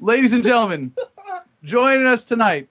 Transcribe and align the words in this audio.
ladies 0.00 0.32
and 0.32 0.44
gentlemen, 0.44 0.92
joining 1.62 2.06
us 2.06 2.24
tonight, 2.24 2.68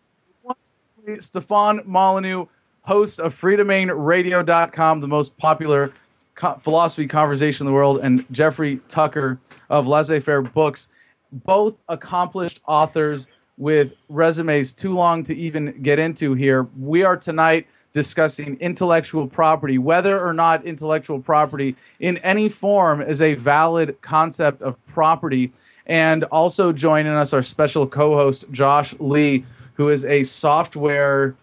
Stefan 1.20 1.82
Molyneux, 1.86 2.46
host 2.82 3.20
of 3.20 3.34
freedomainradio.com, 3.40 5.02
the 5.02 5.08
most 5.08 5.38
popular 5.38 5.92
co- 6.36 6.60
philosophy 6.64 7.08
conversation 7.08 7.66
in 7.66 7.72
the 7.72 7.76
world, 7.76 8.00
and 8.02 8.26
Jeffrey 8.32 8.80
Tucker 8.88 9.40
of 9.70 9.88
Laissez 9.88 10.20
Faire 10.20 10.42
Books, 10.42 10.90
both 11.32 11.76
accomplished 11.90 12.60
authors 12.68 13.28
with 13.58 13.94
resumes 14.10 14.72
too 14.72 14.94
long 14.94 15.24
to 15.24 15.36
even 15.36 15.80
get 15.82 16.00
into 16.00 16.34
here. 16.34 16.68
We 16.80 17.04
are 17.04 17.18
tonight 17.18 17.68
discussing 17.94 18.58
intellectual 18.60 19.26
property, 19.26 19.78
whether 19.78 20.20
or 20.20 20.34
not 20.34 20.66
intellectual 20.66 21.20
property 21.20 21.76
in 22.02 22.18
any 22.18 22.50
form 22.50 23.02
is 23.02 23.22
a 23.22 23.36
valid 23.36 23.96
concept 24.02 24.62
of 24.62 24.76
property. 24.86 25.52
And 25.88 26.24
also 26.26 26.72
joining 26.72 27.14
us, 27.14 27.34
our 27.34 27.44
special 27.44 27.88
co 27.88 28.16
host, 28.16 28.46
Josh 28.52 28.96
Lee, 29.00 29.46
who 29.74 29.90
is 29.90 30.06
a 30.06 30.24
software 30.24 31.36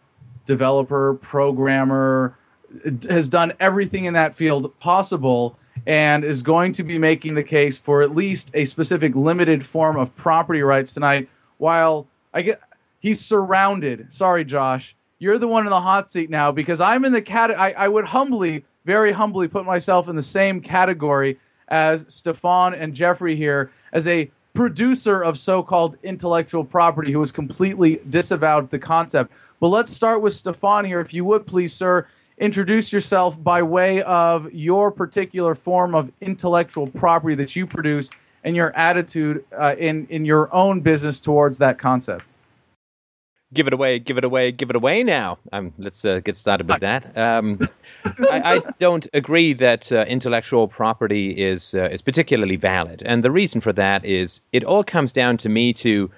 developer, 0.44 1.14
programmer, 1.14 2.36
has 3.08 3.28
done 3.28 3.52
everything 3.60 4.06
in 4.06 4.14
that 4.14 4.34
field 4.34 4.76
possible 4.80 5.56
and 5.86 6.24
is 6.24 6.42
going 6.42 6.72
to 6.72 6.82
be 6.82 6.98
making 6.98 7.34
the 7.34 7.42
case 7.42 7.76
for 7.78 8.02
at 8.02 8.14
least 8.14 8.50
a 8.54 8.64
specific 8.64 9.14
limited 9.14 9.64
form 9.64 9.96
of 9.96 10.14
property 10.16 10.62
rights 10.62 10.94
tonight 10.94 11.28
while 11.58 12.06
I 12.34 12.42
get 12.42 12.60
he's 13.00 13.20
surrounded 13.20 14.12
sorry 14.12 14.44
Josh 14.44 14.94
you're 15.22 15.38
the 15.38 15.46
one 15.46 15.64
in 15.66 15.70
the 15.70 15.80
hot 15.80 16.10
seat 16.10 16.30
now 16.30 16.50
because 16.50 16.80
I'm 16.80 17.04
in 17.04 17.12
the 17.12 17.22
cat. 17.22 17.56
I, 17.56 17.70
I 17.74 17.86
would 17.86 18.04
humbly, 18.04 18.64
very 18.84 19.12
humbly, 19.12 19.46
put 19.46 19.64
myself 19.64 20.08
in 20.08 20.16
the 20.16 20.22
same 20.22 20.60
category 20.60 21.38
as 21.68 22.04
Stefan 22.08 22.74
and 22.74 22.92
Jeffrey 22.92 23.36
here 23.36 23.70
as 23.92 24.08
a 24.08 24.28
producer 24.54 25.22
of 25.22 25.38
so-called 25.38 25.96
intellectual 26.02 26.64
property 26.64 27.12
who 27.12 27.20
has 27.20 27.32
completely 27.32 28.00
disavowed 28.10 28.70
the 28.70 28.78
concept. 28.78 29.32
But 29.60 29.68
let's 29.68 29.90
start 29.90 30.22
with 30.22 30.34
Stefan 30.34 30.84
here, 30.84 31.00
if 31.00 31.14
you 31.14 31.24
would 31.24 31.46
please, 31.46 31.72
sir. 31.72 32.06
Introduce 32.38 32.92
yourself 32.92 33.42
by 33.42 33.62
way 33.62 34.02
of 34.02 34.52
your 34.52 34.90
particular 34.90 35.54
form 35.54 35.94
of 35.94 36.10
intellectual 36.20 36.86
property 36.88 37.34
that 37.36 37.54
you 37.54 37.66
produce 37.66 38.10
and 38.44 38.56
your 38.56 38.74
attitude 38.76 39.44
uh, 39.58 39.76
in 39.78 40.06
in 40.08 40.24
your 40.24 40.52
own 40.52 40.80
business 40.80 41.20
towards 41.20 41.58
that 41.58 41.78
concept 41.78 42.36
give 43.52 43.66
it 43.66 43.72
away, 43.72 43.98
give 43.98 44.18
it 44.18 44.24
away, 44.24 44.52
give 44.52 44.70
it 44.70 44.76
away 44.76 45.02
now. 45.02 45.38
Um, 45.52 45.72
let's 45.78 46.04
uh, 46.04 46.20
get 46.20 46.36
started 46.36 46.68
with 46.68 46.80
that. 46.80 47.16
Um, 47.16 47.58
I, 48.04 48.56
I, 48.56 48.60
don't 48.78 49.06
agree 49.12 49.52
that 49.54 49.92
uh, 49.92 50.04
intellectual 50.08 50.68
property 50.68 51.30
is 51.30 51.74
uh, 51.74 51.88
is 51.90 52.02
particularly 52.02 52.56
valid, 52.56 53.02
and 53.04 53.22
the 53.22 53.30
reason 53.30 53.60
for 53.60 53.72
that 53.74 54.04
is 54.04 54.40
it 54.52 54.64
all 54.64 54.84
comes 54.84 55.12
down 55.12 55.36
to 55.38 55.48
me 55.48 55.72
to 55.74 56.10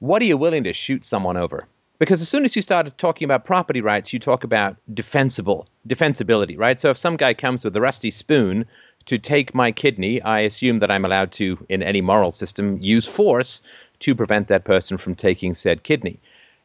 what 0.00 0.20
are 0.22 0.26
you 0.26 0.36
willing 0.36 0.64
to 0.64 0.72
shoot 0.72 1.04
someone 1.04 1.36
over? 1.36 1.66
Because 1.98 2.22
as 2.22 2.28
soon 2.28 2.46
as 2.46 2.56
you 2.56 2.62
started 2.62 2.96
talking 2.96 3.26
about 3.26 3.44
property 3.44 3.82
rights, 3.82 4.12
you 4.12 4.18
talk 4.18 4.42
about 4.42 4.76
defensible 4.94 5.68
defensibility, 5.86 6.58
right? 6.58 6.80
So 6.80 6.88
if 6.90 6.96
some 6.96 7.16
guy 7.16 7.34
comes 7.34 7.62
with 7.62 7.76
a 7.76 7.80
rusty 7.80 8.10
spoon 8.10 8.64
to 9.04 9.18
take 9.18 9.54
my 9.54 9.70
kidney, 9.70 10.20
I 10.22 10.40
assume 10.40 10.78
that 10.78 10.90
I'm 10.90 11.04
allowed 11.04 11.32
to, 11.32 11.58
in 11.68 11.82
any 11.82 12.00
moral 12.00 12.30
system, 12.30 12.78
use 12.80 13.06
force 13.06 13.60
to 14.00 14.14
prevent 14.14 14.48
that 14.48 14.64
person 14.64 14.96
from 14.96 15.14
taking 15.14 15.52
said 15.52 15.82
kidney. 15.82 16.20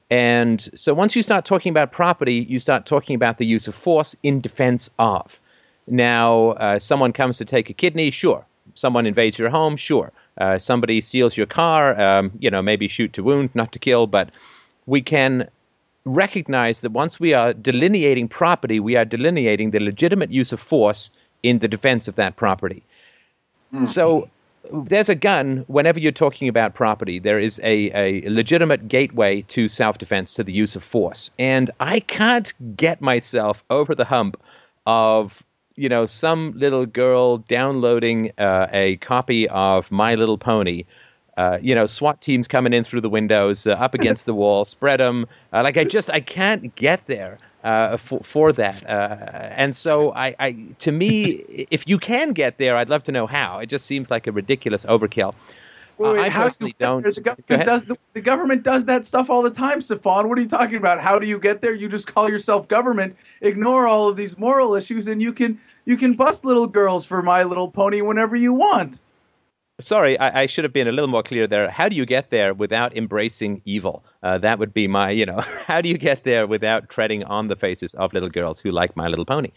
And 0.09 0.69
so 0.75 0.93
once 0.93 1.15
you 1.15 1.23
start 1.23 1.45
talking 1.45 1.69
about 1.69 1.91
property, 1.91 2.45
you 2.47 2.59
start 2.59 2.85
talking 2.85 3.15
about 3.15 3.37
the 3.37 3.45
use 3.45 3.67
of 3.67 3.75
force 3.75 4.15
in 4.23 4.41
defense 4.41 4.89
of. 4.99 5.39
Now, 5.87 6.51
uh, 6.51 6.79
someone 6.79 7.13
comes 7.13 7.37
to 7.37 7.45
take 7.45 7.69
a 7.69 7.73
kidney, 7.73 8.11
sure. 8.11 8.45
Someone 8.75 9.05
invades 9.05 9.39
your 9.39 9.49
home, 9.49 9.77
sure. 9.77 10.11
Uh, 10.37 10.59
somebody 10.59 11.01
steals 11.01 11.37
your 11.37 11.45
car, 11.45 11.99
um, 11.99 12.31
you 12.39 12.51
know, 12.51 12.61
maybe 12.61 12.87
shoot 12.87 13.13
to 13.13 13.23
wound, 13.23 13.49
not 13.53 13.71
to 13.71 13.79
kill, 13.79 14.05
but 14.05 14.29
we 14.85 15.01
can 15.01 15.49
recognize 16.03 16.81
that 16.81 16.91
once 16.91 17.19
we 17.19 17.33
are 17.33 17.53
delineating 17.53 18.27
property, 18.27 18.79
we 18.79 18.95
are 18.95 19.05
delineating 19.05 19.71
the 19.71 19.79
legitimate 19.79 20.31
use 20.31 20.51
of 20.51 20.59
force 20.59 21.09
in 21.41 21.59
the 21.59 21.67
defense 21.67 22.07
of 22.07 22.15
that 22.15 22.35
property. 22.35 22.83
Mm-hmm. 23.73 23.85
So 23.85 24.29
there's 24.71 25.09
a 25.09 25.15
gun. 25.15 25.63
Whenever 25.67 25.99
you're 25.99 26.11
talking 26.11 26.47
about 26.47 26.73
property 26.73 27.19
there 27.19 27.39
is 27.39 27.59
a, 27.63 27.91
a 27.93 28.29
legitimate 28.29 28.87
gateway 28.87 29.41
to 29.43 29.67
self-defense 29.67 30.33
to 30.35 30.43
the 30.43 30.53
use 30.53 30.75
of 30.75 30.83
force. 30.83 31.31
And 31.39 31.71
i 31.79 31.99
can't 31.99 32.53
get 32.75 33.01
myself 33.01 33.63
over 33.69 33.95
the 33.95 34.05
hump 34.05 34.37
of 34.85 35.43
you 35.75 35.89
know 35.89 36.05
some 36.05 36.53
little 36.55 36.85
girl 36.85 37.37
downloading 37.37 38.31
uh, 38.37 38.67
a 38.71 38.97
copy 38.97 39.47
of 39.49 39.91
my 39.91 40.15
little 40.15 40.37
pony. 40.37 40.85
Uh, 41.37 41.59
you 41.61 41.75
know 41.75 41.85
swat 41.85 42.21
teams 42.21 42.47
coming 42.47 42.71
in 42.71 42.81
through 42.81 43.01
the 43.01 43.09
windows 43.09 43.67
uh, 43.67 43.71
up 43.71 43.93
against 43.99 44.25
the 44.25 44.33
wall 44.33 44.63
spread 44.63 45.01
them 45.01 45.27
uh, 45.51 45.61
like 45.61 45.75
i 45.75 45.83
just 45.83 46.09
i 46.11 46.21
can't 46.21 46.73
get 46.75 47.05
there 47.07 47.37
uh, 47.65 47.97
for, 47.97 48.19
for 48.19 48.51
that. 48.53 48.87
Uh, 48.87 49.17
and 49.57 49.75
so, 49.75 50.13
I, 50.13 50.35
I, 50.39 50.51
to 50.79 50.91
me, 50.91 51.67
if 51.71 51.87
you 51.87 51.97
can 51.97 52.31
get 52.31 52.59
there, 52.59 52.77
I'd 52.77 52.89
love 52.89 53.03
to 53.05 53.11
know 53.11 53.25
how. 53.25 53.59
It 53.59 53.67
just 53.67 53.85
seems 53.87 54.11
like 54.11 54.27
a 54.27 54.31
ridiculous 54.31 54.85
overkill. 54.85 55.33
Wait, 55.97 56.13
wait, 56.13 56.19
uh, 56.19 56.23
I 56.23 56.29
personally 56.29 56.75
don't. 56.77 57.03
The 57.03 57.21
government, 57.21 57.65
does 57.65 57.85
the, 57.85 57.97
the, 58.13 58.21
government 58.21 58.63
does 58.63 58.85
that 58.85 59.05
stuff 59.05 59.29
all 59.29 59.41
the 59.41 59.49
time, 59.49 59.81
Stefan. 59.81 60.29
What 60.29 60.37
are 60.37 60.41
you 60.41 60.47
talking 60.47 60.75
about? 60.75 60.99
How 60.99 61.17
do 61.17 61.25
you 61.25 61.39
get 61.39 61.61
there? 61.61 61.73
You 61.73 61.87
just 61.87 62.05
call 62.05 62.29
yourself 62.29 62.67
government, 62.67 63.15
ignore 63.41 63.87
all 63.87 64.09
of 64.09 64.17
these 64.17 64.37
moral 64.37 64.75
issues, 64.75 65.07
and 65.07 65.21
you 65.21 65.33
can 65.33 65.59
you 65.85 65.97
can 65.97 66.13
bust 66.13 66.43
little 66.43 66.67
girls 66.67 67.05
for 67.05 67.23
My 67.23 67.43
Little 67.43 67.71
Pony 67.71 68.01
whenever 68.01 68.35
you 68.35 68.53
want. 68.53 69.01
Sorry, 69.81 70.17
I, 70.19 70.43
I, 70.43 70.45
should 70.45 70.63
have 70.63 70.71
been 70.71 70.87
a 70.87 70.93
little 70.93 71.09
more 71.09 71.21
clear 71.21 71.47
there. 71.47 71.69
How 71.69 71.89
do 71.89 71.97
you 71.97 72.05
get 72.05 72.29
there 72.29 72.53
without 72.53 72.95
embracing 72.95 73.61
evil? 73.65 74.05
Uh, 74.23 74.37
that 74.37 74.57
would 74.57 74.73
be 74.73 74.87
my, 74.87 75.11
you 75.11 75.25
know, 75.25 75.39
how 75.67 75.81
do 75.81 75.89
you 75.89 75.97
get 75.97 76.23
there 76.23 76.47
without 76.47 76.87
treading 76.87 77.25
on 77.25 77.49
the 77.49 77.57
faces 77.57 77.93
of 77.95 78.13
little 78.13 78.29
girls 78.29 78.59
who 78.59 78.71
like 78.71 78.95
My 78.95 79.09
Little 79.09 79.25
Pony? 79.25 79.51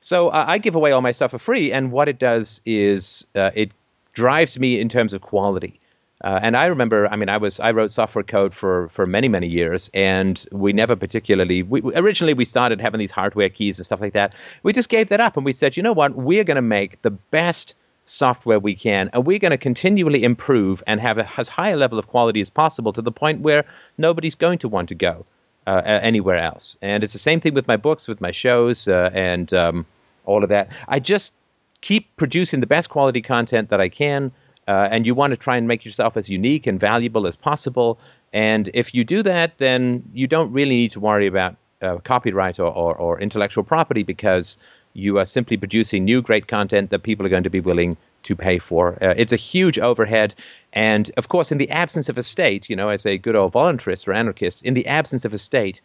So 0.00 0.28
uh, 0.28 0.44
I 0.48 0.56
give 0.56 0.74
away 0.74 0.92
all 0.92 1.02
my 1.02 1.12
stuff 1.12 1.32
for 1.32 1.38
free, 1.38 1.70
and 1.70 1.92
what 1.92 2.08
it 2.08 2.18
does 2.18 2.62
is 2.64 3.26
uh, 3.34 3.50
it 3.54 3.70
drives 4.14 4.58
me 4.58 4.80
in 4.80 4.88
terms 4.88 5.12
of 5.12 5.20
quality. 5.20 5.78
Uh, 6.24 6.40
and 6.42 6.56
I 6.56 6.66
remember, 6.66 7.06
I 7.08 7.16
mean, 7.16 7.28
I 7.28 7.36
was 7.36 7.60
I 7.60 7.70
wrote 7.70 7.92
software 7.92 8.24
code 8.24 8.54
for 8.54 8.88
for 8.88 9.06
many 9.06 9.28
many 9.28 9.46
years, 9.46 9.90
and 9.92 10.44
we 10.50 10.72
never 10.72 10.96
particularly. 10.96 11.62
We, 11.62 11.82
originally, 11.94 12.34
we 12.34 12.44
started 12.44 12.80
having 12.80 12.98
these 12.98 13.10
hardware 13.10 13.48
keys 13.48 13.78
and 13.78 13.86
stuff 13.86 14.00
like 14.00 14.14
that. 14.14 14.34
We 14.62 14.72
just 14.72 14.88
gave 14.88 15.10
that 15.10 15.20
up, 15.20 15.36
and 15.36 15.44
we 15.44 15.52
said, 15.52 15.76
you 15.76 15.82
know 15.82 15.92
what, 15.92 16.16
we're 16.16 16.44
going 16.44 16.56
to 16.56 16.62
make 16.62 17.02
the 17.02 17.10
best 17.10 17.74
software 18.08 18.58
we 18.58 18.74
can, 18.74 19.10
and 19.12 19.26
we're 19.26 19.38
going 19.38 19.50
to 19.50 19.58
continually 19.58 20.24
improve 20.24 20.82
and 20.86 21.00
have 21.00 21.18
a, 21.18 21.30
as 21.38 21.48
high 21.48 21.70
a 21.70 21.76
level 21.76 21.98
of 21.98 22.08
quality 22.08 22.40
as 22.40 22.50
possible 22.50 22.92
to 22.92 23.02
the 23.02 23.12
point 23.12 23.40
where 23.40 23.64
nobody's 23.96 24.34
going 24.34 24.58
to 24.58 24.68
want 24.68 24.88
to 24.88 24.94
go 24.94 25.24
uh, 25.66 25.82
anywhere 25.84 26.38
else. 26.38 26.76
And 26.80 27.04
it's 27.04 27.12
the 27.12 27.18
same 27.18 27.40
thing 27.40 27.54
with 27.54 27.68
my 27.68 27.76
books, 27.76 28.08
with 28.08 28.20
my 28.20 28.30
shows, 28.30 28.88
uh, 28.88 29.10
and 29.12 29.52
um, 29.52 29.86
all 30.24 30.42
of 30.42 30.48
that. 30.48 30.70
I 30.88 30.98
just 30.98 31.32
keep 31.80 32.16
producing 32.16 32.60
the 32.60 32.66
best 32.66 32.88
quality 32.88 33.20
content 33.20 33.68
that 33.68 33.80
I 33.80 33.88
can, 33.88 34.32
uh, 34.66 34.88
and 34.90 35.06
you 35.06 35.14
want 35.14 35.32
to 35.32 35.36
try 35.36 35.56
and 35.56 35.68
make 35.68 35.84
yourself 35.84 36.16
as 36.16 36.28
unique 36.28 36.66
and 36.66 36.80
valuable 36.80 37.26
as 37.26 37.36
possible. 37.36 37.98
And 38.32 38.70
if 38.74 38.94
you 38.94 39.04
do 39.04 39.22
that, 39.22 39.58
then 39.58 40.02
you 40.12 40.26
don't 40.26 40.52
really 40.52 40.76
need 40.76 40.90
to 40.92 41.00
worry 41.00 41.26
about 41.26 41.56
uh, 41.80 41.98
copyright 41.98 42.58
or, 42.58 42.72
or, 42.72 42.96
or 42.96 43.20
intellectual 43.20 43.64
property 43.64 44.02
because 44.02 44.58
you 44.98 45.18
are 45.18 45.24
simply 45.24 45.56
producing 45.56 46.04
new 46.04 46.20
great 46.20 46.48
content 46.48 46.90
that 46.90 47.04
people 47.04 47.24
are 47.24 47.30
going 47.30 47.44
to 47.44 47.50
be 47.50 47.60
willing 47.60 47.96
to 48.24 48.34
pay 48.34 48.58
for. 48.58 48.98
Uh, 49.02 49.14
it's 49.16 49.32
a 49.32 49.36
huge 49.36 49.78
overhead. 49.78 50.34
And 50.72 51.10
of 51.16 51.28
course, 51.28 51.52
in 51.52 51.58
the 51.58 51.70
absence 51.70 52.08
of 52.08 52.18
a 52.18 52.22
state, 52.22 52.68
you 52.68 52.76
know, 52.76 52.88
as 52.88 53.06
a 53.06 53.16
good 53.16 53.36
old 53.36 53.52
voluntarist 53.52 54.08
or 54.08 54.12
anarchist, 54.12 54.64
in 54.64 54.74
the 54.74 54.86
absence 54.86 55.24
of 55.24 55.32
a 55.32 55.38
state, 55.38 55.80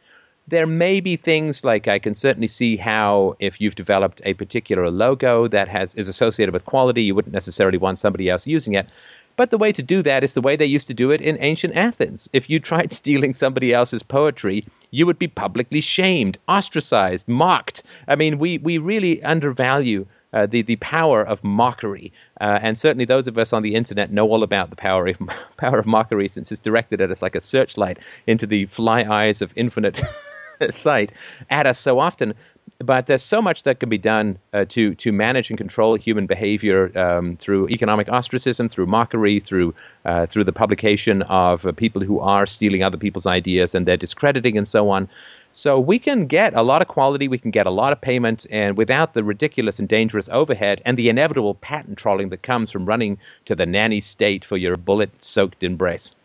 there 0.47 0.67
may 0.67 0.99
be 0.99 1.15
things 1.15 1.63
like 1.63 1.87
I 1.87 1.99
can 1.99 2.13
certainly 2.13 2.49
see 2.49 2.75
how 2.75 3.35
if 3.39 3.61
you've 3.61 3.75
developed 3.75 4.21
a 4.25 4.33
particular 4.33 4.89
logo 4.89 5.47
that 5.47 5.69
has 5.69 5.95
is 5.95 6.09
associated 6.09 6.53
with 6.53 6.65
quality, 6.65 7.03
you 7.03 7.15
wouldn't 7.15 7.33
necessarily 7.33 7.77
want 7.77 7.99
somebody 7.99 8.29
else 8.29 8.45
using 8.45 8.73
it. 8.73 8.87
But 9.35 9.49
the 9.49 9.57
way 9.57 9.71
to 9.71 9.81
do 9.81 10.01
that 10.03 10.23
is 10.23 10.33
the 10.33 10.41
way 10.41 10.55
they 10.55 10.65
used 10.65 10.87
to 10.87 10.93
do 10.93 11.11
it 11.11 11.21
in 11.21 11.37
ancient 11.39 11.75
Athens. 11.75 12.29
If 12.33 12.49
you 12.49 12.59
tried 12.59 12.93
stealing 13.01 13.33
somebody 13.33 13.73
else's 13.73 14.03
poetry, 14.03 14.65
you 14.91 15.05
would 15.05 15.17
be 15.17 15.27
publicly 15.27 15.81
shamed, 15.81 16.37
ostracized, 16.47 17.27
mocked. 17.27 17.83
I 18.07 18.15
mean, 18.15 18.37
we, 18.37 18.59
we 18.59 18.77
really 18.77 19.23
undervalue 19.23 20.05
uh, 20.33 20.47
the, 20.47 20.61
the 20.61 20.75
power 20.77 21.21
of 21.23 21.43
mockery. 21.43 22.11
Uh, 22.41 22.59
and 22.61 22.77
certainly 22.77 23.05
those 23.05 23.27
of 23.27 23.37
us 23.37 23.53
on 23.53 23.63
the 23.63 23.75
internet 23.75 24.11
know 24.11 24.27
all 24.27 24.43
about 24.43 24.69
the 24.69 24.75
power 24.75 25.07
of, 25.07 25.17
power 25.57 25.79
of 25.79 25.85
mockery 25.85 26.27
since 26.27 26.51
it's 26.51 26.61
directed 26.61 27.01
at 27.01 27.11
us 27.11 27.21
like 27.21 27.35
a 27.35 27.41
searchlight 27.41 27.99
into 28.27 28.45
the 28.45 28.65
fly 28.65 29.03
eyes 29.03 29.41
of 29.41 29.53
infinite 29.55 30.01
sight 30.69 31.13
at 31.49 31.65
us 31.67 31.79
so 31.79 31.99
often. 31.99 32.33
But 32.85 33.07
there's 33.07 33.23
so 33.23 33.41
much 33.41 33.63
that 33.63 33.79
can 33.79 33.89
be 33.89 33.97
done 33.97 34.37
uh, 34.53 34.65
to 34.69 34.93
to 34.95 35.11
manage 35.11 35.49
and 35.49 35.57
control 35.57 35.95
human 35.95 36.25
behavior 36.25 36.91
um, 36.97 37.37
through 37.37 37.69
economic 37.69 38.09
ostracism, 38.09 38.69
through 38.69 38.85
mockery, 38.85 39.39
through 39.39 39.73
uh, 40.05 40.25
through 40.25 40.43
the 40.43 40.51
publication 40.51 41.21
of 41.23 41.65
uh, 41.65 41.71
people 41.71 42.01
who 42.01 42.19
are 42.19 42.45
stealing 42.45 42.83
other 42.83 42.97
people's 42.97 43.25
ideas 43.25 43.73
and 43.73 43.87
they're 43.87 43.97
discrediting 43.97 44.57
and 44.57 44.67
so 44.67 44.89
on. 44.89 45.07
So 45.51 45.79
we 45.79 45.99
can 45.99 46.25
get 46.25 46.53
a 46.55 46.63
lot 46.63 46.81
of 46.81 46.87
quality, 46.87 47.27
we 47.27 47.37
can 47.37 47.51
get 47.51 47.67
a 47.67 47.71
lot 47.71 47.93
of 47.93 48.01
payment, 48.01 48.47
and 48.49 48.75
without 48.75 49.13
the 49.13 49.23
ridiculous 49.23 49.77
and 49.79 49.87
dangerous 49.87 50.27
overhead 50.29 50.81
and 50.83 50.97
the 50.97 51.09
inevitable 51.09 51.53
patent 51.55 51.97
trolling 51.97 52.29
that 52.29 52.41
comes 52.41 52.71
from 52.71 52.85
running 52.85 53.19
to 53.45 53.55
the 53.55 53.65
nanny 53.65 54.01
state 54.01 54.43
for 54.43 54.57
your 54.57 54.75
bullet-soaked 54.77 55.63
embrace. 55.63 56.15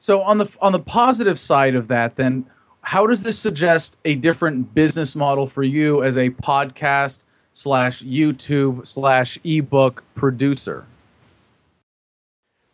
So 0.00 0.22
on 0.22 0.38
the 0.38 0.56
on 0.60 0.72
the 0.72 0.80
positive 0.80 1.38
side 1.38 1.74
of 1.74 1.88
that, 1.88 2.16
then 2.16 2.44
how 2.88 3.06
does 3.06 3.22
this 3.22 3.38
suggest 3.38 3.98
a 4.06 4.14
different 4.14 4.74
business 4.74 5.14
model 5.14 5.46
for 5.46 5.62
you 5.62 6.02
as 6.02 6.16
a 6.16 6.30
podcast 6.30 7.24
slash 7.52 8.02
YouTube 8.02 8.86
slash 8.86 9.38
ebook 9.44 10.02
producer? 10.14 10.86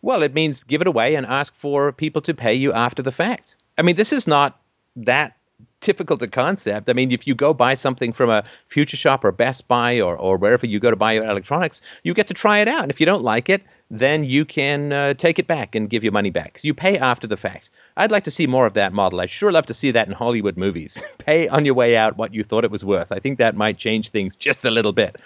Well, 0.02 0.22
it 0.22 0.32
means 0.32 0.62
give 0.62 0.80
it 0.80 0.86
away 0.86 1.16
and 1.16 1.26
ask 1.26 1.52
for 1.52 1.90
people 1.90 2.22
to 2.22 2.32
pay 2.32 2.54
you 2.54 2.72
after 2.72 3.02
the 3.02 3.10
fact. 3.10 3.56
I 3.76 3.82
mean, 3.82 3.96
this 3.96 4.12
is 4.12 4.28
not 4.28 4.60
that 4.94 5.36
difficult 5.80 6.22
a 6.22 6.28
concept. 6.28 6.88
I 6.88 6.92
mean, 6.92 7.10
if 7.10 7.26
you 7.26 7.34
go 7.34 7.52
buy 7.52 7.74
something 7.74 8.12
from 8.12 8.30
a 8.30 8.44
Future 8.68 8.96
Shop 8.96 9.24
or 9.24 9.32
Best 9.32 9.66
Buy 9.66 10.00
or, 10.00 10.16
or 10.16 10.36
wherever 10.36 10.64
you 10.64 10.78
go 10.78 10.90
to 10.90 10.96
buy 10.96 11.14
your 11.14 11.24
electronics, 11.24 11.82
you 12.04 12.14
get 12.14 12.28
to 12.28 12.34
try 12.34 12.60
it 12.60 12.68
out. 12.68 12.82
And 12.82 12.90
if 12.92 13.00
you 13.00 13.06
don't 13.06 13.24
like 13.24 13.48
it, 13.48 13.64
then 13.90 14.24
you 14.24 14.44
can 14.44 14.92
uh, 14.92 15.14
take 15.14 15.38
it 15.38 15.46
back 15.46 15.74
and 15.74 15.90
give 15.90 16.02
your 16.02 16.12
money 16.12 16.30
back. 16.30 16.58
So 16.58 16.66
you 16.66 16.74
pay 16.74 16.98
after 16.98 17.26
the 17.26 17.36
fact. 17.36 17.70
I'd 17.96 18.10
like 18.10 18.24
to 18.24 18.30
see 18.30 18.46
more 18.46 18.66
of 18.66 18.74
that 18.74 18.92
model. 18.92 19.20
I'd 19.20 19.30
sure 19.30 19.52
love 19.52 19.66
to 19.66 19.74
see 19.74 19.90
that 19.92 20.08
in 20.08 20.14
Hollywood 20.14 20.56
movies. 20.56 21.00
pay 21.18 21.48
on 21.48 21.64
your 21.64 21.74
way 21.74 21.96
out 21.96 22.16
what 22.16 22.34
you 22.34 22.42
thought 22.42 22.64
it 22.64 22.70
was 22.70 22.84
worth. 22.84 23.12
I 23.12 23.18
think 23.18 23.38
that 23.38 23.54
might 23.54 23.78
change 23.78 24.10
things 24.10 24.36
just 24.36 24.64
a 24.64 24.70
little 24.70 24.92
bit. 24.92 25.16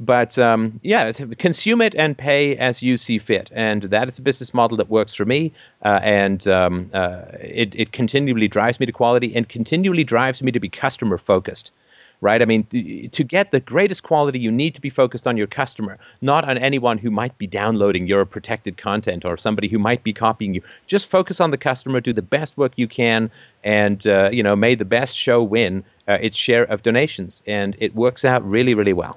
But 0.00 0.38
um, 0.38 0.78
yeah, 0.82 1.10
consume 1.38 1.80
it 1.80 1.94
and 1.96 2.16
pay 2.16 2.56
as 2.56 2.82
you 2.82 2.96
see 2.96 3.18
fit, 3.18 3.50
and 3.52 3.82
that 3.84 4.06
is 4.06 4.16
a 4.16 4.22
business 4.22 4.54
model 4.54 4.76
that 4.76 4.88
works 4.88 5.12
for 5.12 5.24
me, 5.24 5.52
uh, 5.84 5.98
and 6.04 6.46
um, 6.46 6.88
uh, 6.94 7.22
it, 7.40 7.74
it 7.74 7.90
continually 7.90 8.46
drives 8.46 8.78
me 8.78 8.86
to 8.86 8.92
quality 8.92 9.34
and 9.34 9.48
continually 9.48 10.04
drives 10.04 10.40
me 10.40 10.52
to 10.52 10.60
be 10.60 10.68
customer 10.68 11.18
focused 11.18 11.72
right? 12.20 12.42
I 12.42 12.44
mean, 12.44 12.64
to 12.64 13.24
get 13.24 13.52
the 13.52 13.60
greatest 13.60 14.02
quality, 14.02 14.38
you 14.38 14.50
need 14.50 14.74
to 14.74 14.80
be 14.80 14.90
focused 14.90 15.26
on 15.26 15.36
your 15.36 15.46
customer, 15.46 15.98
not 16.20 16.48
on 16.48 16.58
anyone 16.58 16.98
who 16.98 17.10
might 17.10 17.36
be 17.38 17.46
downloading 17.46 18.06
your 18.06 18.24
protected 18.24 18.76
content 18.76 19.24
or 19.24 19.36
somebody 19.36 19.68
who 19.68 19.78
might 19.78 20.02
be 20.02 20.12
copying 20.12 20.54
you. 20.54 20.62
Just 20.86 21.08
focus 21.08 21.40
on 21.40 21.50
the 21.50 21.58
customer, 21.58 22.00
do 22.00 22.12
the 22.12 22.22
best 22.22 22.56
work 22.56 22.72
you 22.76 22.88
can, 22.88 23.30
and 23.62 24.06
uh, 24.06 24.30
you 24.32 24.42
know, 24.42 24.56
may 24.56 24.74
the 24.74 24.84
best 24.84 25.16
show 25.16 25.42
win 25.42 25.84
uh, 26.08 26.18
its 26.20 26.36
share 26.36 26.64
of 26.64 26.82
donations, 26.82 27.42
and 27.46 27.76
it 27.78 27.94
works 27.94 28.24
out 28.24 28.48
really, 28.48 28.74
really 28.74 28.92
well. 28.92 29.16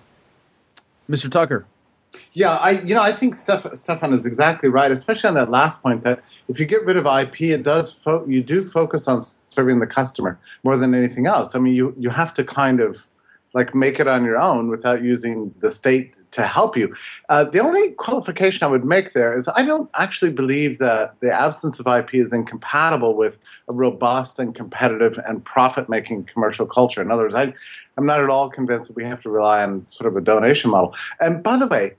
Mr. 1.10 1.30
Tucker. 1.30 1.66
Yeah, 2.34 2.56
I 2.58 2.72
you 2.72 2.96
know 2.96 3.02
I 3.02 3.12
think 3.12 3.36
Steph, 3.36 3.66
Stefan 3.76 4.14
is 4.14 4.26
exactly 4.26 4.70
right, 4.70 4.92
especially 4.92 5.30
on 5.30 5.34
that 5.36 5.50
last 5.50 5.82
point 5.82 6.04
that 6.04 6.24
if 6.48 6.60
you 6.60 6.66
get 6.66 6.86
rid 6.86 6.96
of 6.98 7.06
IP, 7.06 7.42
it 7.42 7.64
does 7.64 7.92
fo- 7.92 8.26
you 8.26 8.42
do 8.42 8.64
focus 8.64 9.08
on 9.08 9.26
serving 9.52 9.80
the 9.80 9.88
customer 9.88 10.40
more 10.64 10.78
than 10.78 10.96
anything 10.96 11.28
else. 11.28 11.54
I 11.54 11.60
mean, 11.60 11.76
you 11.76 11.94
you 11.98 12.10
have 12.10 12.34
to 12.36 12.44
kind 12.44 12.80
of 12.80 12.98
like 13.54 13.76
make 13.76 14.00
it 14.00 14.08
on 14.08 14.24
your 14.24 14.38
own 14.38 14.70
without 14.70 15.04
using 15.04 15.54
the 15.60 15.72
state 15.72 16.16
to 16.32 16.48
help 16.48 16.78
you. 16.78 16.96
Uh, 17.28 17.44
the 17.44 17.60
only 17.60 17.92
qualification 17.92 18.66
I 18.66 18.68
would 18.68 18.86
make 18.86 19.12
there 19.12 19.38
is 19.38 19.50
I 19.50 19.66
don't 19.66 19.90
actually 19.96 20.32
believe 20.32 20.80
that 20.80 21.16
the 21.20 21.32
absence 21.32 21.80
of 21.80 21.88
IP 21.88 22.16
is 22.16 22.32
incompatible 22.32 23.16
with 23.16 23.38
a 23.68 23.74
robust 23.74 24.40
and 24.40 24.56
competitive 24.56 25.20
and 25.28 25.44
profit 25.44 25.90
making 25.90 26.30
commercial 26.34 26.66
culture. 26.66 27.02
In 27.02 27.12
other 27.12 27.24
words, 27.24 27.36
I, 27.36 27.54
I'm 27.98 28.06
not 28.06 28.22
at 28.22 28.30
all 28.30 28.50
convinced 28.50 28.88
that 28.88 28.96
we 28.96 29.04
have 29.04 29.22
to 29.24 29.30
rely 29.30 29.62
on 29.64 29.86
sort 29.90 30.08
of 30.08 30.16
a 30.16 30.22
donation 30.22 30.72
model. 30.72 30.96
And 31.20 31.44
by 31.44 31.58
the 31.58 31.68
way, 31.68 31.96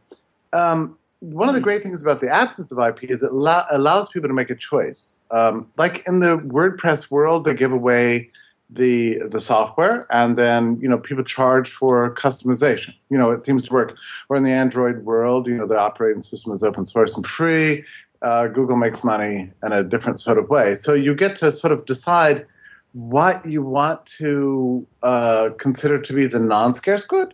um, 0.55 0.97
one 1.23 1.49
of 1.49 1.55
the 1.55 1.61
great 1.61 1.85
things 1.85 2.03
about 2.03 2.21
the 2.21 2.29
absence 2.29 2.73
of 2.73 2.81
IP 2.81 3.05
is 3.05 3.23
it 3.23 3.31
allow, 3.31 3.65
allows 3.71 4.09
people 4.09 4.29
to 4.29 4.35
make 4.35 4.51
a 4.51 4.57
choice. 4.57 5.17
Um, 5.31 5.69
like 5.79 6.05
in 6.09 6.19
the 6.19 6.39
WordPress 6.39 7.13
world, 7.13 7.45
they 7.45 7.55
give 7.55 7.71
away 7.71 8.29
the 8.69 9.21
the 9.29 9.39
software, 9.39 10.07
and 10.11 10.37
then 10.37 10.81
you 10.81 10.89
know 10.89 10.99
people 10.99 11.23
charge 11.23 11.71
for 11.71 12.13
customization. 12.15 12.93
You 13.09 13.19
know 13.19 13.31
it 13.31 13.45
seems 13.45 13.63
to 13.69 13.73
work. 13.73 13.97
Or 14.29 14.37
in 14.37 14.43
the 14.43 14.51
Android 14.51 15.05
world, 15.05 15.47
you 15.47 15.55
know 15.55 15.67
the 15.67 15.79
operating 15.79 16.23
system 16.23 16.53
is 16.53 16.65
open 16.65 16.87
source 16.87 17.15
and 17.15 17.25
free. 17.25 17.85
Uh, 18.23 18.49
Google 18.49 18.77
makes 18.77 19.05
money 19.05 19.51
in 19.65 19.73
a 19.73 19.85
different 19.85 20.19
sort 20.21 20.39
of 20.39 20.49
way. 20.49 20.75
So 20.75 20.93
you 20.93 21.15
get 21.15 21.37
to 21.37 21.53
sort 21.53 21.73
of 21.73 21.87
decide 21.87 22.47
what 22.95 23.45
you 23.47 23.63
want 23.63 24.07
to 24.19 24.87
uh, 25.03 25.51
consider 25.59 26.01
to 26.01 26.13
be 26.13 26.27
the 26.27 26.41
non-scarce 26.41 27.05
good, 27.05 27.33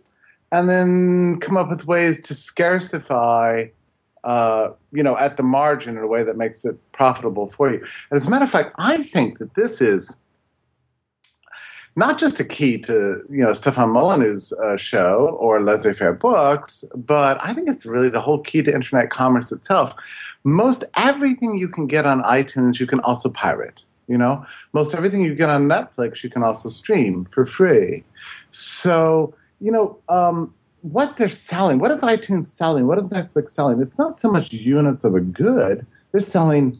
and 0.51 0.69
then 0.69 1.39
come 1.39 1.57
up 1.57 1.69
with 1.69 1.85
ways 1.85 2.21
to 2.23 2.35
scarcify 2.35 3.65
uh, 4.23 4.69
you 4.91 5.03
know, 5.03 5.17
at 5.17 5.37
the 5.37 5.43
margin 5.43 5.97
in 5.97 6.03
a 6.03 6.07
way 6.07 6.23
that 6.23 6.37
makes 6.37 6.65
it 6.65 6.77
profitable 6.91 7.47
for 7.47 7.71
you. 7.71 7.85
As 8.11 8.25
a 8.25 8.29
matter 8.29 8.45
of 8.45 8.51
fact, 8.51 8.75
I 8.77 9.03
think 9.03 9.39
that 9.39 9.55
this 9.55 9.81
is 9.81 10.15
not 11.95 12.19
just 12.19 12.39
a 12.39 12.45
key 12.45 12.77
to 12.79 13.21
you 13.29 13.43
know 13.43 13.53
Stefan 13.53 13.89
Molyneux's 13.89 14.53
uh, 14.53 14.77
show 14.77 15.37
or 15.39 15.59
laissez-faire 15.59 16.13
books, 16.13 16.83
but 16.95 17.37
I 17.41 17.53
think 17.53 17.67
it's 17.67 17.85
really 17.85 18.09
the 18.09 18.21
whole 18.21 18.39
key 18.39 18.63
to 18.63 18.73
internet 18.73 19.09
commerce 19.09 19.51
itself. 19.51 19.93
Most 20.43 20.83
everything 20.95 21.57
you 21.57 21.67
can 21.67 21.87
get 21.87 22.05
on 22.05 22.23
iTunes, 22.23 22.79
you 22.79 22.87
can 22.87 22.99
also 23.01 23.29
pirate. 23.29 23.81
You 24.07 24.17
know, 24.17 24.43
most 24.73 24.95
everything 24.95 25.21
you 25.21 25.35
get 25.35 25.49
on 25.49 25.67
Netflix, 25.67 26.23
you 26.23 26.29
can 26.29 26.41
also 26.41 26.69
stream 26.69 27.27
for 27.31 27.45
free. 27.45 28.03
So 28.51 29.35
you 29.59 29.71
know, 29.71 29.97
um, 30.07 30.53
what 30.81 31.17
they're 31.17 31.29
selling, 31.29 31.79
what 31.79 31.91
is 31.91 32.01
iTunes 32.01 32.47
selling, 32.47 32.87
what 32.87 32.97
is 32.99 33.09
Netflix 33.09 33.51
selling? 33.51 33.81
It's 33.81 33.97
not 33.97 34.19
so 34.19 34.31
much 34.31 34.51
units 34.51 35.03
of 35.03 35.15
a 35.15 35.21
good; 35.21 35.85
they're 36.11 36.21
selling, 36.21 36.79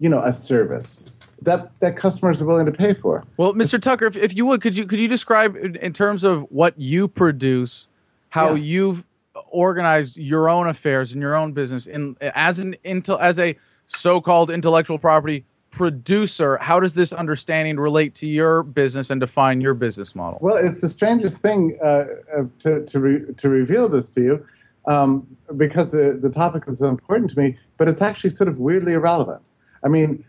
you 0.00 0.08
know, 0.08 0.22
a 0.22 0.32
service 0.32 1.10
that 1.42 1.70
that 1.80 1.96
customers 1.96 2.40
are 2.40 2.46
willing 2.46 2.66
to 2.66 2.72
pay 2.72 2.94
for. 2.94 3.24
Well, 3.36 3.54
Mr. 3.54 3.80
Tucker, 3.80 4.06
if, 4.06 4.16
if 4.16 4.34
you 4.34 4.46
would, 4.46 4.62
could 4.62 4.76
you 4.76 4.86
could 4.86 4.98
you 4.98 5.08
describe 5.08 5.56
in, 5.56 5.76
in 5.76 5.92
terms 5.92 6.24
of 6.24 6.42
what 6.50 6.78
you 6.78 7.08
produce, 7.08 7.86
how 8.30 8.54
yeah. 8.54 8.62
you've 8.62 9.06
organized 9.48 10.16
your 10.16 10.48
own 10.48 10.68
affairs 10.68 11.12
in 11.12 11.20
your 11.20 11.34
own 11.34 11.52
business, 11.52 11.86
in 11.86 12.16
as 12.20 12.58
an 12.58 12.76
intel 12.84 13.20
as 13.20 13.38
a 13.38 13.56
so-called 13.86 14.50
intellectual 14.50 14.98
property 14.98 15.44
producer, 15.74 16.56
how 16.60 16.78
does 16.78 16.94
this 16.94 17.12
understanding 17.12 17.78
relate 17.78 18.14
to 18.14 18.28
your 18.28 18.62
business 18.62 19.10
and 19.10 19.20
define 19.20 19.60
your 19.60 19.74
business 19.74 20.14
model? 20.14 20.38
Well, 20.40 20.56
it's 20.56 20.80
the 20.80 20.88
strangest 20.88 21.38
thing 21.38 21.76
uh, 21.82 21.86
uh 21.86 22.44
to 22.60 22.84
to, 22.86 23.00
re- 23.00 23.34
to 23.36 23.48
reveal 23.48 23.88
this 23.88 24.08
to 24.10 24.22
you, 24.22 24.46
um, 24.86 25.26
because 25.56 25.90
the 25.90 26.18
the 26.20 26.30
topic 26.30 26.62
is 26.68 26.78
so 26.78 26.88
important 26.88 27.32
to 27.32 27.38
me, 27.38 27.58
but 27.76 27.88
it's 27.88 28.00
actually 28.00 28.30
sort 28.30 28.48
of 28.48 28.58
weirdly 28.58 28.92
irrelevant. 28.92 29.42
I 29.82 29.88
mean, 29.88 30.24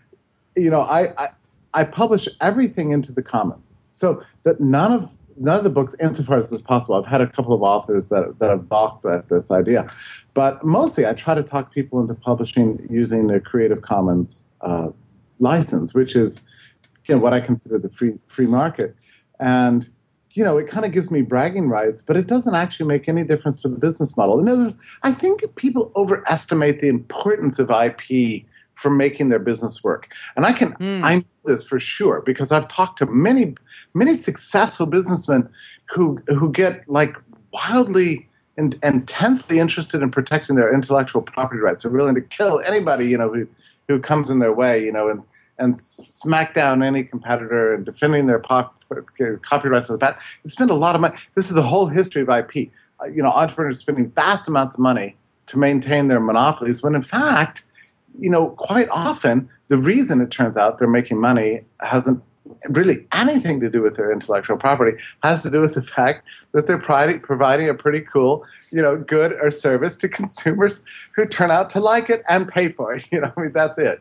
you 0.55 0.69
know, 0.71 0.81
I, 0.81 1.13
I, 1.23 1.27
I 1.75 1.83
publish 1.83 2.27
everything 2.41 2.91
into 2.91 3.11
the 3.11 3.21
Commons, 3.21 3.79
so 3.91 4.23
that 4.43 4.59
none 4.59 4.91
of 4.91 5.09
none 5.37 5.59
of 5.59 5.63
the 5.63 5.69
books, 5.69 5.93
insofar 6.01 6.41
as 6.41 6.51
is 6.51 6.61
possible. 6.61 6.95
I've 6.95 7.05
had 7.05 7.21
a 7.21 7.27
couple 7.27 7.53
of 7.53 7.61
authors 7.61 8.07
that 8.07 8.39
that 8.39 8.49
have 8.49 8.67
balked 8.67 9.05
at 9.05 9.29
this 9.29 9.51
idea, 9.51 9.91
but 10.33 10.65
mostly 10.65 11.05
I 11.05 11.13
try 11.13 11.35
to 11.35 11.43
talk 11.43 11.71
people 11.71 12.01
into 12.01 12.15
publishing 12.15 12.87
using 12.89 13.27
the 13.27 13.39
Creative 13.39 13.83
Commons 13.83 14.41
uh, 14.61 14.89
license, 15.39 15.93
which 15.93 16.15
is 16.15 16.39
you 17.07 17.15
know 17.15 17.21
what 17.21 17.33
I 17.33 17.39
consider 17.39 17.77
the 17.77 17.89
free 17.89 18.13
free 18.27 18.47
market, 18.47 18.95
and 19.39 19.89
you 20.35 20.43
know, 20.43 20.57
it 20.57 20.67
kind 20.69 20.85
of 20.85 20.91
gives 20.91 21.09
me 21.09 21.21
bragging 21.21 21.69
rights, 21.69 22.03
but 22.05 22.17
it 22.17 22.27
doesn't 22.27 22.55
actually 22.55 22.87
make 22.87 23.07
any 23.07 23.23
difference 23.23 23.61
for 23.61 23.69
the 23.69 23.77
business 23.77 24.17
model. 24.17 24.37
In 24.37 24.49
other 24.49 24.63
words, 24.65 24.75
I 25.03 25.13
think 25.13 25.43
people 25.55 25.93
overestimate 25.95 26.81
the 26.81 26.89
importance 26.89 27.57
of 27.57 27.71
IP 27.71 28.43
for 28.75 28.89
making 28.89 29.29
their 29.29 29.39
business 29.39 29.81
work. 29.81 30.07
And 30.35 30.45
I 30.45 30.51
can 30.51 30.73
mm. 30.73 31.03
I 31.03 31.15
know 31.15 31.23
this 31.45 31.65
for 31.65 31.79
sure 31.79 32.21
because 32.25 32.51
I've 32.51 32.67
talked 32.67 32.99
to 32.99 33.05
many 33.05 33.55
many 33.93 34.17
successful 34.17 34.85
businessmen 34.85 35.49
who 35.89 36.19
who 36.27 36.51
get 36.51 36.87
like 36.89 37.15
wildly 37.53 38.27
and 38.57 38.77
intensely 38.83 39.59
interested 39.59 40.01
in 40.01 40.11
protecting 40.11 40.57
their 40.57 40.73
intellectual 40.73 41.21
property 41.21 41.61
rights. 41.61 41.83
They're 41.83 41.91
willing 41.91 42.15
to 42.15 42.21
kill 42.21 42.59
anybody 42.65 43.07
you 43.07 43.17
know 43.17 43.31
who 43.31 43.47
who 43.87 44.01
comes 44.01 44.29
in 44.29 44.39
their 44.39 44.53
way. 44.53 44.83
You 44.83 44.91
know 44.91 45.07
and 45.07 45.23
and 45.57 45.79
smack 45.79 46.53
down 46.53 46.83
any 46.83 47.03
competitor 47.03 47.73
and 47.73 47.85
defending 47.85 48.27
their 48.27 48.39
pop, 48.39 48.83
copyrights 49.47 49.89
of 49.89 49.93
the 49.93 50.05
patent. 50.05 50.21
They 50.43 50.49
spend 50.49 50.69
a 50.69 50.75
lot 50.75 50.95
of 50.95 51.01
money. 51.01 51.15
This 51.35 51.47
is 51.47 51.55
the 51.55 51.63
whole 51.63 51.87
history 51.87 52.21
of 52.21 52.29
IP. 52.29 52.69
Uh, 53.01 53.07
you 53.07 53.21
know, 53.21 53.29
entrepreneurs 53.29 53.79
spending 53.79 54.09
vast 54.11 54.47
amounts 54.47 54.75
of 54.75 54.79
money 54.79 55.15
to 55.47 55.57
maintain 55.57 56.07
their 56.07 56.19
monopolies 56.19 56.81
when 56.81 56.95
in 56.95 57.03
fact 57.03 57.63
you 58.19 58.29
know, 58.29 58.49
quite 58.51 58.89
often 58.89 59.49
the 59.67 59.77
reason 59.77 60.21
it 60.21 60.31
turns 60.31 60.57
out 60.57 60.79
they're 60.79 60.87
making 60.87 61.19
money 61.19 61.61
hasn't 61.79 62.21
really 62.69 63.05
anything 63.11 63.59
to 63.59 63.69
do 63.69 63.81
with 63.81 63.95
their 63.95 64.11
intellectual 64.11 64.55
property 64.55 64.95
has 65.23 65.41
to 65.41 65.49
do 65.49 65.59
with 65.61 65.73
the 65.73 65.81
fact 65.81 66.23
that 66.53 66.67
they're 66.67 66.77
providing 66.77 67.67
a 67.67 67.73
pretty 67.73 68.01
cool 68.01 68.45
you 68.71 68.81
know 68.81 68.95
good 68.95 69.33
or 69.41 69.49
service 69.49 69.97
to 69.97 70.07
consumers 70.07 70.79
who 71.15 71.25
turn 71.25 71.49
out 71.49 71.71
to 71.71 71.79
like 71.79 72.07
it 72.07 72.23
and 72.29 72.47
pay 72.47 72.71
for 72.71 72.93
it 72.93 73.03
you 73.11 73.19
know 73.19 73.31
i 73.35 73.41
mean 73.41 73.51
that's 73.51 73.79
it 73.79 73.99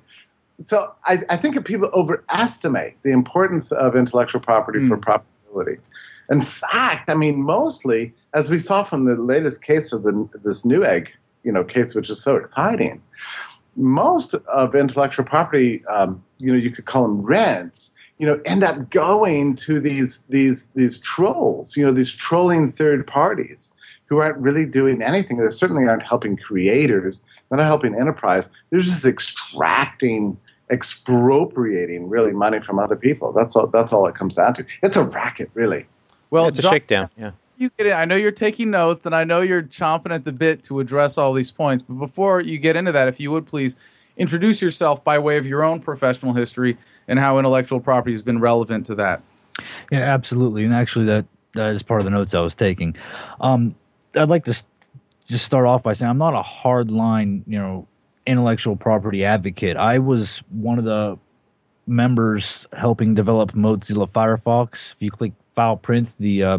so 0.63 0.95
i, 1.07 1.21
I 1.29 1.37
think 1.37 1.57
if 1.57 1.65
people 1.65 1.91
overestimate 1.93 2.97
the 3.03 3.11
importance 3.11 3.73
of 3.73 3.97
intellectual 3.97 4.41
property 4.41 4.81
mm. 4.81 4.89
for 4.89 4.97
profitability 4.97 5.79
In 6.31 6.43
fact, 6.43 7.11
I 7.11 7.15
mean, 7.15 7.43
mostly, 7.43 8.15
as 8.33 8.49
we 8.51 8.59
saw 8.59 8.83
from 8.83 9.05
the 9.05 9.15
latest 9.15 9.63
case 9.63 9.93
of 9.93 10.03
the, 10.05 10.29
this 10.43 10.63
Newegg, 10.63 11.09
you 11.43 11.53
know, 11.53 11.65
case, 11.65 11.95
which 11.95 12.09
is 12.09 12.23
so 12.23 12.37
exciting, 12.37 13.03
most 13.77 14.35
of 14.35 14.75
intellectual 14.75 15.25
property, 15.25 15.85
um, 15.87 16.23
you 16.39 16.51
know, 16.53 16.59
you 16.59 16.71
could 16.71 16.87
call 16.87 17.03
them 17.03 17.21
rents, 17.21 17.93
you 18.19 18.27
know, 18.27 18.41
end 18.45 18.65
up 18.65 18.91
going 18.91 19.57
to 19.57 19.81
these 19.81 20.23
these 20.29 20.65
these 20.75 20.99
trolls, 21.01 21.77
you 21.77 21.85
know, 21.85 21.93
these 21.93 22.13
trolling 22.13 22.71
third 22.71 23.07
parties 23.07 23.73
who 24.07 24.19
aren't 24.19 24.39
really 24.39 24.65
doing 24.65 25.03
anything. 25.03 25.37
They 25.37 25.51
certainly 25.51 25.87
aren't 25.87 26.05
helping 26.05 26.37
creators. 26.37 27.23
They're 27.49 27.59
not 27.59 27.67
helping 27.67 27.95
enterprise. 27.95 28.49
They're 28.71 28.81
just 28.81 29.05
extracting, 29.05 30.39
expropriating 30.71 32.09
really 32.09 32.33
money 32.33 32.61
from 32.61 32.79
other 32.79 32.97
people. 32.97 33.33
That's 33.33 33.55
all. 33.57 33.67
That's 33.67 33.93
all 33.93 34.07
it 34.07 34.15
comes 34.15 34.35
down 34.35 34.55
to. 34.55 34.67
It's 34.83 34.97
a 34.97 35.03
racket, 35.03 35.51
really. 35.55 35.87
Well, 36.31 36.47
it's 36.49 36.59
a 36.59 36.63
shakedown. 36.63 37.11
Yeah. 37.17 37.33
You 37.57 37.71
get 37.79 37.87
it. 37.87 37.93
I 37.93 38.05
know 38.05 38.17
you're 38.17 38.33
taking 38.33 38.71
notes, 38.71 39.07
and 39.07 39.15
I 39.15 39.25
know 39.25 39.41
you're 39.41 39.63
chomping 39.63 40.13
at 40.13 40.25
the 40.25 40.33
bit 40.33 40.63
to 40.65 40.81
address 40.81 41.19
all 41.19 41.33
these 41.33 41.53
points. 41.53 41.83
But 41.83 41.95
before 41.95 42.41
you 42.41 42.59
get 42.59 42.75
into 42.77 42.93
that, 42.93 43.07
if 43.07 43.21
you 43.21 43.31
would 43.31 43.47
please 43.47 43.77
introduce 44.17 44.61
yourself 44.61 45.05
by 45.05 45.19
way 45.19 45.37
of 45.37 45.47
your 45.47 45.63
own 45.63 45.81
professional 45.81 46.33
history 46.33 46.77
and 47.07 47.19
how 47.19 47.39
intellectual 47.39 47.81
property 47.81 48.13
has 48.13 48.23
been 48.23 48.41
relevant 48.41 48.87
to 48.87 48.95
that. 48.97 49.23
Yeah, 49.93 50.01
absolutely. 50.01 50.65
And 50.65 50.75
actually, 50.75 51.05
that 51.07 51.27
that 51.55 51.73
is 51.73 51.83
part 51.83 52.01
of 52.01 52.05
the 52.05 52.11
notes 52.11 52.35
I 52.35 52.41
was 52.41 52.55
taking. 52.55 52.97
Um, 53.41 53.75
I'd 54.17 54.29
like 54.29 54.45
to 54.45 54.63
just 55.27 55.45
start 55.45 55.67
off 55.67 55.83
by 55.83 55.93
saying 55.93 56.11
I'm 56.11 56.19
not 56.19 56.35
a 56.35 56.43
hard 56.43 56.91
line, 56.91 57.45
you 57.47 57.59
know, 57.59 57.87
intellectual 58.27 58.77
property 58.77 59.25
advocate. 59.25 59.77
I 59.77 59.99
was 59.99 60.43
one 60.51 60.79
of 60.79 60.85
the 60.85 61.19
members 61.87 62.67
helping 62.73 63.15
develop 63.15 63.53
Mozilla 63.53 64.09
Firefox. 64.09 64.93
If 64.93 64.97
you 65.01 65.11
click 65.11 65.33
file 65.55 65.77
print, 65.77 66.13
the 66.19 66.43
uh, 66.43 66.59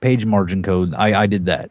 page 0.00 0.24
margin 0.24 0.62
code, 0.62 0.94
I, 0.94 1.22
I 1.22 1.26
did 1.26 1.46
that. 1.46 1.70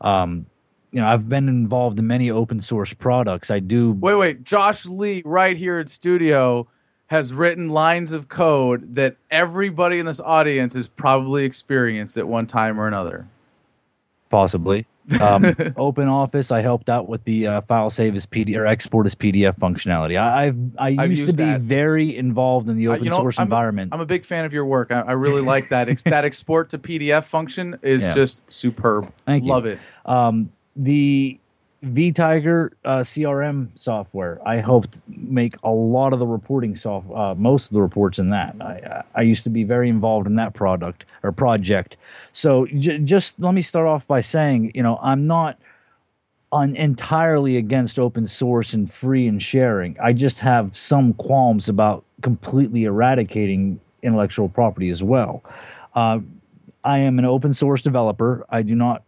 Um, 0.00 0.46
you 0.92 1.00
know, 1.00 1.08
I've 1.08 1.28
been 1.28 1.48
involved 1.48 1.98
in 1.98 2.06
many 2.06 2.30
open 2.30 2.60
source 2.60 2.92
products. 2.92 3.50
I 3.50 3.58
do. 3.58 3.92
Wait, 3.92 4.14
wait. 4.14 4.44
Josh 4.44 4.86
Lee, 4.86 5.22
right 5.24 5.56
here 5.56 5.78
at 5.78 5.88
studio, 5.88 6.66
has 7.08 7.32
written 7.32 7.68
lines 7.68 8.12
of 8.12 8.28
code 8.28 8.94
that 8.94 9.16
everybody 9.30 9.98
in 9.98 10.06
this 10.06 10.20
audience 10.20 10.74
has 10.74 10.88
probably 10.88 11.44
experienced 11.44 12.16
at 12.16 12.26
one 12.26 12.46
time 12.46 12.80
or 12.80 12.88
another. 12.88 13.26
Possibly. 14.30 14.86
Um, 15.20 15.54
Open 15.76 16.08
Office, 16.08 16.50
I 16.50 16.60
helped 16.60 16.88
out 16.88 17.08
with 17.08 17.22
the 17.24 17.46
uh, 17.46 17.60
file 17.62 17.90
save 17.90 18.16
as 18.16 18.26
PDF 18.26 18.56
or 18.56 18.66
export 18.66 19.06
as 19.06 19.14
PDF 19.14 19.58
functionality. 19.58 20.18
I, 20.20 20.46
I've 20.46 20.56
I 20.78 20.88
used, 20.88 21.00
I've 21.00 21.12
used 21.12 21.30
to 21.32 21.36
be 21.36 21.44
that. 21.44 21.60
very 21.60 22.16
involved 22.16 22.68
in 22.68 22.76
the 22.76 22.88
Uh, 22.88 22.92
open 22.92 23.04
you 23.04 23.10
know, 23.10 23.16
source 23.18 23.38
I'm 23.38 23.44
environment. 23.44 23.90
I'm 23.94 24.00
a 24.00 24.06
big 24.06 24.24
fan 24.24 24.44
of 24.44 24.52
your 24.52 24.66
work. 24.66 24.90
I, 24.90 25.00
I 25.02 25.12
really 25.12 25.42
like 25.42 25.68
that. 25.68 25.88
Ex- 25.88 26.02
that 26.04 26.24
export 26.24 26.70
to 26.70 26.78
PDF 26.78 27.24
function 27.24 27.78
is 27.82 28.04
Yeah. 28.04 28.14
just 28.14 28.42
superb. 28.50 29.12
Thank 29.26 29.44
you. 29.44 29.50
Love 29.50 29.66
it. 29.66 29.78
um, 30.06 30.50
the 30.76 31.38
vTiger 31.84 32.70
uh, 32.84 32.98
CRM 32.98 33.68
software. 33.76 34.40
I 34.46 34.56
helped 34.56 35.00
make 35.08 35.56
a 35.62 35.70
lot 35.70 36.12
of 36.12 36.18
the 36.18 36.26
reporting 36.26 36.74
soft, 36.74 37.10
uh, 37.14 37.34
most 37.34 37.66
of 37.66 37.74
the 37.74 37.82
reports 37.82 38.18
in 38.18 38.28
that. 38.28 38.56
I, 38.60 39.02
I 39.14 39.22
used 39.22 39.44
to 39.44 39.50
be 39.50 39.62
very 39.64 39.88
involved 39.88 40.26
in 40.26 40.36
that 40.36 40.54
product 40.54 41.04
or 41.22 41.32
project. 41.32 41.96
So 42.32 42.66
j- 42.78 42.98
just 42.98 43.38
let 43.40 43.52
me 43.52 43.62
start 43.62 43.86
off 43.86 44.06
by 44.06 44.20
saying, 44.20 44.72
you 44.74 44.82
know, 44.82 44.98
I'm 45.02 45.26
not 45.26 45.58
entirely 46.52 47.56
against 47.58 47.98
open 47.98 48.26
source 48.26 48.72
and 48.72 48.92
free 48.92 49.26
and 49.26 49.42
sharing. 49.42 49.96
I 50.00 50.12
just 50.12 50.38
have 50.38 50.74
some 50.76 51.12
qualms 51.14 51.68
about 51.68 52.04
completely 52.22 52.84
eradicating 52.84 53.78
intellectual 54.02 54.48
property 54.48 54.88
as 54.88 55.02
well. 55.02 55.42
Uh, 55.94 56.20
I 56.84 56.98
am 56.98 57.18
an 57.18 57.24
open 57.24 57.52
source 57.52 57.82
developer. 57.82 58.46
I 58.48 58.62
do 58.62 58.74
not 58.74 59.02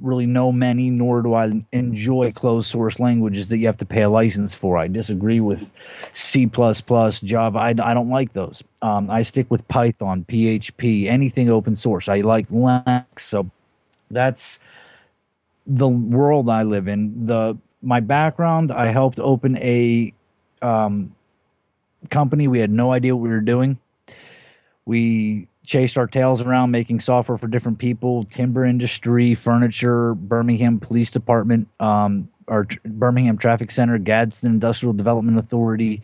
really 0.00 0.26
know 0.26 0.52
many, 0.52 0.90
nor 0.90 1.22
do 1.22 1.34
I 1.34 1.64
enjoy 1.72 2.32
closed 2.32 2.70
source 2.70 2.98
languages 2.98 3.48
that 3.48 3.58
you 3.58 3.66
have 3.66 3.76
to 3.78 3.86
pay 3.86 4.02
a 4.02 4.10
license 4.10 4.54
for. 4.54 4.78
I 4.78 4.86
disagree 4.86 5.40
with 5.40 5.68
C, 6.12 6.46
Java. 6.46 7.58
I, 7.58 7.68
I 7.68 7.94
don't 7.94 8.10
like 8.10 8.32
those. 8.32 8.62
Um, 8.82 9.10
I 9.10 9.22
stick 9.22 9.50
with 9.50 9.66
Python, 9.68 10.24
PHP, 10.28 11.08
anything 11.08 11.50
open 11.50 11.74
source. 11.74 12.08
I 12.08 12.20
like 12.20 12.48
Linux. 12.50 13.20
So 13.20 13.50
that's 14.10 14.60
the 15.66 15.88
world 15.88 16.48
I 16.48 16.62
live 16.62 16.88
in. 16.88 17.26
The 17.26 17.56
my 17.82 18.00
background, 18.00 18.72
I 18.72 18.90
helped 18.90 19.20
open 19.20 19.56
a 19.58 20.12
um, 20.62 21.14
company. 22.10 22.48
We 22.48 22.58
had 22.58 22.70
no 22.70 22.92
idea 22.92 23.14
what 23.14 23.22
we 23.22 23.28
were 23.28 23.40
doing. 23.40 23.78
We 24.84 25.46
chased 25.68 25.98
our 25.98 26.06
tails 26.06 26.40
around 26.40 26.70
making 26.70 26.98
software 26.98 27.36
for 27.36 27.46
different 27.46 27.78
people, 27.78 28.24
timber 28.24 28.64
industry, 28.64 29.34
furniture, 29.34 30.14
Birmingham 30.14 30.80
Police 30.80 31.10
Department, 31.10 31.68
um, 31.78 32.26
our 32.48 32.64
tr- 32.64 32.78
Birmingham 32.86 33.36
Traffic 33.36 33.70
Center, 33.70 33.98
Gadsden 33.98 34.50
Industrial 34.50 34.94
Development 34.94 35.38
Authority, 35.38 36.00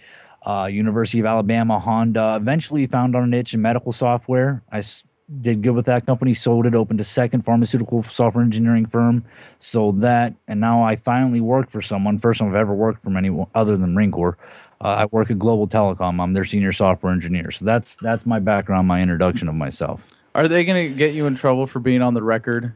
uh, 0.47 0.67
University 0.71 1.19
of 1.19 1.25
Alabama, 1.25 1.79
Honda. 1.79 2.37
Eventually 2.39 2.87
found 2.87 3.17
our 3.17 3.27
niche 3.27 3.55
in 3.55 3.63
medical 3.63 3.91
software. 3.91 4.63
I 4.71 4.81
s- 4.81 5.03
did 5.41 5.63
good 5.63 5.71
with 5.71 5.87
that 5.87 6.05
company, 6.05 6.35
sold 6.35 6.67
it, 6.67 6.75
opened 6.75 7.01
a 7.01 7.05
second 7.05 7.47
pharmaceutical 7.47 8.03
software 8.03 8.45
engineering 8.45 8.85
firm, 8.85 9.25
sold 9.61 10.03
that, 10.03 10.35
and 10.47 10.61
now 10.61 10.83
I 10.83 10.97
finally 10.97 11.41
work 11.41 11.71
for 11.71 11.81
someone. 11.81 12.19
First 12.19 12.41
time 12.41 12.51
I've 12.51 12.55
ever 12.55 12.75
worked 12.75 13.03
from 13.03 13.17
anyone 13.17 13.47
other 13.55 13.79
than 13.79 13.95
Marine 13.95 14.13
Corps. 14.13 14.37
Uh, 14.85 14.89
I 14.89 15.07
work 15.07 15.31
at 15.31 15.39
Global 15.39 15.67
Telecom. 15.67 16.23
I'm 16.23 16.35
their 16.35 16.45
senior 16.45 16.71
software 16.73 17.13
engineer. 17.13 17.51
So 17.51 17.65
that's 17.65 17.97
that's 17.97 18.27
my 18.27 18.39
background, 18.39 18.87
my 18.87 19.01
introduction 19.01 19.49
of 19.49 19.55
myself. 19.55 20.03
Are 20.35 20.47
they 20.47 20.65
going 20.65 20.91
to 20.91 20.95
get 20.95 21.15
you 21.15 21.27
in 21.27 21.35
trouble 21.35 21.67
for 21.67 21.81
being 21.81 22.03
on 22.03 22.13
the 22.13 22.23
record 22.23 22.75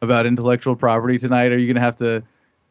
about 0.00 0.26
intellectual 0.26 0.76
property 0.76 1.18
tonight? 1.18 1.50
Are 1.50 1.58
you 1.58 1.66
going 1.66 1.76
to 1.76 1.80
have 1.82 1.96
to 1.96 2.22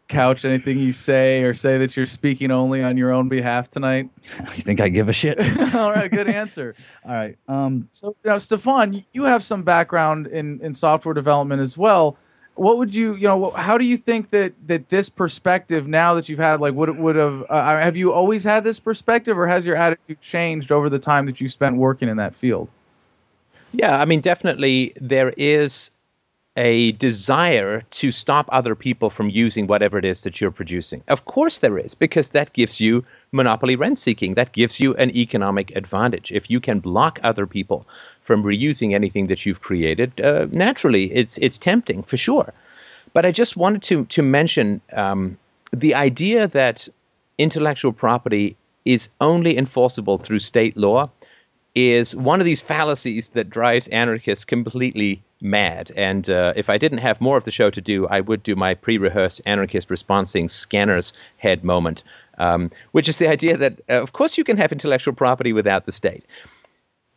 couch 0.08 0.46
anything 0.46 0.80
you 0.80 0.92
say 0.92 1.44
or 1.44 1.54
say 1.54 1.78
that 1.78 1.96
you're 1.96 2.06
speaking 2.06 2.52
only 2.52 2.82
on 2.84 2.96
your 2.96 3.12
own 3.12 3.28
behalf 3.28 3.70
tonight? 3.70 4.10
You 4.56 4.64
think 4.64 4.82
I 4.82 4.90
give 4.90 5.10
a 5.10 5.14
shit? 5.14 5.40
All 5.76 5.92
right, 5.92 6.10
good 6.10 6.28
answer. 6.30 6.76
All 7.06 7.14
right. 7.14 7.38
Um, 7.48 7.88
So, 7.92 8.16
now, 8.24 8.38
Stefan, 8.38 9.04
you 9.14 9.24
have 9.24 9.44
some 9.44 9.64
background 9.64 10.28
in, 10.28 10.60
in 10.62 10.74
software 10.74 11.14
development 11.14 11.62
as 11.62 11.78
well. 11.78 12.18
What 12.60 12.78
would 12.78 12.94
you, 12.94 13.16
you 13.16 13.28
know, 13.28 13.52
how 13.52 13.78
do 13.78 13.86
you 13.86 13.96
think 13.96 14.32
that 14.32 14.54
that 14.68 14.90
this 14.90 15.08
perspective 15.08 15.88
now 15.88 16.14
that 16.16 16.28
you've 16.28 16.40
had, 16.40 16.60
like, 16.60 16.74
would 16.74 16.90
it 16.90 16.98
would 16.98 17.16
have, 17.16 17.46
uh, 17.50 17.80
have 17.80 17.96
you 17.96 18.12
always 18.12 18.44
had 18.44 18.66
this 18.66 18.80
perspective, 18.80 19.38
or 19.38 19.48
has 19.48 19.66
your 19.66 19.78
attitude 19.78 20.20
changed 20.20 20.72
over 20.72 20.90
the 20.90 21.00
time 21.00 21.26
that 21.28 21.40
you 21.40 21.48
spent 21.48 21.78
working 21.78 22.10
in 22.10 22.18
that 22.18 22.36
field? 22.36 22.68
Yeah, 23.72 24.00
I 24.00 24.06
mean, 24.06 24.20
definitely 24.20 24.94
there 25.00 25.34
is 25.38 25.92
a 26.56 26.92
desire 26.94 27.82
to 27.92 28.12
stop 28.12 28.50
other 28.52 28.76
people 28.76 29.10
from 29.10 29.30
using 29.30 29.68
whatever 29.68 29.98
it 29.98 30.06
is 30.06 30.22
that 30.22 30.42
you're 30.42 30.52
producing. 30.52 31.04
Of 31.08 31.26
course, 31.26 31.60
there 31.60 31.78
is, 31.78 31.94
because 31.94 32.30
that 32.30 32.54
gives 32.54 32.80
you 32.80 33.06
monopoly 33.32 33.76
rent 33.76 33.98
seeking. 34.00 34.34
That 34.34 34.52
gives 34.52 34.80
you 34.80 34.96
an 34.96 35.16
economic 35.16 35.76
advantage. 35.76 36.32
If 36.32 36.50
you 36.50 36.60
can 36.60 36.80
block 36.80 37.20
other 37.24 37.46
people 37.46 37.88
from 38.22 38.44
reusing 38.44 38.94
anything 38.94 39.28
that 39.28 39.46
you've 39.46 39.62
created, 39.62 40.20
uh, 40.22 40.48
naturally, 40.52 41.14
it's 41.14 41.38
it's 41.38 41.58
tempting 41.58 42.04
for 42.04 42.18
sure. 42.18 42.54
But 43.14 43.26
I 43.26 43.32
just 43.32 43.56
wanted 43.56 43.84
to 43.84 44.06
to 44.06 44.22
mention 44.22 44.82
um, 44.94 45.38
the 45.72 45.94
idea 45.96 46.48
that 46.48 46.90
intellectual 47.38 47.94
property 47.94 48.58
is 48.86 49.10
only 49.22 49.58
enforceable 49.58 50.18
through 50.18 50.40
state 50.40 50.76
law 50.76 51.10
is 51.76 52.16
one 52.16 52.40
of 52.42 52.46
these 52.46 52.60
fallacies 52.60 53.30
that 53.30 53.50
drives 53.50 53.88
anarchists 53.90 54.46
completely 54.46 55.22
mad. 55.42 55.92
And 55.96 56.30
uh, 56.30 56.54
if 56.56 56.70
I 56.70 56.78
didn't 56.78 57.00
have 57.00 57.22
more 57.22 57.38
of 57.38 57.46
the 57.46 57.52
show 57.52 57.70
to 57.70 57.82
do, 57.82 58.08
I 58.08 58.20
would 58.20 58.44
do 58.44 58.56
my 58.56 58.74
pre-rehearsed 58.74 59.42
anarchist 59.46 59.90
responsing 59.90 60.50
scanner's 60.50 61.14
head 61.38 61.64
moment, 61.64 62.04
um, 62.38 62.72
which 62.92 63.08
is 63.08 63.18
the 63.18 63.28
idea 63.28 63.58
that, 63.58 63.80
uh, 63.90 64.02
of 64.02 64.14
course, 64.14 64.38
you 64.38 64.44
can 64.44 64.58
have 64.58 64.72
intellectual 64.72 65.14
property 65.14 65.54
without 65.54 65.86
the 65.86 65.92
state. 65.92 66.26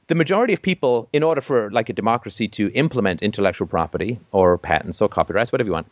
The 0.08 0.14
majority 0.14 0.52
of 0.52 0.62
people, 0.62 1.08
in 1.12 1.22
order 1.22 1.40
for 1.40 1.70
like 1.70 1.88
a 1.88 1.92
democracy 1.94 2.48
to 2.48 2.70
implement 2.72 3.22
intellectual 3.22 3.66
property 3.66 4.18
or 4.30 4.58
patents 4.58 5.00
or 5.00 5.08
copyrights, 5.08 5.52
whatever 5.52 5.68
you 5.68 5.72
want, 5.72 5.88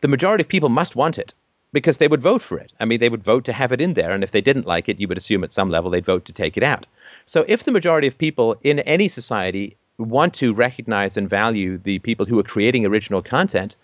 the 0.00 0.08
majority 0.08 0.42
of 0.42 0.48
people 0.48 0.68
must 0.68 0.96
want 0.96 1.18
it 1.18 1.34
because 1.72 1.98
they 1.98 2.08
would 2.08 2.22
vote 2.22 2.42
for 2.42 2.58
it. 2.58 2.72
I 2.80 2.84
mean, 2.84 2.98
they 3.00 3.08
would 3.08 3.22
vote 3.22 3.44
to 3.44 3.52
have 3.52 3.72
it 3.72 3.80
in 3.80 3.94
there, 3.94 4.10
and 4.10 4.24
if 4.24 4.32
they 4.32 4.40
didn't 4.40 4.66
like 4.66 4.88
it, 4.88 4.98
you 4.98 5.06
would 5.06 5.18
assume 5.18 5.44
at 5.44 5.52
some 5.52 5.70
level 5.70 5.90
they'd 5.90 6.04
vote 6.04 6.24
to 6.24 6.32
take 6.32 6.56
it 6.56 6.62
out. 6.62 6.86
So, 7.26 7.44
if 7.46 7.64
the 7.64 7.72
majority 7.72 8.08
of 8.08 8.18
people 8.18 8.56
in 8.62 8.80
any 8.80 9.08
society 9.08 9.76
want 10.00 10.34
to 10.34 10.52
recognize 10.52 11.16
and 11.16 11.28
value 11.28 11.78
the 11.78 11.98
people 12.00 12.26
who 12.26 12.38
are 12.38 12.42
creating 12.42 12.86
original 12.86 13.22
content, 13.22 13.76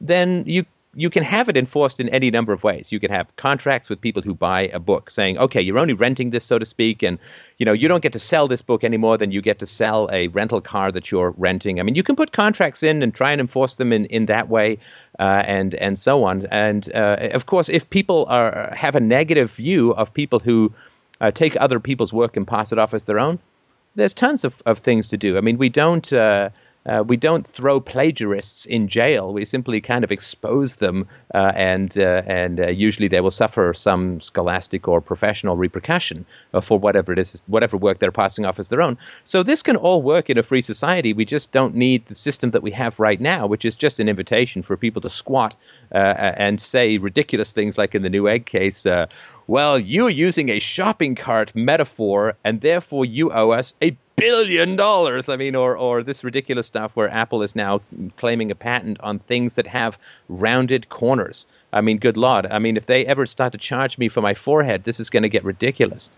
then 0.00 0.44
you 0.46 0.64
you 0.94 1.08
can 1.08 1.22
have 1.22 1.48
it 1.48 1.56
enforced 1.56 2.00
in 2.00 2.08
any 2.08 2.32
number 2.32 2.52
of 2.52 2.64
ways. 2.64 2.90
You 2.90 2.98
can 2.98 3.12
have 3.12 3.34
contracts 3.36 3.88
with 3.88 4.00
people 4.00 4.22
who 4.22 4.34
buy 4.34 4.62
a 4.72 4.80
book 4.80 5.08
saying, 5.08 5.38
okay, 5.38 5.60
you're 5.60 5.78
only 5.78 5.94
renting 5.94 6.30
this, 6.30 6.44
so 6.44 6.58
to 6.58 6.66
speak, 6.66 7.02
and 7.02 7.18
you 7.58 7.66
know, 7.66 7.72
you 7.72 7.86
don't 7.86 8.02
get 8.02 8.12
to 8.14 8.18
sell 8.18 8.48
this 8.48 8.60
book 8.60 8.82
anymore 8.82 9.16
than 9.16 9.30
you 9.30 9.40
get 9.40 9.60
to 9.60 9.66
sell 9.66 10.08
a 10.12 10.26
rental 10.28 10.60
car 10.60 10.90
that 10.90 11.10
you're 11.10 11.30
renting. 11.36 11.78
I 11.78 11.84
mean, 11.84 11.94
you 11.94 12.02
can 12.02 12.16
put 12.16 12.32
contracts 12.32 12.82
in 12.82 13.02
and 13.02 13.14
try 13.14 13.30
and 13.30 13.40
enforce 13.40 13.76
them 13.76 13.92
in, 13.92 14.06
in 14.06 14.26
that 14.26 14.48
way, 14.48 14.78
uh, 15.20 15.44
and 15.46 15.74
and 15.74 15.96
so 15.96 16.24
on. 16.24 16.46
And 16.46 16.92
uh, 16.92 17.28
of 17.32 17.46
course, 17.46 17.68
if 17.68 17.88
people 17.90 18.26
are 18.28 18.74
have 18.74 18.96
a 18.96 19.00
negative 19.00 19.52
view 19.52 19.92
of 19.92 20.12
people 20.12 20.40
who 20.40 20.72
uh, 21.20 21.30
take 21.30 21.56
other 21.60 21.78
people's 21.78 22.12
work 22.12 22.36
and 22.36 22.46
pass 22.46 22.72
it 22.72 22.78
off 22.78 22.94
as 22.94 23.04
their 23.04 23.20
own, 23.20 23.38
there's 23.94 24.14
tons 24.14 24.44
of, 24.44 24.62
of 24.66 24.78
things 24.78 25.08
to 25.08 25.16
do. 25.16 25.36
I 25.36 25.40
mean, 25.40 25.58
we 25.58 25.68
don't. 25.68 26.12
Uh, 26.12 26.50
uh, 26.86 27.04
we 27.06 27.16
don't 27.16 27.46
throw 27.46 27.78
plagiarists 27.78 28.64
in 28.64 28.88
jail. 28.88 29.34
We 29.34 29.44
simply 29.44 29.82
kind 29.82 30.02
of 30.02 30.10
expose 30.10 30.76
them, 30.76 31.06
uh, 31.34 31.52
and 31.54 31.96
uh, 31.98 32.22
and 32.26 32.58
uh, 32.58 32.68
usually 32.68 33.06
they 33.06 33.20
will 33.20 33.30
suffer 33.30 33.74
some 33.74 34.20
scholastic 34.22 34.88
or 34.88 35.02
professional 35.02 35.56
repercussion 35.58 36.24
uh, 36.54 36.62
for 36.62 36.78
whatever 36.78 37.12
it 37.12 37.18
is, 37.18 37.42
whatever 37.48 37.76
work 37.76 37.98
they're 37.98 38.10
passing 38.10 38.46
off 38.46 38.58
as 38.58 38.70
their 38.70 38.80
own. 38.80 38.96
So 39.24 39.42
this 39.42 39.62
can 39.62 39.76
all 39.76 40.00
work 40.00 40.30
in 40.30 40.38
a 40.38 40.42
free 40.42 40.62
society. 40.62 41.12
We 41.12 41.26
just 41.26 41.52
don't 41.52 41.74
need 41.74 42.06
the 42.06 42.14
system 42.14 42.50
that 42.52 42.62
we 42.62 42.70
have 42.70 42.98
right 42.98 43.20
now, 43.20 43.46
which 43.46 43.66
is 43.66 43.76
just 43.76 44.00
an 44.00 44.08
invitation 44.08 44.62
for 44.62 44.74
people 44.78 45.02
to 45.02 45.10
squat 45.10 45.56
uh, 45.92 46.32
and 46.36 46.62
say 46.62 46.96
ridiculous 46.96 47.52
things 47.52 47.76
like 47.76 47.94
in 47.94 48.02
the 48.02 48.10
Newegg 48.10 48.46
case. 48.46 48.86
Well, 49.50 49.80
you're 49.80 50.08
using 50.08 50.48
a 50.48 50.60
shopping 50.60 51.16
cart 51.16 51.52
metaphor, 51.56 52.36
and 52.44 52.60
therefore 52.60 53.04
you 53.04 53.32
owe 53.32 53.50
us 53.50 53.74
a 53.82 53.96
billion 54.14 54.76
dollars. 54.76 55.28
I 55.28 55.36
mean, 55.36 55.56
or 55.56 55.76
or 55.76 56.04
this 56.04 56.22
ridiculous 56.22 56.68
stuff 56.68 56.92
where 56.94 57.10
Apple 57.10 57.42
is 57.42 57.56
now 57.56 57.80
claiming 58.16 58.52
a 58.52 58.54
patent 58.54 59.00
on 59.00 59.18
things 59.18 59.54
that 59.54 59.66
have 59.66 59.98
rounded 60.28 60.88
corners. 60.88 61.48
I 61.72 61.80
mean, 61.80 61.98
good 61.98 62.16
lord. 62.16 62.46
I 62.46 62.60
mean, 62.60 62.76
if 62.76 62.86
they 62.86 63.04
ever 63.06 63.26
start 63.26 63.50
to 63.50 63.58
charge 63.58 63.98
me 63.98 64.08
for 64.08 64.20
my 64.20 64.34
forehead, 64.34 64.84
this 64.84 65.00
is 65.00 65.10
going 65.10 65.24
to 65.24 65.28
get 65.28 65.44
ridiculous. 65.44 66.10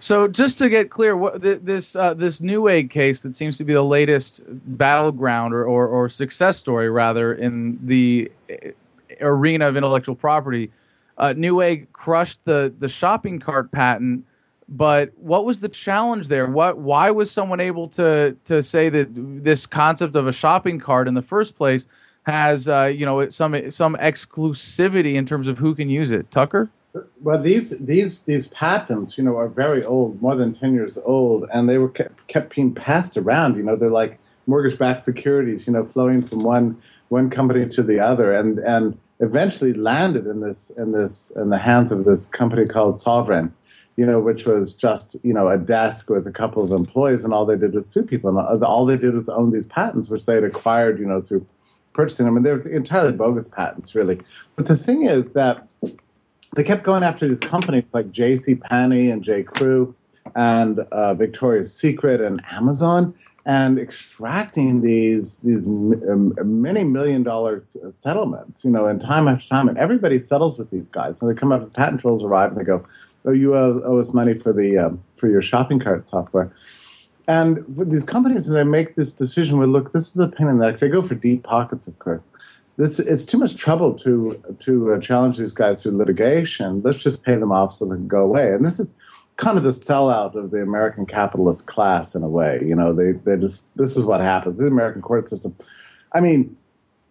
So 0.00 0.26
just 0.26 0.58
to 0.58 0.68
get 0.68 0.90
clear, 0.90 1.16
what 1.16 1.40
this 1.40 1.94
uh, 1.94 2.12
this 2.14 2.40
Newegg 2.40 2.90
case 2.90 3.20
that 3.20 3.36
seems 3.36 3.56
to 3.58 3.64
be 3.64 3.72
the 3.72 3.82
latest 3.84 4.42
battleground 4.76 5.54
or, 5.54 5.64
or, 5.64 5.86
or 5.86 6.08
success 6.08 6.56
story 6.58 6.90
rather 6.90 7.32
in 7.34 7.78
the 7.86 8.32
uh, 8.50 8.70
arena 9.20 9.68
of 9.68 9.76
intellectual 9.76 10.16
property, 10.16 10.72
uh, 11.18 11.34
Newegg 11.36 11.86
crushed 11.92 12.44
the 12.44 12.72
the 12.78 12.88
shopping 12.88 13.38
cart 13.38 13.70
patent 13.72 14.24
but 14.72 15.12
what 15.18 15.44
was 15.44 15.60
the 15.60 15.68
challenge 15.68 16.28
there? 16.28 16.46
What 16.46 16.78
why 16.78 17.10
was 17.10 17.30
someone 17.30 17.60
able 17.60 17.88
to 17.88 18.34
to 18.44 18.62
say 18.62 18.88
that 18.88 19.08
this 19.12 19.66
concept 19.66 20.16
of 20.16 20.26
a 20.26 20.32
shopping 20.32 20.78
cart 20.78 21.08
in 21.08 21.14
the 21.14 21.22
first 21.22 21.56
place 21.56 21.86
has 22.24 22.68
uh, 22.68 22.84
you 22.84 23.04
know 23.04 23.28
some 23.28 23.70
some 23.70 23.96
exclusivity 23.96 25.14
in 25.14 25.26
terms 25.26 25.46
of 25.46 25.58
who 25.58 25.74
can 25.74 25.90
use 25.90 26.10
it? 26.10 26.30
Tucker. 26.30 26.70
Well, 27.22 27.40
these 27.40 27.78
these 27.80 28.20
these 28.20 28.46
patents, 28.48 29.18
you 29.18 29.24
know, 29.24 29.36
are 29.36 29.48
very 29.48 29.84
old, 29.84 30.20
more 30.22 30.36
than 30.36 30.54
ten 30.54 30.74
years 30.74 30.96
old, 31.04 31.46
and 31.52 31.68
they 31.68 31.78
were 31.78 31.88
kept, 31.88 32.26
kept 32.28 32.54
being 32.54 32.74
passed 32.74 33.16
around. 33.16 33.56
You 33.56 33.62
know, 33.62 33.76
they're 33.76 33.90
like 33.90 34.18
mortgage-backed 34.46 35.02
securities, 35.02 35.66
you 35.66 35.72
know, 35.72 35.84
flowing 35.84 36.26
from 36.26 36.42
one 36.42 36.80
one 37.08 37.28
company 37.28 37.68
to 37.68 37.82
the 37.82 38.00
other, 38.00 38.34
and 38.34 38.58
and 38.58 38.98
eventually 39.22 39.72
landed 39.72 40.26
in 40.26 40.40
this 40.40 40.70
in 40.76 40.92
this 40.92 41.32
in 41.36 41.48
the 41.48 41.58
hands 41.58 41.92
of 41.92 42.04
this 42.04 42.26
company 42.26 42.66
called 42.66 42.94
Soverain, 42.94 43.50
you 43.96 44.04
know, 44.04 44.20
which 44.20 44.44
was 44.44 44.74
just, 44.74 45.16
you 45.22 45.32
know, 45.32 45.48
a 45.48 45.56
desk 45.56 46.10
with 46.10 46.26
a 46.26 46.32
couple 46.32 46.62
of 46.62 46.72
employees, 46.72 47.24
and 47.24 47.32
all 47.32 47.46
they 47.46 47.56
did 47.56 47.72
was 47.72 47.88
sue 47.88 48.02
people. 48.02 48.36
And 48.36 48.64
all 48.64 48.84
they 48.84 48.96
did 48.96 49.14
was 49.14 49.28
own 49.28 49.52
these 49.52 49.66
patents, 49.66 50.10
which 50.10 50.26
they 50.26 50.34
had 50.34 50.44
acquired, 50.44 50.98
you 50.98 51.06
know, 51.06 51.22
through 51.22 51.46
purchasing 51.94 52.26
them. 52.26 52.36
And 52.36 52.44
they 52.44 52.52
were 52.52 52.68
entirely 52.68 53.12
bogus 53.12 53.48
patents, 53.48 53.94
really. 53.94 54.20
But 54.56 54.66
the 54.66 54.76
thing 54.76 55.06
is 55.06 55.32
that 55.32 55.66
they 56.54 56.64
kept 56.64 56.82
going 56.82 57.02
after 57.02 57.28
these 57.28 57.40
companies 57.40 57.84
like 57.92 58.10
J.C. 58.10 58.56
Penney 58.56 59.08
and 59.08 59.22
J. 59.22 59.44
Crew 59.44 59.94
and 60.34 60.80
uh, 60.80 61.14
Victoria's 61.14 61.74
Secret 61.74 62.20
and 62.20 62.42
Amazon, 62.50 63.14
and 63.44 63.78
extracting 63.78 64.82
these 64.82 65.38
these 65.38 65.66
um, 65.66 66.34
many 66.44 66.84
million 66.84 67.22
dollar 67.22 67.62
settlements, 67.90 68.64
you 68.64 68.70
know, 68.70 68.86
and 68.86 69.00
time 69.00 69.28
after 69.28 69.48
time. 69.48 69.68
And 69.68 69.78
everybody 69.78 70.18
settles 70.20 70.58
with 70.58 70.70
these 70.70 70.88
guys. 70.88 71.20
When 71.20 71.34
they 71.34 71.38
come 71.38 71.52
up, 71.52 71.72
patent 71.72 72.00
trolls 72.00 72.22
arrive, 72.22 72.50
and 72.52 72.60
they 72.60 72.64
go, 72.64 72.86
oh, 73.24 73.32
you 73.32 73.54
owe, 73.56 73.82
owe 73.84 73.98
us 73.98 74.12
money 74.12 74.34
for 74.34 74.52
the 74.52 74.78
um, 74.78 75.02
for 75.16 75.28
your 75.28 75.42
shopping 75.42 75.80
cart 75.80 76.04
software. 76.04 76.52
And 77.28 77.64
these 77.68 78.04
companies, 78.04 78.46
they 78.46 78.64
make 78.64 78.96
this 78.96 79.12
decision, 79.12 79.58
well, 79.58 79.68
look, 79.68 79.92
this 79.92 80.10
is 80.10 80.18
a 80.18 80.28
pain 80.28 80.48
in 80.48 80.58
the 80.58 80.70
neck. 80.70 80.80
They 80.80 80.88
go 80.88 81.02
for 81.02 81.14
deep 81.14 81.44
pockets, 81.44 81.86
of 81.86 81.98
course. 81.98 82.24
This 82.76 82.98
it's 82.98 83.24
too 83.24 83.38
much 83.38 83.56
trouble 83.56 83.92
to 83.98 84.42
to 84.60 84.94
uh, 84.94 85.00
challenge 85.00 85.38
these 85.38 85.52
guys 85.52 85.82
through 85.82 85.96
litigation. 85.96 86.80
Let's 86.82 86.98
just 86.98 87.22
pay 87.22 87.36
them 87.36 87.52
off 87.52 87.74
so 87.74 87.84
they 87.84 87.96
can 87.96 88.08
go 88.08 88.22
away. 88.22 88.52
And 88.52 88.64
this 88.64 88.80
is 88.80 88.94
kind 89.42 89.58
of 89.58 89.64
the 89.64 89.72
sellout 89.72 90.36
of 90.36 90.52
the 90.52 90.62
American 90.62 91.04
capitalist 91.04 91.66
class 91.66 92.14
in 92.14 92.22
a 92.22 92.28
way. 92.28 92.60
You 92.64 92.76
know, 92.76 92.92
they 92.92 93.12
they 93.12 93.36
just 93.36 93.74
this 93.76 93.96
is 93.96 94.04
what 94.04 94.20
happens. 94.20 94.58
The 94.58 94.66
American 94.66 95.02
court 95.02 95.26
system. 95.26 95.54
I 96.12 96.20
mean, 96.20 96.56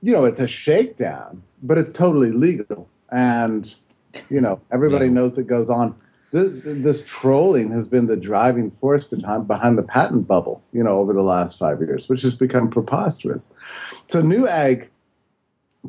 you 0.01 0.13
know, 0.13 0.23
it's 0.25 0.39
a 0.39 0.47
shakedown, 0.47 1.43
but 1.61 1.77
it's 1.77 1.91
totally 1.91 2.31
legal. 2.31 2.87
And 3.11 3.73
you 4.29 4.39
know, 4.39 4.61
everybody 4.71 5.05
yeah. 5.05 5.11
knows 5.11 5.37
it 5.37 5.47
goes 5.47 5.69
on. 5.69 5.95
This, 6.31 6.49
this, 6.63 7.03
trolling 7.05 7.71
has 7.71 7.89
been 7.89 8.07
the 8.07 8.15
driving 8.15 8.71
force 8.79 9.03
behind, 9.03 9.47
behind 9.47 9.77
the 9.77 9.83
patent 9.83 10.29
bubble, 10.29 10.63
you 10.71 10.81
know, 10.81 10.97
over 10.97 11.11
the 11.11 11.23
last 11.23 11.59
five 11.59 11.81
years, 11.81 12.07
which 12.07 12.21
has 12.21 12.35
become 12.35 12.69
preposterous. 12.69 13.51
So 14.07 14.21
Newegg 14.21 14.87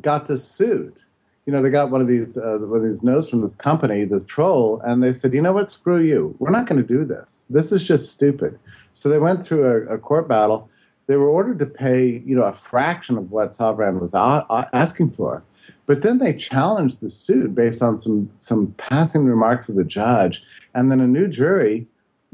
got 0.01 0.27
this 0.27 0.45
suit. 0.45 1.02
You 1.45 1.51
know, 1.51 1.61
they 1.61 1.69
got 1.69 1.91
one 1.91 1.99
of 1.99 2.07
these 2.07 2.37
uh, 2.37 2.57
one 2.61 2.79
of 2.79 2.85
these 2.85 3.03
notes 3.03 3.29
from 3.29 3.41
this 3.41 3.55
company, 3.55 4.05
this 4.05 4.23
troll, 4.23 4.81
and 4.85 5.03
they 5.03 5.11
said, 5.11 5.33
you 5.33 5.41
know 5.41 5.51
what, 5.51 5.69
screw 5.69 6.01
you. 6.01 6.35
We're 6.39 6.51
not 6.51 6.67
going 6.67 6.81
to 6.81 6.87
do 6.87 7.03
this. 7.03 7.45
This 7.49 7.71
is 7.71 7.83
just 7.83 8.13
stupid. 8.13 8.57
So 8.93 9.09
they 9.09 9.19
went 9.19 9.45
through 9.45 9.65
a, 9.65 9.95
a 9.95 9.97
court 9.97 10.27
battle. 10.27 10.69
They 11.07 11.17
were 11.17 11.27
ordered 11.27 11.59
to 11.59 11.65
pay, 11.65 12.23
you 12.25 12.35
know, 12.35 12.43
a 12.43 12.53
fraction 12.53 13.17
of 13.17 13.31
what 13.31 13.55
Soverain 13.55 13.99
was 13.99 14.13
a- 14.13 14.69
asking 14.73 15.11
for. 15.11 15.43
But 15.85 16.01
then 16.01 16.19
they 16.19 16.33
challenged 16.33 17.01
the 17.01 17.09
suit 17.09 17.53
based 17.53 17.81
on 17.81 17.97
some 17.97 18.29
some 18.37 18.73
passing 18.77 19.25
remarks 19.25 19.67
of 19.67 19.75
the 19.75 19.83
judge, 19.83 20.41
and 20.73 20.89
then 20.89 21.01
a 21.01 21.07
new 21.07 21.27
jury 21.27 21.87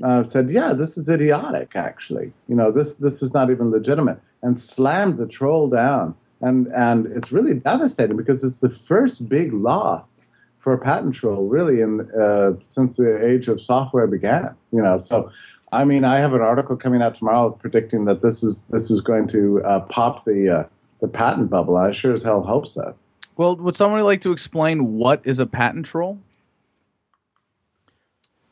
uh, 0.04 0.24
said, 0.24 0.52
"Yeah, 0.52 0.74
this 0.74 0.98
is 0.98 1.10
idiotic. 1.10 1.76
Actually, 1.76 2.32
you 2.48 2.56
know, 2.56 2.72
this 2.72 2.96
this 2.96 3.24
is 3.24 3.34
not 3.34 3.50
even 3.50 3.72
legitimate," 3.72 4.20
and 4.44 4.60
slammed 4.60 5.18
the 5.18 5.26
troll 5.26 5.68
down. 5.68 6.14
And 6.42 6.68
and 6.68 7.08
it's 7.08 7.32
really 7.32 7.54
devastating 7.56 8.16
because 8.16 8.44
it's 8.44 8.60
the 8.60 8.70
first 8.70 9.28
big 9.28 9.54
loss 9.54 10.22
for 10.60 10.74
a 10.74 10.78
patent 10.78 11.16
troll, 11.16 11.48
really, 11.48 11.82
in 11.82 12.10
uh, 12.12 12.54
since 12.64 12.96
the 12.96 13.26
age 13.26 13.48
of 13.48 13.60
software 13.62 14.08
began. 14.08 14.56
You 14.72 14.82
know, 14.82 14.98
so. 14.98 15.32
I 15.72 15.86
mean, 15.86 16.04
I 16.04 16.18
have 16.18 16.34
an 16.34 16.42
article 16.42 16.76
coming 16.76 17.04
out 17.04 17.14
tomorrow 17.14 17.52
predicting 17.52 18.06
that 18.06 18.24
this 18.24 18.42
is 18.42 18.64
this 18.72 18.90
is 18.90 19.02
going 19.02 19.28
to 19.28 19.64
uh, 19.64 19.82
pop 19.82 20.26
the 20.26 20.50
uh, 20.50 20.64
the 21.00 21.08
patent 21.08 21.52
bubble. 21.52 21.78
I 21.78 21.92
sure 21.92 22.14
as 22.14 22.24
hell 22.24 22.42
hope 22.42 22.68
so. 22.68 22.96
Well, 23.38 23.56
would 23.56 23.76
somebody 23.76 24.04
like 24.04 24.22
to 24.22 24.32
explain 24.32 24.94
what 24.94 25.22
is 25.24 25.40
a 25.40 25.46
patent 25.46 25.86
troll? 25.86 26.20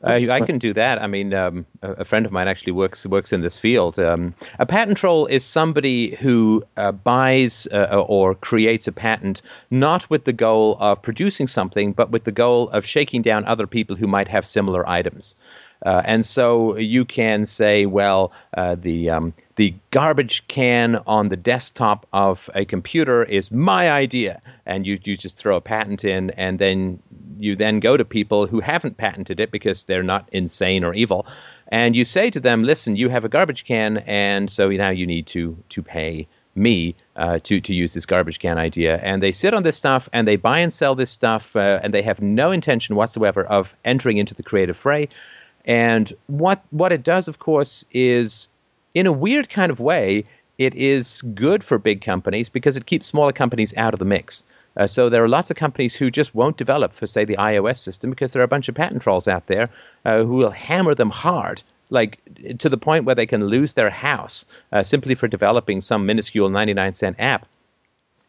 Uh, 0.02 0.30
I 0.30 0.40
can 0.40 0.58
do 0.58 0.72
that. 0.74 1.02
I 1.02 1.08
mean, 1.08 1.34
um, 1.34 1.66
a, 1.82 2.04
friend 2.04 2.24
of 2.24 2.30
mine 2.30 2.46
actually 2.46 2.70
works 2.70 3.04
works 3.04 3.32
in 3.32 3.40
this 3.40 3.58
field. 3.58 3.98
Um, 3.98 4.32
a 4.60 4.66
patent 4.66 4.96
troll 4.96 5.26
is 5.26 5.44
somebody 5.44 6.14
who 6.16 6.62
uh, 6.76 6.92
buys 6.92 7.66
uh, 7.72 8.04
or 8.06 8.36
creates 8.36 8.86
a 8.86 8.92
patent 8.92 9.42
not 9.70 10.08
with 10.08 10.24
the 10.24 10.32
goal 10.32 10.76
of 10.78 11.02
producing 11.02 11.48
something, 11.48 11.92
but 11.92 12.12
with 12.12 12.24
the 12.24 12.32
goal 12.32 12.68
of 12.70 12.86
shaking 12.86 13.22
down 13.22 13.44
other 13.46 13.66
people 13.66 13.96
who 13.96 14.06
might 14.06 14.28
have 14.28 14.46
similar 14.46 14.88
items. 14.88 15.34
Uh, 15.84 16.02
and 16.04 16.24
so 16.24 16.76
you 16.76 17.04
can 17.04 17.46
say, 17.46 17.86
well, 17.86 18.32
uh, 18.56 18.74
the 18.74 19.10
um, 19.10 19.32
the 19.56 19.74
garbage 19.90 20.46
can 20.48 20.96
on 21.06 21.28
the 21.28 21.36
desktop 21.36 22.06
of 22.12 22.50
a 22.54 22.64
computer 22.64 23.22
is 23.24 23.50
my 23.50 23.90
idea, 23.90 24.42
and 24.66 24.86
you 24.86 24.98
you 25.04 25.16
just 25.16 25.36
throw 25.36 25.56
a 25.56 25.60
patent 25.60 26.04
in, 26.04 26.30
and 26.30 26.58
then 26.58 27.00
you 27.38 27.54
then 27.54 27.80
go 27.80 27.96
to 27.96 28.04
people 28.04 28.46
who 28.46 28.60
haven't 28.60 28.96
patented 28.96 29.38
it 29.38 29.50
because 29.50 29.84
they're 29.84 30.02
not 30.02 30.28
insane 30.32 30.82
or 30.82 30.94
evil, 30.94 31.26
and 31.68 31.94
you 31.94 32.04
say 32.04 32.30
to 32.30 32.40
them, 32.40 32.64
listen, 32.64 32.96
you 32.96 33.08
have 33.08 33.24
a 33.24 33.28
garbage 33.28 33.64
can, 33.64 33.98
and 33.98 34.50
so 34.50 34.68
now 34.70 34.90
you 34.90 35.06
need 35.06 35.26
to 35.28 35.56
to 35.68 35.82
pay 35.82 36.26
me 36.54 36.94
uh, 37.16 37.38
to 37.44 37.60
to 37.60 37.72
use 37.72 37.94
this 37.94 38.06
garbage 38.06 38.40
can 38.40 38.58
idea. 38.58 38.98
And 39.02 39.22
they 39.22 39.32
sit 39.32 39.54
on 39.54 39.62
this 39.62 39.76
stuff 39.76 40.08
and 40.12 40.26
they 40.26 40.36
buy 40.36 40.58
and 40.58 40.72
sell 40.72 40.94
this 40.94 41.10
stuff, 41.10 41.54
uh, 41.54 41.78
and 41.82 41.94
they 41.94 42.02
have 42.02 42.20
no 42.20 42.50
intention 42.50 42.96
whatsoever 42.96 43.44
of 43.44 43.74
entering 43.84 44.18
into 44.18 44.34
the 44.34 44.42
creative 44.42 44.76
fray. 44.76 45.08
And 45.64 46.12
what 46.26 46.62
what 46.70 46.92
it 46.92 47.02
does, 47.02 47.28
of 47.28 47.38
course, 47.38 47.84
is 47.92 48.48
in 48.94 49.06
a 49.06 49.12
weird 49.12 49.50
kind 49.50 49.70
of 49.70 49.80
way, 49.80 50.24
it 50.58 50.74
is 50.74 51.22
good 51.34 51.62
for 51.62 51.78
big 51.78 52.00
companies 52.00 52.48
because 52.48 52.76
it 52.76 52.86
keeps 52.86 53.06
smaller 53.06 53.32
companies 53.32 53.72
out 53.76 53.92
of 53.92 53.98
the 53.98 54.04
mix. 54.04 54.44
Uh, 54.76 54.86
so 54.86 55.08
there 55.08 55.22
are 55.22 55.28
lots 55.28 55.50
of 55.50 55.56
companies 55.56 55.94
who 55.96 56.10
just 56.10 56.34
won't 56.34 56.56
develop 56.56 56.92
for, 56.92 57.06
say, 57.06 57.24
the 57.24 57.36
iOS 57.36 57.78
system 57.78 58.10
because 58.10 58.32
there 58.32 58.40
are 58.40 58.44
a 58.44 58.48
bunch 58.48 58.68
of 58.68 58.74
patent 58.74 59.02
trolls 59.02 59.26
out 59.26 59.46
there 59.48 59.68
uh, 60.04 60.22
who 60.22 60.34
will 60.34 60.50
hammer 60.50 60.94
them 60.94 61.10
hard, 61.10 61.62
like 61.90 62.18
to 62.58 62.68
the 62.68 62.76
point 62.76 63.04
where 63.04 63.14
they 63.14 63.26
can 63.26 63.46
lose 63.46 63.74
their 63.74 63.90
house 63.90 64.46
uh, 64.72 64.82
simply 64.82 65.14
for 65.16 65.26
developing 65.26 65.80
some 65.80 66.06
minuscule 66.06 66.48
99 66.48 66.92
cent 66.92 67.16
app. 67.18 67.46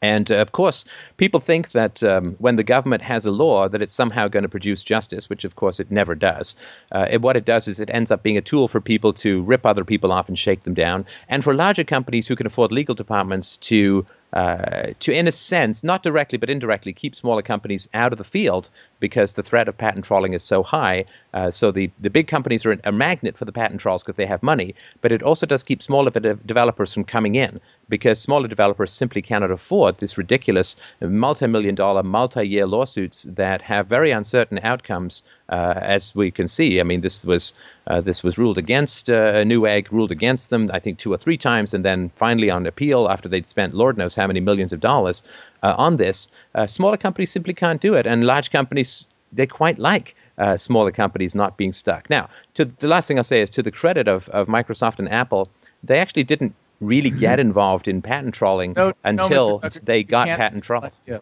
And 0.02 0.32
uh, 0.32 0.36
of 0.36 0.54
course, 0.54 0.86
people 1.18 1.40
think 1.40 1.72
that 1.72 2.02
um, 2.04 2.36
when 2.40 2.56
the 2.56 2.64
government 2.64 3.02
has 3.04 3.26
a 3.26 3.32
law, 3.32 3.68
that 3.68 3.82
it's 3.82 3.94
somehow 3.94 4.28
going 4.28 4.44
to 4.44 4.50
produce 4.50 4.84
justice, 4.84 5.30
which 5.30 5.44
of 5.44 5.56
course 5.56 5.80
it 5.80 5.92
never 5.92 6.16
does. 6.16 6.56
Uh, 6.92 7.08
it, 7.10 7.22
what 7.22 7.36
it 7.36 7.46
does 7.46 7.68
is 7.68 7.80
it 7.80 7.90
ends 7.94 8.12
up 8.12 8.24
being 8.24 8.38
a 8.38 8.42
tool 8.42 8.68
for 8.68 8.80
people 8.80 9.12
to 9.14 9.42
rip 9.44 9.66
other 9.66 9.84
people 9.84 10.12
off 10.12 10.30
and 10.30 10.40
shake 10.40 10.64
them 10.64 10.74
down, 10.74 11.06
and 11.28 11.44
for 11.44 11.54
larger 11.54 11.84
companies 11.84 12.28
who 12.28 12.36
can 12.36 12.48
afford 12.48 12.72
legal 12.72 12.96
departments 12.96 13.58
to 13.58 14.06
uh, 14.32 14.94
to, 15.00 15.12
in 15.12 15.28
a 15.28 15.32
sense, 15.32 15.84
not 15.84 16.04
directly 16.04 16.38
but 16.38 16.50
indirectly, 16.50 16.94
keep 16.94 17.16
smaller 17.16 17.42
companies 17.42 17.90
out 17.94 18.12
of 18.12 18.18
the 18.18 18.24
field 18.24 18.70
because 19.00 19.34
the 19.34 19.44
threat 19.44 19.68
of 19.68 19.78
patent 19.78 20.06
trolling 20.06 20.34
is 20.34 20.44
so 20.44 20.64
high. 20.64 21.06
Uh, 21.34 21.52
so 21.52 21.72
the, 21.72 21.90
the 22.00 22.10
big 22.10 22.28
companies 22.28 22.66
are 22.66 22.78
a 22.84 22.92
magnet 22.92 23.38
for 23.38 23.46
the 23.46 23.52
patent 23.52 23.80
trolls 23.80 24.04
because 24.04 24.16
they 24.16 24.26
have 24.26 24.42
money, 24.44 24.76
but 25.02 25.12
it 25.12 25.24
also 25.24 25.46
does 25.46 25.64
keep 25.64 25.82
smaller 25.82 26.12
de- 26.12 26.36
developers 26.36 26.94
from 26.94 27.04
coming 27.04 27.36
in 27.36 27.60
because 27.88 28.20
smaller 28.20 28.48
developers 28.48 28.92
simply 28.92 29.22
cannot 29.22 29.52
afford 29.52 29.98
this 29.98 30.18
ridiculous 30.18 30.76
multi-million 31.02 31.76
dollar, 31.76 32.04
multi-year 32.04 32.66
lawsuits 32.66 33.24
that 33.24 33.62
have 33.62 33.88
very 33.88 34.12
uncertain 34.12 34.60
outcomes, 34.64 35.24
uh, 35.50 35.74
as 35.78 36.14
we 36.16 36.30
can 36.32 36.48
see. 36.48 36.80
I 36.80 36.84
mean, 36.84 37.02
this 37.02 37.26
was 37.26 37.54
uh, 37.88 38.02
this 38.02 38.22
was 38.22 38.38
ruled 38.38 38.60
against 38.60 39.10
uh, 39.10 39.44
Newegg, 39.44 39.92
ruled 39.92 40.12
against 40.12 40.52
them, 40.52 40.70
I 40.72 40.80
think 40.80 41.00
two 41.00 41.12
or 41.12 41.18
three 41.18 41.38
times, 41.38 41.74
and 41.74 41.84
then 41.84 42.12
finally 42.16 42.52
on 42.52 42.68
appeal 42.68 43.10
after 43.10 43.28
they'd 43.28 43.48
spent 43.48 43.74
Lord 43.74 43.98
knows 43.98 44.14
how 44.14 44.28
many 44.28 44.40
millions 44.40 44.74
of 44.74 44.80
dollars 44.80 45.24
uh, 45.64 45.76
on 45.78 45.98
this. 45.98 46.28
Uh, 46.56 46.68
smaller 46.68 46.98
companies 46.98 47.32
simply 47.32 47.54
can't 47.54 47.82
do 47.82 47.94
it, 47.94 48.06
and 48.08 48.26
large 48.26 48.52
companies 48.52 49.08
they 49.32 49.46
quite 49.46 49.78
like 49.78 50.16
uh, 50.40 50.58
smaller 50.58 50.92
companies 50.92 51.36
not 51.36 51.56
being 51.58 51.74
stuck. 51.74 52.10
Now, 52.10 52.30
to 52.56 52.66
the 52.66 52.88
last 52.88 53.08
thing 53.08 53.18
I'll 53.18 53.24
say 53.24 53.42
is 53.42 53.50
to 53.52 53.62
the 53.64 53.72
credit 53.72 54.08
of, 54.08 54.28
of 54.30 54.48
Microsoft 54.48 54.98
and 55.00 55.10
Apple, 55.12 55.50
they 55.84 56.00
actually 56.00 56.24
didn't 56.24 56.56
really 56.82 57.10
get 57.12 57.40
involved 57.48 57.88
in 57.88 58.02
patent 58.02 58.34
trolling 58.34 58.74
No, 58.74 58.88
no, 58.90 58.94
until 59.04 59.60
Mr. 59.60 59.84
they 59.86 60.04
got 60.04 60.28
patent 60.28 60.64
trolled. 60.64 60.98
Yeah. 61.06 61.20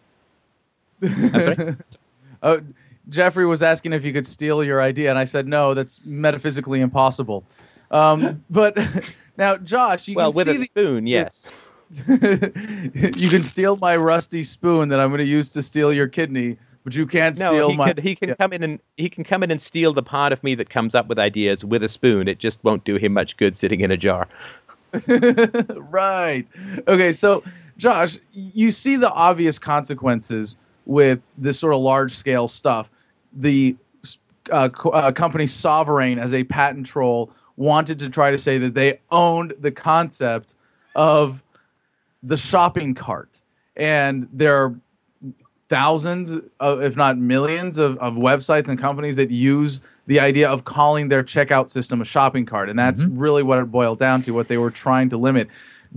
I'm 1.02 1.42
sorry? 1.42 1.76
Oh, 2.42 2.60
Jeffrey 3.08 3.46
was 3.46 3.62
asking 3.64 3.92
if 3.94 4.04
you 4.04 4.12
could 4.12 4.26
steal 4.26 4.62
your 4.62 4.80
idea, 4.80 5.10
and 5.10 5.18
I 5.18 5.24
said 5.24 5.48
no. 5.48 5.74
That's 5.74 6.00
metaphysically 6.04 6.80
impossible. 6.80 7.42
Um, 7.90 8.44
but 8.50 8.78
now, 9.36 9.56
Josh, 9.56 10.06
you 10.08 10.14
Well, 10.14 10.30
can 10.30 10.36
with 10.36 10.46
see 10.46 10.52
a 10.52 10.58
the- 10.58 10.64
spoon, 10.64 11.06
yes. 11.06 11.48
you 12.08 13.28
can 13.28 13.42
steal 13.42 13.76
my 13.76 13.96
rusty 13.96 14.42
spoon 14.42 14.88
that 14.90 15.00
I'm 15.00 15.08
going 15.08 15.18
to 15.18 15.24
use 15.24 15.50
to 15.50 15.62
steal 15.62 15.92
your 15.92 16.06
kidney, 16.08 16.58
but 16.84 16.94
you 16.94 17.06
can't 17.06 17.38
No, 17.38 17.46
steal 17.48 17.70
he, 17.70 17.76
my. 17.76 17.86
could, 17.92 17.98
he 18.04 18.14
can 18.14 18.28
Yeah. 18.30 18.34
come 18.34 18.52
in 18.52 18.62
and 18.62 18.78
he 18.96 19.08
can 19.08 19.24
come 19.24 19.42
in 19.42 19.50
and 19.50 19.60
steal 19.60 19.92
the 19.92 20.02
part 20.02 20.32
of 20.32 20.42
me 20.44 20.54
that 20.56 20.70
comes 20.70 20.94
up 20.94 21.08
with 21.08 21.18
ideas 21.18 21.64
with 21.64 21.82
a 21.82 21.88
spoon. 21.88 22.28
It 22.28 22.38
just 22.38 22.62
won't 22.62 22.84
do 22.84 22.96
him 22.96 23.12
much 23.12 23.36
good 23.36 23.56
sitting 23.56 23.80
in 23.80 23.90
a 23.90 23.96
jar. 23.96 24.28
right. 25.06 26.46
Okay, 26.86 27.12
so 27.12 27.42
Josh, 27.76 28.18
you 28.32 28.72
see 28.72 28.96
the 28.96 29.10
obvious 29.12 29.58
consequences 29.58 30.56
with 30.86 31.20
this 31.36 31.58
sort 31.58 31.74
of 31.74 31.80
large 31.80 32.14
scale 32.14 32.48
stuff. 32.48 32.90
The 33.32 33.76
uh, 34.50 34.68
co- 34.70 34.90
uh, 34.90 35.12
company 35.12 35.44
Soverain, 35.44 36.18
as 36.18 36.32
a 36.34 36.44
patent 36.44 36.86
troll, 36.86 37.30
wanted 37.56 37.98
to 37.98 38.08
try 38.08 38.30
to 38.30 38.38
say 38.38 38.56
that 38.58 38.74
they 38.74 38.98
owned 39.10 39.52
the 39.60 39.70
concept 39.70 40.54
of 40.94 41.42
the 42.22 42.36
shopping 42.36 42.94
cart. 42.94 43.40
And 43.76 44.28
there 44.32 44.56
are 44.56 44.74
thousands, 45.68 46.36
of, 46.60 46.82
if 46.82 46.96
not 46.96 47.18
millions, 47.18 47.78
of, 47.78 47.98
of 47.98 48.14
websites 48.14 48.68
and 48.68 48.78
companies 48.78 49.16
that 49.16 49.30
use 49.30 49.80
the 50.06 50.18
idea 50.18 50.48
of 50.48 50.64
calling 50.64 51.08
their 51.08 51.22
checkout 51.22 51.70
system 51.70 52.00
a 52.00 52.04
shopping 52.04 52.46
cart. 52.46 52.70
And 52.70 52.78
that's 52.78 53.04
really 53.04 53.42
what 53.42 53.58
it 53.58 53.70
boiled 53.70 53.98
down 53.98 54.22
to, 54.22 54.32
what 54.32 54.48
they 54.48 54.56
were 54.56 54.70
trying 54.70 55.10
to 55.10 55.18
limit. 55.18 55.48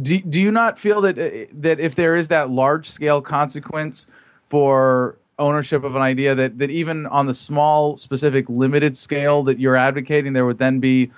Do, 0.02 0.20
do 0.20 0.42
you 0.42 0.52
not 0.52 0.78
feel 0.78 1.02
that 1.02 1.18
uh, 1.18 1.48
that 1.54 1.80
if 1.80 1.96
there 1.96 2.16
is 2.16 2.28
that 2.30 2.50
large 2.50 2.90
scale 2.90 3.22
consequence 3.22 4.08
for 4.46 5.18
ownership 5.40 5.84
of 5.84 5.96
an 5.96 6.02
idea 6.02 6.36
that, 6.36 6.58
that 6.60 6.70
even 6.70 7.08
on 7.08 7.26
the 7.26 7.34
small 7.34 7.98
specific 7.98 8.46
limited 8.48 8.96
scale 8.96 9.44
that 9.44 9.60
you're 9.60 9.76
advocating 9.76 10.34
there 10.34 10.46
would 10.46 10.60
then 10.60 10.80
be 10.80 11.12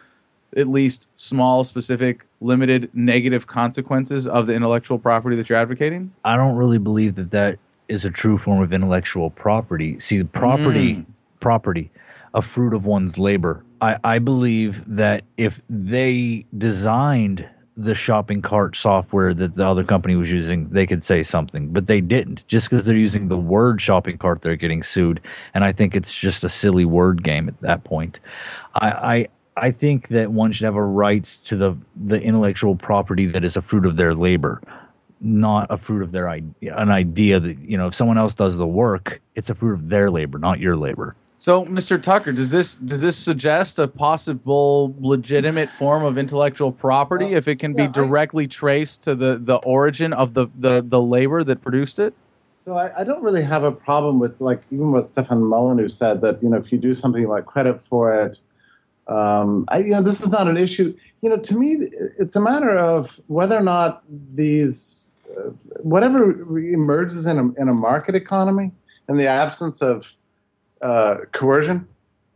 at 0.58 0.68
least 0.68 1.08
small 1.16 1.64
specific 1.64 2.26
limited 2.42 2.90
negative 2.94 3.48
consequences 3.48 4.28
of 4.28 4.48
the 4.48 4.54
intellectual 4.54 5.00
property 5.00 5.36
that 5.36 5.50
you're 5.50 5.58
advocating 5.58 6.12
I 6.26 6.36
don't 6.36 6.56
really 6.56 6.78
believe 6.78 7.16
that 7.16 7.32
that 7.32 7.58
is 7.90 8.06
a 8.06 8.10
true 8.10 8.38
form 8.38 8.62
of 8.62 8.72
intellectual 8.74 9.30
property. 9.30 10.00
See, 10.00 10.18
the 10.18 10.26
property, 10.26 10.96
Mm. 10.96 11.06
property, 11.42 11.92
a 12.34 12.42
fruit 12.42 12.74
of 12.74 12.86
one's 12.86 13.18
labor. 13.18 13.64
I, 13.82 13.98
I 14.04 14.20
believe 14.20 14.84
that 14.88 15.24
if 15.38 15.62
they 15.70 16.46
designed 16.58 17.46
the 17.76 17.94
shopping 17.96 18.42
cart 18.42 18.76
software 18.76 19.34
that 19.34 19.56
the 19.56 19.66
other 19.66 19.84
company 19.84 20.16
was 20.16 20.32
using, 20.32 20.70
they 20.70 20.86
could 20.86 21.04
say 21.04 21.24
something, 21.24 21.70
but 21.70 21.88
they 21.88 22.02
didn't. 22.02 22.48
Just 22.48 22.70
because 22.70 22.86
they're 22.86 22.96
using 22.96 23.28
the 23.28 23.38
word 23.38 23.82
shopping 23.82 24.18
cart, 24.18 24.42
they're 24.44 24.56
getting 24.56 24.84
sued. 24.84 25.20
And 25.54 25.64
I 25.64 25.72
think 25.72 25.96
it's 25.96 26.14
just 26.14 26.44
a 26.44 26.50
silly 26.50 26.86
word 26.86 27.24
game 27.24 27.50
at 27.50 27.60
that 27.62 27.84
point. 27.84 28.20
I, 28.76 28.88
I 28.92 29.28
I 29.56 29.72
think 29.72 30.08
that 30.10 30.32
one 30.32 30.52
should 30.52 30.66
have 30.66 30.76
a 30.76 30.84
right 30.84 31.24
to 31.46 31.56
the 31.56 31.78
the 32.06 32.20
intellectual 32.20 32.76
property 32.76 33.26
that 33.28 33.44
is 33.44 33.56
a 33.56 33.62
fruit 33.62 33.86
of 33.86 33.96
their 33.96 34.14
labor 34.14 34.62
not 35.24 35.68
a 35.70 35.78
fruit 35.78 36.04
of 36.04 36.12
their 36.12 36.30
idea, 36.30 36.76
an 36.76 36.92
idea 36.92 37.40
that 37.40 37.58
you 37.60 37.78
know 37.78 37.88
if 37.88 37.96
someone 37.96 38.18
else 38.18 38.36
does 38.36 38.58
the 38.58 38.68
work, 38.68 39.22
it's 39.36 39.50
a 39.50 39.56
fruit 39.56 39.74
of 39.74 39.90
their 39.90 40.12
labor, 40.12 40.38
not 40.38 40.60
your 40.60 40.76
labor. 40.76 41.16
So, 41.40 41.66
Mr. 41.66 42.02
Tucker, 42.02 42.32
does 42.32 42.52
this 42.52 42.76
does 42.76 43.02
this 43.02 43.18
suggest 43.18 43.80
a 43.80 43.88
possible 43.88 44.96
legitimate 45.00 45.70
form 45.72 46.06
of 46.06 46.18
intellectual 46.18 46.72
property 46.72 47.36
Uh, 47.36 47.38
if 47.38 47.48
it 47.48 47.58
can 47.58 47.76
yeah, 47.76 47.88
be 47.88 47.92
directly 47.92 48.48
traced 48.48 49.04
to 49.04 49.16
the, 49.16 49.40
the 49.40 49.58
origin 49.58 50.14
of 50.14 50.34
the, 50.34 50.48
the, 50.60 50.86
the 50.88 51.02
labor 51.02 51.44
that 51.44 51.62
produced 51.62 52.00
it? 52.00 52.14
So 52.64 52.76
I, 52.76 53.02
I 53.02 53.04
don't 53.04 53.22
really 53.22 53.44
have 53.44 53.64
a 53.64 53.74
problem 53.74 54.20
with 54.20 54.40
like 54.40 54.62
even 54.72 54.94
what 54.94 55.06
Stefan 55.06 55.44
Molyneux 55.44 55.90
said 55.90 56.22
that 56.22 56.42
you 56.42 56.48
know 56.48 56.56
if 56.56 56.72
you 56.72 56.78
do 56.78 56.94
something 56.94 57.28
like 57.28 57.46
credit 57.46 57.82
for 57.82 58.14
it, 58.14 58.40
um, 59.08 59.66
I, 59.68 59.80
you 59.80 59.92
know 59.92 60.02
this 60.02 60.22
is 60.22 60.30
not 60.30 60.48
an 60.48 60.58
issue. 60.58 60.96
You 61.22 61.30
know 61.30 61.38
to 61.38 61.56
me 61.56 61.78
it's 62.20 62.36
a 62.36 62.42
matter 62.42 62.78
of 62.78 63.20
whether 63.28 63.58
or 63.58 63.64
not 63.64 64.04
these 64.34 65.12
uh, 65.38 65.50
whatever 65.80 66.32
emerges 66.58 67.26
in 67.26 67.38
a 67.38 67.62
in 67.62 67.70
a 67.70 67.74
market 67.74 68.16
economy 68.16 68.72
in 69.10 69.18
the 69.18 69.28
absence 69.28 69.82
of 69.82 70.08
uh, 70.82 71.18
coercion, 71.32 71.88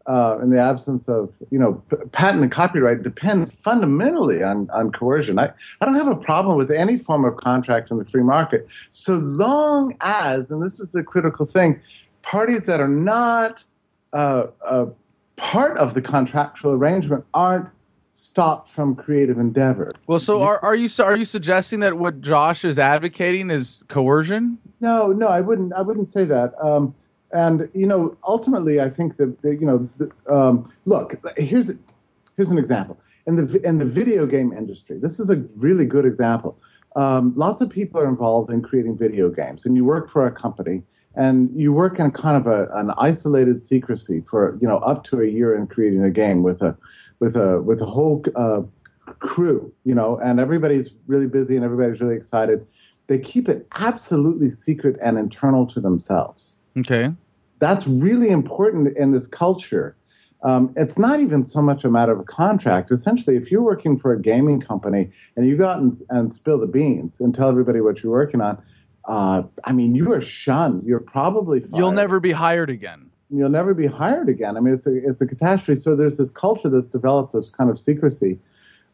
uh, 0.07 0.39
in 0.41 0.49
the 0.49 0.59
absence 0.59 1.07
of 1.09 1.33
you 1.51 1.59
know 1.59 1.81
p- 1.89 1.97
patent 2.11 2.41
and 2.41 2.51
copyright 2.51 3.03
depend 3.03 3.51
fundamentally 3.53 4.41
on 4.43 4.69
on 4.71 4.91
coercion. 4.91 5.37
I 5.37 5.51
I 5.81 5.85
don't 5.85 5.95
have 5.95 6.07
a 6.07 6.15
problem 6.15 6.57
with 6.57 6.71
any 6.71 6.97
form 6.97 7.25
of 7.25 7.37
contract 7.37 7.91
in 7.91 7.97
the 7.97 8.05
free 8.05 8.23
market 8.23 8.67
so 8.89 9.15
long 9.15 9.95
as, 10.01 10.49
and 10.51 10.63
this 10.63 10.79
is 10.79 10.91
the 10.91 11.03
critical 11.03 11.45
thing, 11.45 11.79
parties 12.21 12.63
that 12.63 12.79
are 12.79 12.87
not 12.87 13.63
uh, 14.13 14.47
uh, 14.65 14.85
part 15.37 15.77
of 15.77 15.93
the 15.93 16.01
contractual 16.01 16.73
arrangement 16.73 17.23
aren't 17.33 17.69
stopped 18.13 18.69
from 18.69 18.95
creative 18.95 19.37
endeavor. 19.37 19.93
Well, 20.07 20.19
so 20.19 20.41
are, 20.41 20.59
are 20.59 20.75
you 20.75 20.89
are 20.99 21.15
you 21.15 21.25
suggesting 21.25 21.79
that 21.81 21.97
what 21.97 22.19
Josh 22.19 22.65
is 22.65 22.77
advocating 22.77 23.49
is 23.49 23.81
coercion? 23.87 24.57
No, 24.81 25.07
no, 25.13 25.27
I 25.27 25.39
wouldn't. 25.41 25.71
I 25.73 25.81
wouldn't 25.81 26.09
say 26.09 26.25
that. 26.25 26.53
Um, 26.61 26.93
and 27.31 27.69
you 27.73 27.85
know, 27.85 28.17
ultimately, 28.27 28.81
I 28.81 28.89
think 28.89 29.17
that, 29.17 29.41
that 29.43 29.59
you 29.61 29.67
know, 29.67 29.89
the, 29.97 30.11
um, 30.33 30.71
look, 30.85 31.15
here's 31.37 31.71
here's 32.35 32.51
an 32.51 32.57
example 32.57 32.97
in 33.27 33.35
the 33.35 33.61
in 33.65 33.77
the 33.77 33.85
video 33.85 34.25
game 34.25 34.51
industry. 34.51 34.97
This 34.97 35.19
is 35.19 35.29
a 35.29 35.35
really 35.55 35.85
good 35.85 36.05
example. 36.05 36.57
Um, 36.95 37.33
lots 37.35 37.61
of 37.61 37.69
people 37.69 38.01
are 38.01 38.07
involved 38.07 38.51
in 38.51 38.63
creating 38.63 38.97
video 38.97 39.29
games, 39.29 39.65
and 39.65 39.75
you 39.75 39.85
work 39.85 40.09
for 40.09 40.25
a 40.25 40.31
company, 40.31 40.81
and 41.17 41.49
you 41.59 41.73
work 41.73 41.99
in 41.99 42.11
kind 42.11 42.37
of 42.37 42.47
a, 42.47 42.69
an 42.75 42.91
isolated 42.97 43.61
secrecy 43.61 44.23
for 44.29 44.57
you 44.61 44.67
know 44.67 44.77
up 44.77 45.03
to 45.05 45.21
a 45.21 45.27
year 45.27 45.55
in 45.55 45.67
creating 45.67 46.03
a 46.03 46.11
game 46.11 46.43
with 46.43 46.61
a 46.61 46.77
with 47.19 47.35
a 47.35 47.61
with 47.61 47.81
a 47.81 47.85
whole 47.85 48.23
uh, 48.35 48.61
crew, 49.19 49.71
you 49.83 49.95
know, 49.95 50.17
and 50.23 50.39
everybody's 50.39 50.91
really 51.07 51.27
busy 51.27 51.55
and 51.55 51.65
everybody's 51.65 51.99
really 51.99 52.15
excited. 52.15 52.65
They 53.07 53.19
keep 53.19 53.47
it 53.49 53.67
absolutely 53.75 54.51
secret 54.51 54.97
and 55.01 55.17
internal 55.17 55.65
to 55.67 55.79
themselves. 55.79 56.59
Okay. 56.77 57.11
That's 57.59 57.87
really 57.87 58.29
important 58.29 58.95
in 58.97 59.11
this 59.11 59.27
culture. 59.27 59.95
Um, 60.43 60.71
it's 60.75 60.99
not 60.99 61.19
even 61.19 61.43
so 61.43 61.61
much 61.61 61.83
a 61.83 61.89
matter 61.89 62.11
of 62.11 62.19
a 62.19 62.23
contract. 62.23 62.91
Essentially, 62.91 63.35
if 63.35 63.49
you're 63.49 63.63
working 63.63 63.97
for 63.97 64.13
a 64.13 64.21
gaming 64.21 64.61
company 64.61 65.09
and 65.35 65.47
you 65.47 65.57
go 65.57 65.67
out 65.67 65.79
and, 65.79 65.99
and 66.09 66.31
spill 66.31 66.59
the 66.59 66.67
beans 66.67 67.19
and 67.19 67.33
tell 67.33 67.49
everybody 67.49 67.81
what 67.81 68.03
you're 68.03 68.11
working 68.11 68.41
on, 68.41 68.61
uh, 69.07 69.43
I 69.63 69.71
mean, 69.71 69.95
you 69.95 70.11
are 70.11 70.21
shunned. 70.21 70.83
You're 70.85 70.99
probably 70.99 71.61
fired 71.61 71.77
You'll 71.77 71.91
never 71.91 72.19
be 72.19 72.31
hired 72.31 72.69
again. 72.69 73.09
you'll 73.29 73.49
never 73.49 73.73
be 73.73 73.87
hired 73.87 74.29
again. 74.29 74.57
I 74.57 74.59
mean, 74.59 74.73
it's 74.73 74.85
a, 74.85 74.95
it's 75.09 75.21
a 75.21 75.25
catastrophe. 75.25 75.79
So 75.81 75.95
there's 75.95 76.17
this 76.17 76.29
culture 76.31 76.69
that's 76.69 76.87
developed, 76.87 77.33
this 77.33 77.49
kind 77.49 77.69
of 77.69 77.79
secrecy. 77.79 78.39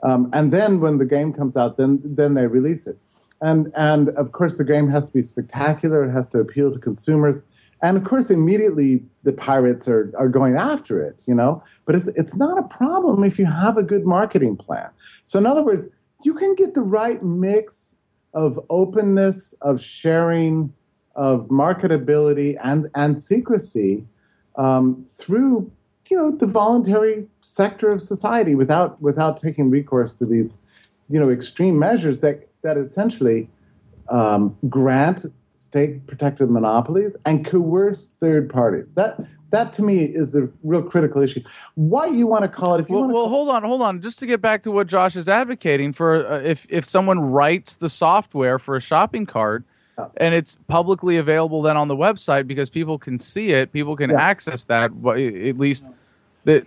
Um, 0.04 0.30
and 0.34 0.52
then 0.52 0.80
when 0.82 0.98
the 0.98 1.06
game 1.06 1.34
comes 1.34 1.56
out, 1.56 1.78
then 1.78 2.00
then 2.04 2.34
they 2.34 2.46
release 2.48 2.88
it. 2.88 2.98
And 3.42 3.72
and 3.76 4.10
of 4.10 4.32
course 4.34 4.58
the 4.58 4.64
game 4.64 4.90
has 4.90 5.08
to 5.08 5.14
be 5.14 5.24
spectacular. 5.24 6.04
It 6.04 6.12
has 6.12 6.28
to 6.30 6.40
appeal 6.40 6.72
to 6.74 6.80
consumers. 6.80 7.44
And 7.82 7.98
of 7.98 8.04
course, 8.06 8.30
immediately 8.30 9.04
the 9.24 9.34
pirates 9.34 9.88
are, 9.88 10.12
are 10.18 10.30
going 10.30 10.56
after 10.56 11.02
it, 11.02 11.16
you 11.26 11.34
know. 11.34 11.64
But 11.86 11.96
it's 11.96 12.08
it's 12.10 12.36
not 12.36 12.58
a 12.58 12.64
problem 12.64 13.24
if 13.24 13.40
you 13.40 13.46
have 13.46 13.78
a 13.78 13.84
good 13.84 14.06
marketing 14.06 14.58
plan. 14.58 14.90
So 15.24 15.40
in 15.40 15.46
other 15.46 15.64
words, 15.64 15.90
you 16.24 16.34
can 16.34 16.54
get 16.56 16.74
the 16.74 16.82
right 16.82 17.22
mix 17.24 17.93
of 18.34 18.60
openness, 18.70 19.54
of 19.62 19.82
sharing, 19.82 20.74
of 21.16 21.48
marketability, 21.48 22.58
and 22.64 22.90
and 22.96 23.22
secrecy 23.22 24.06
um, 24.56 25.06
through 25.08 25.72
you 26.10 26.18
know 26.18 26.32
the 26.32 26.48
voluntary 26.48 27.28
sector 27.42 27.92
of 27.92 28.02
society 28.02 28.56
without 28.56 29.02
without 29.02 29.42
taking 29.42 29.70
recourse 29.70 30.14
to 30.14 30.26
these 30.26 30.58
you 31.10 31.20
know 31.20 31.30
extreme 31.30 31.78
measures 31.78 32.20
that 32.20 32.48
that 32.62 32.78
essentially 32.78 33.50
um, 34.10 34.56
grant 34.70 35.26
state-protected 35.74 36.52
monopolies 36.52 37.18
and 37.26 37.44
coerce 37.44 38.06
third 38.20 38.48
parties. 38.48 38.92
That 38.94 39.20
that 39.50 39.74
to 39.74 39.82
me 39.82 40.04
is 40.04 40.32
the 40.32 40.52
real 40.64 40.84
critical 40.84 41.22
issue. 41.22 41.42
Why 41.74 42.06
you 42.06 42.28
want 42.28 42.44
to 42.44 42.48
call 42.48 42.76
it? 42.76 42.82
If 42.82 42.90
you 42.90 42.96
well, 42.96 43.04
want 43.06 43.14
well 43.14 43.28
hold 43.28 43.50
on, 43.50 43.64
hold 43.64 43.82
on. 43.82 44.00
Just 44.00 44.20
to 44.20 44.28
get 44.28 44.40
back 44.40 44.62
to 44.64 44.72
what 44.72 44.86
Josh 44.86 45.16
is 45.16 45.28
advocating 45.28 45.92
for, 45.92 46.28
uh, 46.28 46.42
if 46.42 46.68
if 46.70 46.86
someone 46.86 47.20
writes 47.20 47.78
the 47.78 47.90
software 47.90 48.60
for 48.60 48.76
a 48.76 48.82
shopping 48.82 49.26
cart. 49.26 49.64
Yeah. 49.98 50.08
And 50.18 50.34
it's 50.34 50.58
publicly 50.68 51.18
available 51.18 51.62
then 51.64 51.78
on 51.78 51.88
the 51.88 51.96
website 51.96 52.48
because 52.48 52.68
people 52.70 52.98
can 52.98 53.18
see 53.20 53.50
it, 53.50 53.72
people 53.72 53.96
can 53.96 54.10
Yeah. 54.12 54.22
access 54.22 54.66
that. 54.66 54.92
At 54.92 55.58
least 55.60 55.88
that 56.46 56.66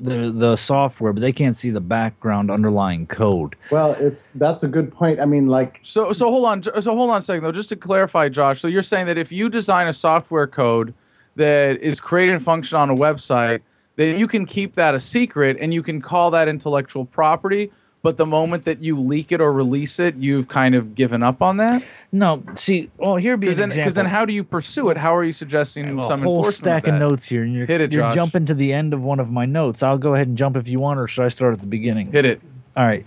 The 0.00 0.30
the 0.30 0.56
software, 0.56 1.12
but 1.12 1.20
they 1.20 1.32
can't 1.32 1.56
see 1.56 1.70
the 1.70 1.80
background 1.80 2.50
underlying 2.50 3.06
code. 3.06 3.56
well, 3.70 3.92
it's 3.92 4.28
that's 4.34 4.62
a 4.62 4.68
good 4.68 4.92
point. 4.92 5.20
I 5.20 5.24
mean, 5.24 5.46
like 5.46 5.80
So 5.82 6.12
so 6.12 6.28
hold 6.28 6.44
on 6.44 6.62
so 6.62 6.94
hold 6.94 7.10
on 7.10 7.18
a 7.18 7.22
second 7.22 7.44
though, 7.44 7.52
just 7.52 7.70
to 7.70 7.76
clarify, 7.76 8.28
Josh. 8.28 8.60
So 8.60 8.68
you're 8.68 8.82
saying 8.82 9.06
that 9.06 9.16
if 9.16 9.32
you 9.32 9.48
design 9.48 9.88
a 9.88 9.92
software 9.92 10.46
code 10.46 10.92
that 11.36 11.80
is 11.80 12.00
created 12.00 12.34
and 12.34 12.44
function 12.44 12.78
on 12.78 12.90
a 12.90 12.94
website, 12.94 13.60
then 13.96 14.18
you 14.18 14.28
can 14.28 14.44
keep 14.44 14.74
that 14.74 14.94
a 14.94 15.00
secret 15.00 15.56
and 15.60 15.72
you 15.72 15.82
can 15.82 16.00
call 16.02 16.30
that 16.30 16.48
intellectual 16.48 17.04
property. 17.04 17.70
But 18.06 18.18
the 18.18 18.26
moment 18.26 18.66
that 18.66 18.84
you 18.84 19.00
leak 19.00 19.32
it 19.32 19.40
or 19.40 19.52
release 19.52 19.98
it, 19.98 20.14
you've 20.14 20.46
kind 20.46 20.76
of 20.76 20.94
given 20.94 21.24
up 21.24 21.42
on 21.42 21.56
that. 21.56 21.82
No, 22.12 22.40
see, 22.54 22.88
well, 22.98 23.16
here 23.16 23.36
be 23.36 23.48
Because 23.48 23.56
then, 23.56 23.70
then, 23.94 24.06
how 24.06 24.24
do 24.24 24.32
you 24.32 24.44
pursue 24.44 24.90
it? 24.90 24.96
How 24.96 25.16
are 25.16 25.24
you 25.24 25.32
suggesting 25.32 25.86
I 25.86 25.88
have 25.88 26.04
some 26.04 26.20
a 26.20 26.24
whole 26.24 26.44
stack 26.52 26.86
of, 26.86 26.94
of 26.94 27.00
notes 27.00 27.26
here, 27.26 27.42
and 27.42 27.52
you're, 27.52 27.66
Hit 27.66 27.80
it, 27.80 27.90
you're 27.90 28.02
Josh. 28.02 28.14
jumping 28.14 28.46
to 28.46 28.54
the 28.54 28.72
end 28.72 28.94
of 28.94 29.02
one 29.02 29.18
of 29.18 29.32
my 29.32 29.44
notes. 29.44 29.82
I'll 29.82 29.98
go 29.98 30.14
ahead 30.14 30.28
and 30.28 30.38
jump 30.38 30.56
if 30.56 30.68
you 30.68 30.78
want, 30.78 31.00
or 31.00 31.08
should 31.08 31.24
I 31.24 31.28
start 31.28 31.54
at 31.54 31.58
the 31.58 31.66
beginning? 31.66 32.12
Hit 32.12 32.24
it. 32.24 32.40
All 32.76 32.86
right. 32.86 33.04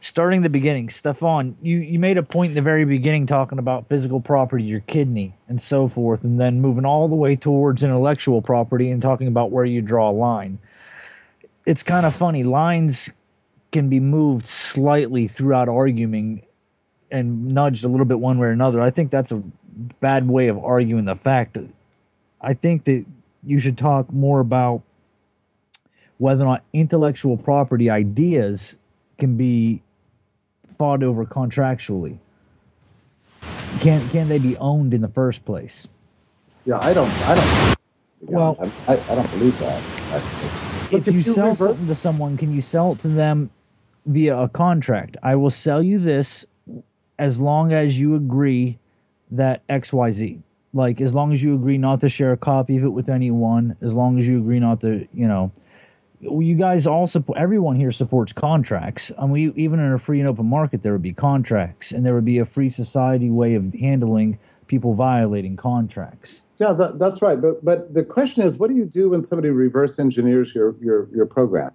Starting 0.00 0.42
the 0.42 0.50
beginning, 0.50 0.90
Stefan, 0.90 1.56
you, 1.62 1.78
you 1.78 1.98
made 1.98 2.18
a 2.18 2.22
point 2.22 2.50
in 2.50 2.54
the 2.54 2.60
very 2.60 2.84
beginning 2.84 3.26
talking 3.26 3.58
about 3.58 3.88
physical 3.88 4.20
property, 4.20 4.64
your 4.64 4.80
kidney, 4.80 5.34
and 5.48 5.62
so 5.62 5.88
forth, 5.88 6.24
and 6.24 6.38
then 6.38 6.60
moving 6.60 6.84
all 6.84 7.08
the 7.08 7.14
way 7.14 7.36
towards 7.36 7.82
intellectual 7.82 8.42
property 8.42 8.90
and 8.90 9.00
talking 9.00 9.28
about 9.28 9.50
where 9.50 9.64
you 9.64 9.80
draw 9.80 10.10
a 10.10 10.12
line. 10.12 10.58
It's 11.64 11.82
kind 11.82 12.04
of 12.04 12.14
funny. 12.14 12.44
Lines 12.44 13.08
can 13.72 13.88
be 13.88 13.98
moved 13.98 14.46
slightly 14.46 15.26
throughout 15.26 15.68
arguing 15.68 16.42
and 17.10 17.48
nudged 17.48 17.84
a 17.84 17.88
little 17.88 18.06
bit 18.06 18.20
one 18.20 18.38
way 18.38 18.48
or 18.48 18.50
another. 18.50 18.80
I 18.80 18.90
think 18.90 19.10
that's 19.10 19.32
a 19.32 19.42
bad 20.00 20.28
way 20.28 20.48
of 20.48 20.62
arguing 20.62 21.06
the 21.06 21.16
fact. 21.16 21.58
I 22.40 22.54
think 22.54 22.84
that 22.84 23.04
you 23.42 23.58
should 23.58 23.76
talk 23.76 24.12
more 24.12 24.40
about 24.40 24.82
whether 26.18 26.42
or 26.42 26.46
not 26.46 26.64
intellectual 26.72 27.36
property 27.36 27.90
ideas 27.90 28.76
can 29.18 29.36
be 29.36 29.82
fought 30.78 31.02
over 31.02 31.24
contractually. 31.24 32.18
Can 33.80 34.06
can 34.10 34.28
they 34.28 34.38
be 34.38 34.56
owned 34.58 34.94
in 34.94 35.00
the 35.00 35.08
first 35.08 35.44
place? 35.44 35.88
yeah, 36.64 36.78
I 36.78 36.92
don't, 36.92 37.10
I 37.26 37.34
don't. 37.34 37.76
Well- 38.20 38.56
I, 38.86 38.92
I 38.92 39.14
don't 39.16 39.30
believe 39.32 39.58
that. 39.58 39.82
actually. 40.12 40.98
if 40.98 41.06
you 41.08 41.22
sell 41.24 41.56
something 41.56 41.88
to 41.88 41.94
someone, 41.94 42.36
can 42.36 42.54
you 42.54 42.62
sell 42.62 42.92
it 42.92 43.00
to 43.00 43.08
them 43.08 43.50
via 44.06 44.36
a 44.38 44.48
contract? 44.48 45.16
I 45.22 45.36
will 45.36 45.50
sell 45.50 45.82
you 45.82 45.98
this 45.98 46.44
as 47.18 47.38
long 47.38 47.72
as 47.72 47.98
you 47.98 48.14
agree 48.16 48.78
that 49.30 49.66
XYZ. 49.68 50.40
Like 50.74 51.00
as 51.00 51.14
long 51.14 51.32
as 51.32 51.42
you 51.42 51.54
agree 51.54 51.78
not 51.78 52.00
to 52.00 52.08
share 52.08 52.32
a 52.32 52.36
copy 52.36 52.76
of 52.78 52.84
it 52.84 52.88
with 52.88 53.08
anyone, 53.08 53.76
as 53.82 53.94
long 53.94 54.18
as 54.18 54.26
you 54.26 54.38
agree 54.38 54.58
not 54.58 54.80
to, 54.80 55.06
you 55.12 55.28
know, 55.28 55.52
you 56.20 56.54
guys 56.54 56.86
all 56.86 57.06
support 57.06 57.38
everyone 57.38 57.76
here 57.76 57.92
supports 57.92 58.32
contracts. 58.32 59.10
And 59.18 59.30
we 59.30 59.52
even 59.52 59.80
in 59.80 59.92
a 59.92 59.98
free 59.98 60.20
and 60.20 60.28
open 60.28 60.46
market 60.46 60.82
there 60.82 60.92
would 60.92 61.02
be 61.02 61.12
contracts 61.12 61.92
and 61.92 62.06
there 62.06 62.14
would 62.14 62.24
be 62.24 62.38
a 62.38 62.44
free 62.46 62.70
society 62.70 63.30
way 63.30 63.54
of 63.54 63.74
handling 63.74 64.38
people 64.66 64.94
violating 64.94 65.56
contracts. 65.56 66.42
Yeah, 66.58 66.72
that, 66.74 66.98
that's 66.98 67.20
right. 67.20 67.40
But 67.40 67.64
but 67.64 67.92
the 67.92 68.04
question 68.04 68.42
is, 68.42 68.56
what 68.56 68.70
do 68.70 68.76
you 68.76 68.84
do 68.84 69.10
when 69.10 69.24
somebody 69.24 69.50
reverse 69.50 69.98
engineers 69.98 70.54
your 70.54 70.76
your 70.80 71.08
your 71.14 71.26
program? 71.26 71.72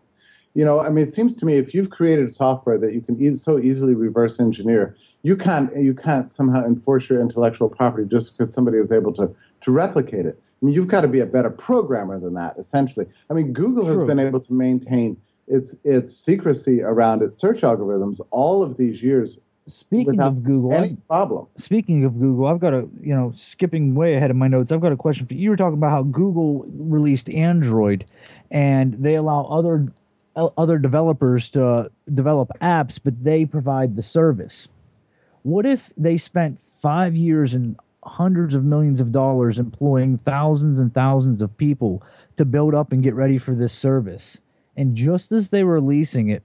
You 0.58 0.66
know, 0.66 0.80
I 0.80 0.90
mean, 0.90 1.08
it 1.08 1.14
seems 1.14 1.36
to 1.36 1.46
me 1.46 1.60
if 1.60 1.76
you've 1.76 1.92
created 1.92 2.34
software 2.34 2.80
that 2.80 2.96
you 2.96 3.00
can 3.00 3.22
e- 3.22 3.36
so 3.36 3.60
easily 3.60 3.94
reverse 3.94 4.40
engineer, 4.40 4.98
you 5.22 5.38
can't 5.38 5.70
you 5.78 5.94
can't 5.94 6.34
somehow 6.34 6.66
enforce 6.66 7.08
your 7.10 7.22
intellectual 7.22 7.70
property 7.70 8.08
just 8.10 8.36
because 8.36 8.52
somebody 8.56 8.80
was 8.80 8.92
able 8.92 9.14
to 9.14 9.30
to 9.62 9.72
replicate 9.72 10.26
it. 10.26 10.42
I 10.60 10.66
mean, 10.66 10.74
you've 10.74 10.88
got 10.88 11.02
to 11.02 11.08
be 11.08 11.20
a 11.20 11.28
better 11.28 11.52
programmer 11.52 12.20
than 12.20 12.34
that, 12.34 12.56
essentially. 12.58 13.06
I 13.30 13.36
mean, 13.36 13.54
Google 13.54 13.86
has 13.86 14.08
been 14.08 14.18
able 14.18 14.40
to 14.40 14.52
maintain 14.52 15.16
its 15.48 15.76
its 15.84 16.18
secrecy 16.18 16.82
around 16.82 17.22
its 17.22 17.38
search 17.38 17.62
algorithms 17.62 18.20
all 18.32 18.64
of 18.64 18.78
these 18.78 19.04
years 19.04 19.38
Speaking 19.68 20.20
of 20.22 20.44
Google, 20.44 20.74
any 20.74 20.96
problem. 21.08 21.46
speaking 21.56 22.04
of 22.06 22.18
Google, 22.20 22.48
I've 22.48 22.60
got 22.60 22.74
a 22.74 22.88
you 23.00 23.14
know 23.14 23.32
skipping 23.36 23.94
way 23.94 24.16
ahead 24.16 24.32
of 24.32 24.38
my 24.38 24.48
notes. 24.48 24.72
I've 24.72 24.82
got 24.82 24.94
a 24.94 24.98
question 24.98 25.28
for 25.28 25.36
you. 25.36 25.42
You 25.42 25.50
were 25.52 25.58
talking 25.58 25.78
about 25.78 25.92
how 25.92 26.04
Google 26.04 26.66
released 26.70 27.30
Android, 27.30 28.06
and 28.50 28.94
they 28.94 29.16
allow 29.16 29.44
other 29.44 29.92
other 30.38 30.78
developers 30.78 31.50
to 31.50 31.90
develop 32.14 32.50
apps, 32.62 33.00
but 33.04 33.24
they 33.24 33.46
provide 33.46 33.96
the 33.96 34.04
service. 34.04 34.68
What 35.44 35.66
if 35.66 35.92
they 35.98 36.18
spent 36.18 36.60
five 36.82 37.16
years 37.16 37.54
and 37.54 37.76
hundreds 38.04 38.56
of 38.56 38.64
millions 38.64 39.00
of 39.00 39.12
dollars 39.12 39.60
employing 39.60 40.18
thousands 40.18 40.80
and 40.80 40.94
thousands 40.94 41.42
of 41.42 41.58
people 41.58 42.04
to 42.38 42.46
build 42.46 42.74
up 42.74 42.92
and 42.92 43.04
get 43.04 43.16
ready 43.16 43.38
for 43.38 43.56
this 43.56 43.74
service? 43.74 44.38
And 44.76 44.96
just 44.96 45.32
as 45.32 45.50
they 45.50 45.64
were 45.64 45.74
releasing 45.74 46.30
it, 46.30 46.44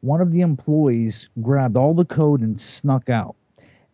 one 0.00 0.20
of 0.20 0.32
the 0.32 0.40
employees 0.40 1.28
grabbed 1.42 1.76
all 1.76 1.94
the 1.94 2.04
code 2.04 2.40
and 2.40 2.58
snuck 2.58 3.10
out 3.10 3.36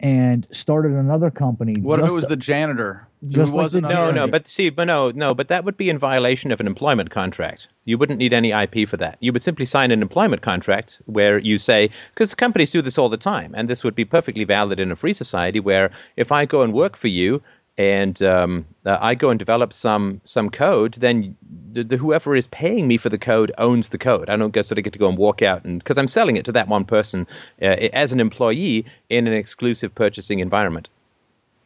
and 0.03 0.47
started 0.51 0.93
another 0.93 1.31
company. 1.31 1.77
What 1.81 2.01
if 2.01 2.05
it 2.05 2.07
just- 2.07 2.15
was 2.17 2.27
the 2.27 2.37
janitor? 2.37 3.07
just 3.29 3.53
like 3.53 3.63
wasn't 3.63 3.87
the 3.87 3.95
No, 3.95 4.07
under- 4.07 4.21
no, 4.23 4.27
but 4.27 4.49
see, 4.49 4.69
but 4.69 4.85
no, 4.85 5.13
no, 5.13 5.33
but 5.33 5.47
that 5.47 5.65
would 5.65 5.77
be 5.77 5.89
in 5.89 5.97
violation 5.97 6.51
of 6.51 6.59
an 6.59 6.67
employment 6.67 7.11
contract. 7.11 7.69
You 7.85 7.97
wouldn't 7.97 8.19
need 8.19 8.33
any 8.33 8.51
IP 8.53 8.85
for 8.85 8.97
that. 8.97 9.17
You 9.21 9.33
would 9.33 9.45
simply 9.45 9.65
sign 9.65 9.93
an 9.93 10.03
employment 10.03 10.43
contract 10.43 11.01
where 11.07 11.39
you 11.39 11.59
say, 11.59 11.91
because 12.13 12.35
companies 12.35 12.73
do 12.73 12.83
this 12.83 12.99
all 12.99 13.09
the 13.09 13.17
time, 13.17 13.55
and 13.57 13.69
this 13.69 13.85
would 13.85 13.95
be 13.95 14.05
perfectly 14.05 14.43
valid 14.43 14.81
in 14.81 14.91
a 14.91 14.97
free 14.97 15.15
society 15.15 15.61
where 15.61 15.91
if 16.17 16.33
I 16.33 16.47
go 16.47 16.63
and 16.63 16.73
work 16.73 16.97
for 16.97 17.07
you 17.09 17.43
and 17.79 18.21
um, 18.23 18.67
uh, 18.85 18.99
I 19.01 19.15
go 19.15 19.31
and 19.31 19.39
develop 19.39 19.73
some 19.73 20.21
some 20.25 20.51
code, 20.51 20.95
then 20.95 21.37
the, 21.73 21.83
the, 21.83 21.97
whoever 21.97 22.37
is 22.37 22.47
paying 22.49 22.87
me 22.87 22.99
for 22.99 23.09
the 23.09 23.19
code 23.19 23.51
owns 23.59 23.89
the 23.89 23.99
code. 23.99 24.29
I 24.29 24.37
don't 24.37 24.53
get 24.53 24.67
sort 24.67 24.79
of 24.79 24.85
get 24.85 24.93
to 24.93 24.99
go 24.99 25.09
and 25.09 25.17
walk 25.17 25.41
out 25.43 25.65
and 25.65 25.79
because 25.79 25.97
I'm 25.97 26.09
selling 26.09 26.37
it 26.37 26.45
to 26.45 26.53
that 26.53 26.69
one 26.69 26.85
person 26.85 27.27
uh, 27.63 27.89
as 27.95 28.13
an 28.13 28.21
employee 28.21 28.85
in 29.09 29.27
an 29.27 29.33
exclusive 29.33 29.95
purchasing 29.95 30.41
environment. 30.41 30.89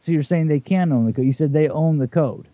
So 0.01 0.13
you're 0.13 0.23
saying 0.23 0.47
they 0.47 0.61
can 0.61 0.93
own 0.93 1.05
the 1.05 1.13
code? 1.13 1.25
You 1.25 1.33
said 1.33 1.51
they 1.51 1.67
own 1.67 1.97
the 1.97 2.07
code. 2.07 2.47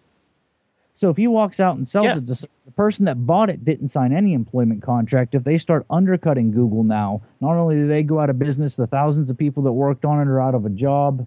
So 0.95 1.09
if 1.09 1.17
he 1.17 1.27
walks 1.27 1.59
out 1.59 1.75
and 1.75 1.87
sells 1.87 2.05
Yeah. 2.05 2.17
it 2.17 2.27
to 2.27 2.47
the 2.65 2.71
person 2.75 3.05
that 3.05 3.25
bought 3.25 3.49
it, 3.49 3.65
didn't 3.65 3.87
sign 3.87 4.13
any 4.13 4.33
employment 4.33 4.81
contract. 4.81 5.35
If 5.35 5.43
they 5.43 5.57
start 5.57 5.85
undercutting 5.89 6.51
Google 6.51 6.83
now, 6.83 7.21
not 7.41 7.55
only 7.55 7.75
do 7.75 7.87
they 7.87 8.03
go 8.03 8.19
out 8.19 8.29
of 8.29 8.39
business, 8.39 8.75
the 8.75 8.87
thousands 8.87 9.29
of 9.29 9.37
people 9.37 9.63
that 9.63 9.71
worked 9.71 10.05
on 10.05 10.19
it 10.19 10.27
are 10.27 10.41
out 10.41 10.55
of 10.55 10.65
a 10.65 10.69
job. 10.69 11.25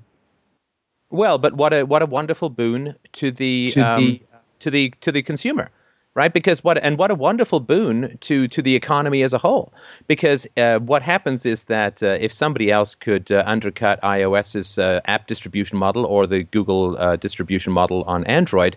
Well, 1.11 1.39
but 1.39 1.55
what 1.55 1.73
a 1.73 1.85
what 1.85 2.03
a 2.03 2.07
wonderful 2.07 2.51
boon 2.51 2.95
to 3.13 3.31
the 3.31 3.71
To 3.73 3.81
um, 3.81 3.97
the- 4.05 4.21
to 4.61 4.71
the 4.71 4.93
to 5.03 5.13
the 5.13 5.23
consumer, 5.23 5.71
right? 6.15 6.33
Because 6.33 6.65
what 6.65 6.79
and 6.79 6.99
what 6.99 7.11
a 7.11 7.15
wonderful 7.15 7.61
boon 7.61 8.17
to 8.23 8.49
to 8.49 8.63
the 8.63 8.75
economy 8.75 9.23
as 9.23 9.33
a 9.33 9.39
whole. 9.39 9.73
Because 10.07 10.47
uh, 10.57 10.79
what 10.79 11.03
happens 11.03 11.47
is 11.47 11.65
that 11.65 12.03
uh, 12.03 12.17
if 12.21 12.33
somebody 12.33 12.71
else 12.71 12.95
could 12.95 13.31
uh, 13.31 13.43
undercut 13.47 14.01
iOS's 14.03 14.79
uh, 14.79 15.01
app 15.05 15.27
distribution 15.27 15.79
model 15.79 16.05
or 16.07 16.27
the 16.27 16.45
Google 16.45 16.97
uh, 16.99 17.17
distribution 17.17 17.73
model 17.73 18.03
on 18.05 18.25
Android. 18.25 18.77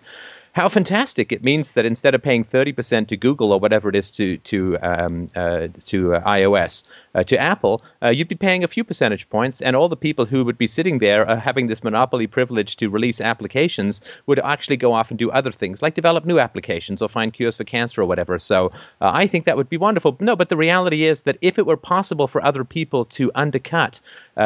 How 0.54 0.68
fantastic! 0.68 1.32
It 1.32 1.44
means 1.44 1.74
that 1.74 1.86
instead 1.86 2.16
of 2.16 2.24
paying 2.24 2.44
thirty 2.44 2.74
percent 2.74 3.08
to 3.10 3.18
Google 3.18 3.52
or 3.52 3.60
whatever 3.60 3.88
it 3.88 3.96
is 3.96 4.10
to 4.12 4.38
to 4.38 4.78
um, 4.82 5.28
uh, 5.36 5.68
to 5.86 6.16
uh, 6.16 6.22
iOS 6.22 6.84
uh, 7.14 7.24
to 7.26 7.38
Apple, 7.38 7.84
uh, 8.02 8.10
you'd 8.10 8.28
be 8.28 8.36
paying 8.36 8.64
a 8.64 8.68
few 8.68 8.84
percentage 8.84 9.30
points, 9.30 9.62
and 9.62 9.76
all 9.76 9.88
the 9.88 9.96
people 9.96 10.26
who 10.26 10.44
would 10.44 10.58
be 10.58 10.66
sitting 10.66 10.98
there 10.98 11.30
uh, 11.30 11.40
having 11.40 11.68
this 11.68 11.84
monopoly 11.84 12.26
privilege 12.26 12.78
to 12.78 12.90
release 12.90 13.22
applications 13.22 14.02
would 14.26 14.40
actually 14.40 14.76
go 14.76 14.92
off 14.92 15.12
and 15.12 15.20
do 15.20 15.30
other 15.30 15.52
things, 15.52 15.84
like 15.84 15.94
develop 15.94 16.26
new 16.26 16.40
applications 16.40 17.00
or 17.00 17.08
find 17.08 17.32
cures 17.32 17.56
for 17.56 17.64
cancer 17.64 18.02
or 18.02 18.06
whatever. 18.06 18.40
So 18.40 18.72
uh, 19.02 19.12
I 19.14 19.28
think 19.28 19.46
that 19.46 19.56
would 19.56 19.70
be 19.70 19.78
wonderful. 19.78 20.18
No, 20.20 20.36
but 20.36 20.50
the 20.50 20.58
reality 20.58 21.06
is 21.06 21.22
that 21.24 21.38
if 21.42 21.60
it 21.60 21.68
were 21.68 21.78
possible 21.78 22.28
for 22.28 22.44
other 22.44 22.64
people 22.64 23.06
to 23.06 23.32
undercut 23.36 24.02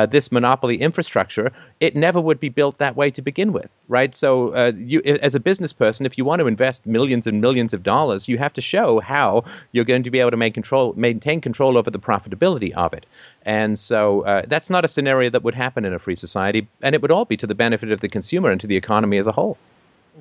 this 0.09 0.31
monopoly 0.31 0.81
infrastructure, 0.81 1.51
it 1.79 1.95
never 1.95 2.19
would 2.19 2.39
be 2.39 2.49
built 2.49 2.77
that 2.79 2.95
way 2.95 3.11
to 3.11 3.21
begin 3.21 3.53
with, 3.53 3.71
right? 3.87 4.15
So 4.15 4.55
you, 4.75 5.01
as 5.03 5.35
a 5.35 5.39
business 5.39 5.71
person, 5.71 5.92
if 6.01 6.17
you 6.17 6.25
want 6.25 6.39
to 6.39 6.47
invest 6.47 6.85
millions 6.85 7.27
and 7.27 7.41
millions 7.41 7.73
of 7.73 7.83
dollars, 7.83 8.27
you 8.27 8.37
have 8.37 8.53
to 8.53 8.61
show 8.61 8.99
how 8.99 9.43
you're 9.71 9.85
going 9.85 10.03
to 10.03 10.11
be 10.11 10.19
able 10.19 10.31
to 10.31 10.37
make 10.37 10.53
control, 10.53 10.93
maintain 10.95 11.41
control 11.41 11.77
over 11.77 11.89
the 11.89 11.99
profitability 11.99 12.71
of 12.73 12.93
it. 12.93 13.05
And 13.43 13.77
so 13.77 14.21
uh, 14.21 14.43
that's 14.47 14.69
not 14.69 14.85
a 14.85 14.87
scenario 14.87 15.29
that 15.29 15.43
would 15.43 15.55
happen 15.55 15.85
in 15.85 15.93
a 15.93 15.99
free 15.99 16.15
society, 16.15 16.67
and 16.81 16.95
it 16.95 17.01
would 17.01 17.11
all 17.11 17.25
be 17.25 17.37
to 17.37 17.47
the 17.47 17.55
benefit 17.55 17.91
of 17.91 18.01
the 18.01 18.09
consumer 18.09 18.51
and 18.51 18.61
to 18.61 18.67
the 18.67 18.77
economy 18.77 19.17
as 19.17 19.27
a 19.27 19.31
whole. 19.31 19.57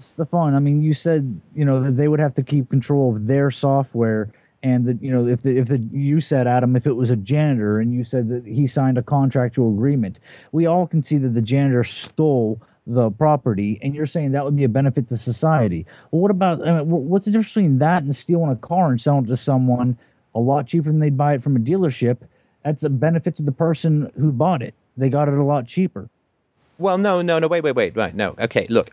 Stefan, 0.00 0.54
I 0.54 0.58
mean, 0.58 0.82
you 0.82 0.94
said 0.94 1.40
you 1.54 1.64
know 1.64 1.82
that 1.82 1.92
they 1.92 2.08
would 2.08 2.20
have 2.20 2.34
to 2.34 2.42
keep 2.42 2.70
control 2.70 3.14
of 3.14 3.26
their 3.26 3.50
software, 3.50 4.30
and 4.62 4.86
that 4.86 5.02
you 5.02 5.10
know 5.12 5.26
if 5.26 5.42
the 5.42 5.58
if 5.58 5.68
the 5.68 5.78
you 5.92 6.20
said 6.20 6.46
Adam, 6.46 6.76
if 6.76 6.86
it 6.86 6.94
was 6.94 7.10
a 7.10 7.16
janitor, 7.16 7.78
and 7.78 7.92
you 7.92 8.04
said 8.04 8.28
that 8.30 8.46
he 8.46 8.66
signed 8.66 8.96
a 8.96 9.02
contractual 9.02 9.70
agreement, 9.70 10.18
we 10.52 10.66
all 10.66 10.86
can 10.86 11.02
see 11.02 11.18
that 11.18 11.34
the 11.34 11.42
janitor 11.42 11.84
stole 11.84 12.60
the 12.86 13.10
property, 13.10 13.78
and 13.82 13.94
you're 13.94 14.06
saying 14.06 14.32
that 14.32 14.44
would 14.44 14.56
be 14.56 14.64
a 14.64 14.68
benefit 14.68 15.08
to 15.08 15.16
society. 15.16 15.86
Well, 16.10 16.22
what 16.22 16.30
about 16.30 16.66
I 16.66 16.78
mean, 16.78 16.90
what's 16.90 17.26
the 17.26 17.30
difference 17.30 17.48
between 17.48 17.78
that 17.78 18.02
and 18.02 18.14
stealing 18.14 18.50
a 18.50 18.56
car 18.56 18.90
and 18.90 19.00
selling 19.00 19.24
it 19.24 19.28
to 19.28 19.36
someone 19.36 19.96
a 20.34 20.40
lot 20.40 20.66
cheaper 20.66 20.90
than 20.90 20.98
they'd 20.98 21.16
buy 21.16 21.34
it 21.34 21.42
from 21.42 21.56
a 21.56 21.60
dealership? 21.60 22.18
That's 22.64 22.82
a 22.82 22.88
benefit 22.90 23.36
to 23.36 23.42
the 23.42 23.52
person 23.52 24.10
who 24.18 24.32
bought 24.32 24.62
it. 24.62 24.74
They 24.96 25.08
got 25.08 25.28
it 25.28 25.34
a 25.34 25.44
lot 25.44 25.66
cheaper. 25.66 26.08
Well, 26.78 26.98
no, 26.98 27.22
no, 27.22 27.38
no. 27.38 27.48
Wait, 27.48 27.62
wait, 27.62 27.76
wait. 27.76 27.96
Right. 27.96 28.14
No. 28.14 28.34
Okay. 28.38 28.66
Look, 28.68 28.90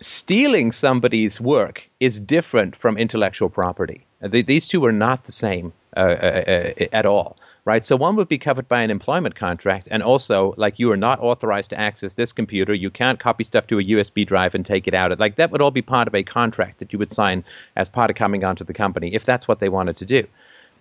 stealing 0.00 0.72
somebody's 0.72 1.40
work 1.40 1.88
is 2.00 2.20
different 2.20 2.76
from 2.76 2.96
intellectual 2.96 3.48
property. 3.48 4.06
These 4.20 4.66
two 4.66 4.84
are 4.84 4.92
not 4.92 5.24
the 5.24 5.32
same 5.32 5.72
uh, 5.96 6.00
uh, 6.00 6.72
uh, 6.80 6.84
at 6.92 7.06
all 7.06 7.36
right? 7.64 7.84
So 7.84 7.96
one 7.96 8.16
would 8.16 8.28
be 8.28 8.38
covered 8.38 8.68
by 8.68 8.82
an 8.82 8.90
employment 8.90 9.34
contract, 9.34 9.88
and 9.90 10.02
also 10.02 10.54
like 10.56 10.78
you 10.78 10.90
are 10.90 10.96
not 10.96 11.20
authorized 11.20 11.70
to 11.70 11.80
access 11.80 12.14
this 12.14 12.32
computer. 12.32 12.74
You 12.74 12.90
can't 12.90 13.18
copy 13.18 13.44
stuff 13.44 13.66
to 13.68 13.78
a 13.78 13.84
USB 13.84 14.26
drive 14.26 14.54
and 14.54 14.64
take 14.64 14.86
it 14.86 14.94
out. 14.94 15.18
Like 15.18 15.36
that 15.36 15.50
would 15.50 15.62
all 15.62 15.70
be 15.70 15.82
part 15.82 16.08
of 16.08 16.14
a 16.14 16.22
contract 16.22 16.78
that 16.78 16.92
you 16.92 16.98
would 16.98 17.12
sign 17.12 17.44
as 17.76 17.88
part 17.88 18.10
of 18.10 18.16
coming 18.16 18.44
onto 18.44 18.64
the 18.64 18.74
company 18.74 19.14
if 19.14 19.24
that's 19.24 19.48
what 19.48 19.60
they 19.60 19.68
wanted 19.68 19.96
to 19.98 20.04
do. 20.04 20.26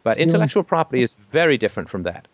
But 0.03 0.17
intellectual 0.17 0.63
property 0.63 1.01
is 1.01 1.15
very 1.15 1.57
different 1.57 1.89
from 1.89 2.03
that. 2.03 2.27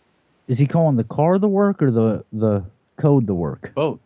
Is 0.48 0.58
he 0.58 0.66
calling 0.66 0.98
the 0.98 1.04
car 1.04 1.38
the 1.38 1.48
work 1.48 1.82
or 1.82 1.92
the 1.92 2.26
the 2.34 2.64
code 2.98 3.28
the 3.28 3.36
work? 3.36 3.72
Both. 3.76 4.00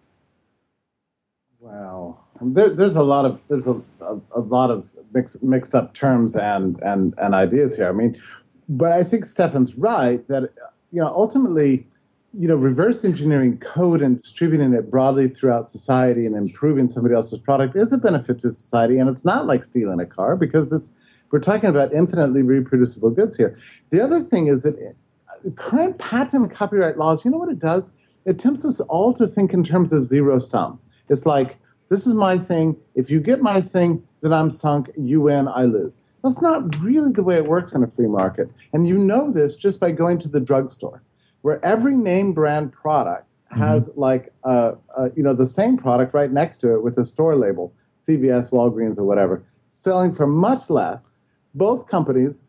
Wow, 1.62 2.20
there, 2.42 2.70
there's 2.70 2.98
a 2.98 3.02
lot 3.04 3.24
of 3.24 3.40
there's 3.48 3.68
a, 3.68 3.82
a, 4.02 4.20
a 4.36 4.42
lot 4.42 4.70
of 4.70 4.86
mixed 5.14 5.42
mixed 5.42 5.74
up 5.74 5.94
terms 5.94 6.36
and 6.36 6.78
and 6.82 7.14
and 7.18 7.34
ideas 7.34 7.78
here. 7.78 7.88
I 7.88 7.94
mean, 7.94 8.22
but 8.70 8.92
I 8.92 9.04
think 9.04 9.26
Stefan's 9.26 9.76
right 9.76 10.26
that 10.28 10.44
you 10.92 11.02
know 11.02 11.08
ultimately, 11.08 11.88
you 12.34 12.48
know, 12.48 12.56
reverse 12.56 13.04
engineering 13.04 13.58
code 13.60 14.02
and 14.02 14.22
distributing 14.22 14.74
it 14.74 14.90
broadly 14.90 15.28
throughout 15.28 15.70
society 15.70 16.26
and 16.26 16.36
improving 16.36 16.92
somebody 16.92 17.16
else's 17.16 17.40
product 17.40 17.76
is 17.76 17.92
a 17.92 17.98
benefit 17.98 18.40
to 18.40 18.52
society, 18.52 18.98
and 18.98 19.10
it's 19.10 19.26
not 19.26 19.46
like 19.46 19.66
stealing 19.66 20.00
a 20.00 20.06
car 20.06 20.36
because 20.36 20.72
it's 20.72 20.92
we're 21.32 21.40
talking 21.40 21.70
about 21.70 21.92
infinitely 21.94 22.44
reproducible 22.44 23.10
goods 23.10 23.36
here. 23.36 23.58
The 23.90 24.02
other 24.02 24.22
thing 24.22 24.48
is 24.48 24.62
that 24.64 24.76
uh, 24.78 25.50
current 25.56 25.98
patent 25.98 26.44
and 26.44 26.52
copyright 26.52 26.98
laws, 26.98 27.26
you 27.26 27.32
know 27.32 27.40
what 27.40 27.50
it 27.50 27.60
does? 27.60 27.92
It 28.26 28.38
tempts 28.38 28.64
us 28.64 28.80
all 28.82 29.14
to 29.16 29.26
think 29.28 29.52
in 29.52 29.64
terms 29.64 29.92
of 29.92 30.06
zero 30.06 30.38
sum. 30.40 30.80
It's 31.10 31.26
like 31.26 31.58
this 31.90 32.08
is 32.08 32.14
my 32.14 32.38
thing. 32.38 32.78
If 32.96 33.12
you 33.12 33.20
get 33.20 33.42
my 33.42 33.62
thing, 33.62 34.04
then 34.22 34.32
I'm 34.32 34.50
sunk. 34.50 34.90
You 34.98 35.22
win, 35.22 35.48
I 35.48 35.66
lose. 35.66 35.98
That's 36.24 36.42
not 36.42 36.80
really 36.80 37.12
the 37.12 37.22
way 37.22 37.36
it 37.36 37.46
works 37.46 37.74
in 37.74 37.84
a 37.84 37.88
free 37.88 38.08
market. 38.08 38.50
And 38.72 38.88
you 38.88 38.98
know 38.98 39.30
this 39.32 39.58
just 39.58 39.80
by 39.80 39.92
going 39.92 40.20
to 40.20 40.30
the 40.30 40.40
drugstore, 40.40 41.04
where 41.42 41.64
every 41.66 41.96
name 41.96 42.32
brand 42.32 42.72
product 42.72 43.28
mm-hmm. 43.52 43.62
has 43.62 43.90
mm-hmm. 43.90 44.00
like 44.00 44.34
uh, 44.46 44.74
uh, 44.98 45.10
you 45.16 45.24
know 45.24 45.34
the 45.34 45.48
same 45.48 45.78
product 45.78 46.14
right 46.14 46.32
next 46.32 46.60
to 46.60 46.74
it 46.74 46.82
with 46.82 46.98
a 46.98 47.06
store 47.06 47.36
label, 47.36 47.74
CVS, 48.00 48.52
Walgreens, 48.52 48.98
or 48.98 49.04
whatever, 49.04 49.44
selling 49.68 50.14
for 50.14 50.26
much 50.26 50.70
less. 50.70 51.12
Both 51.56 51.88
companies. 51.88 52.42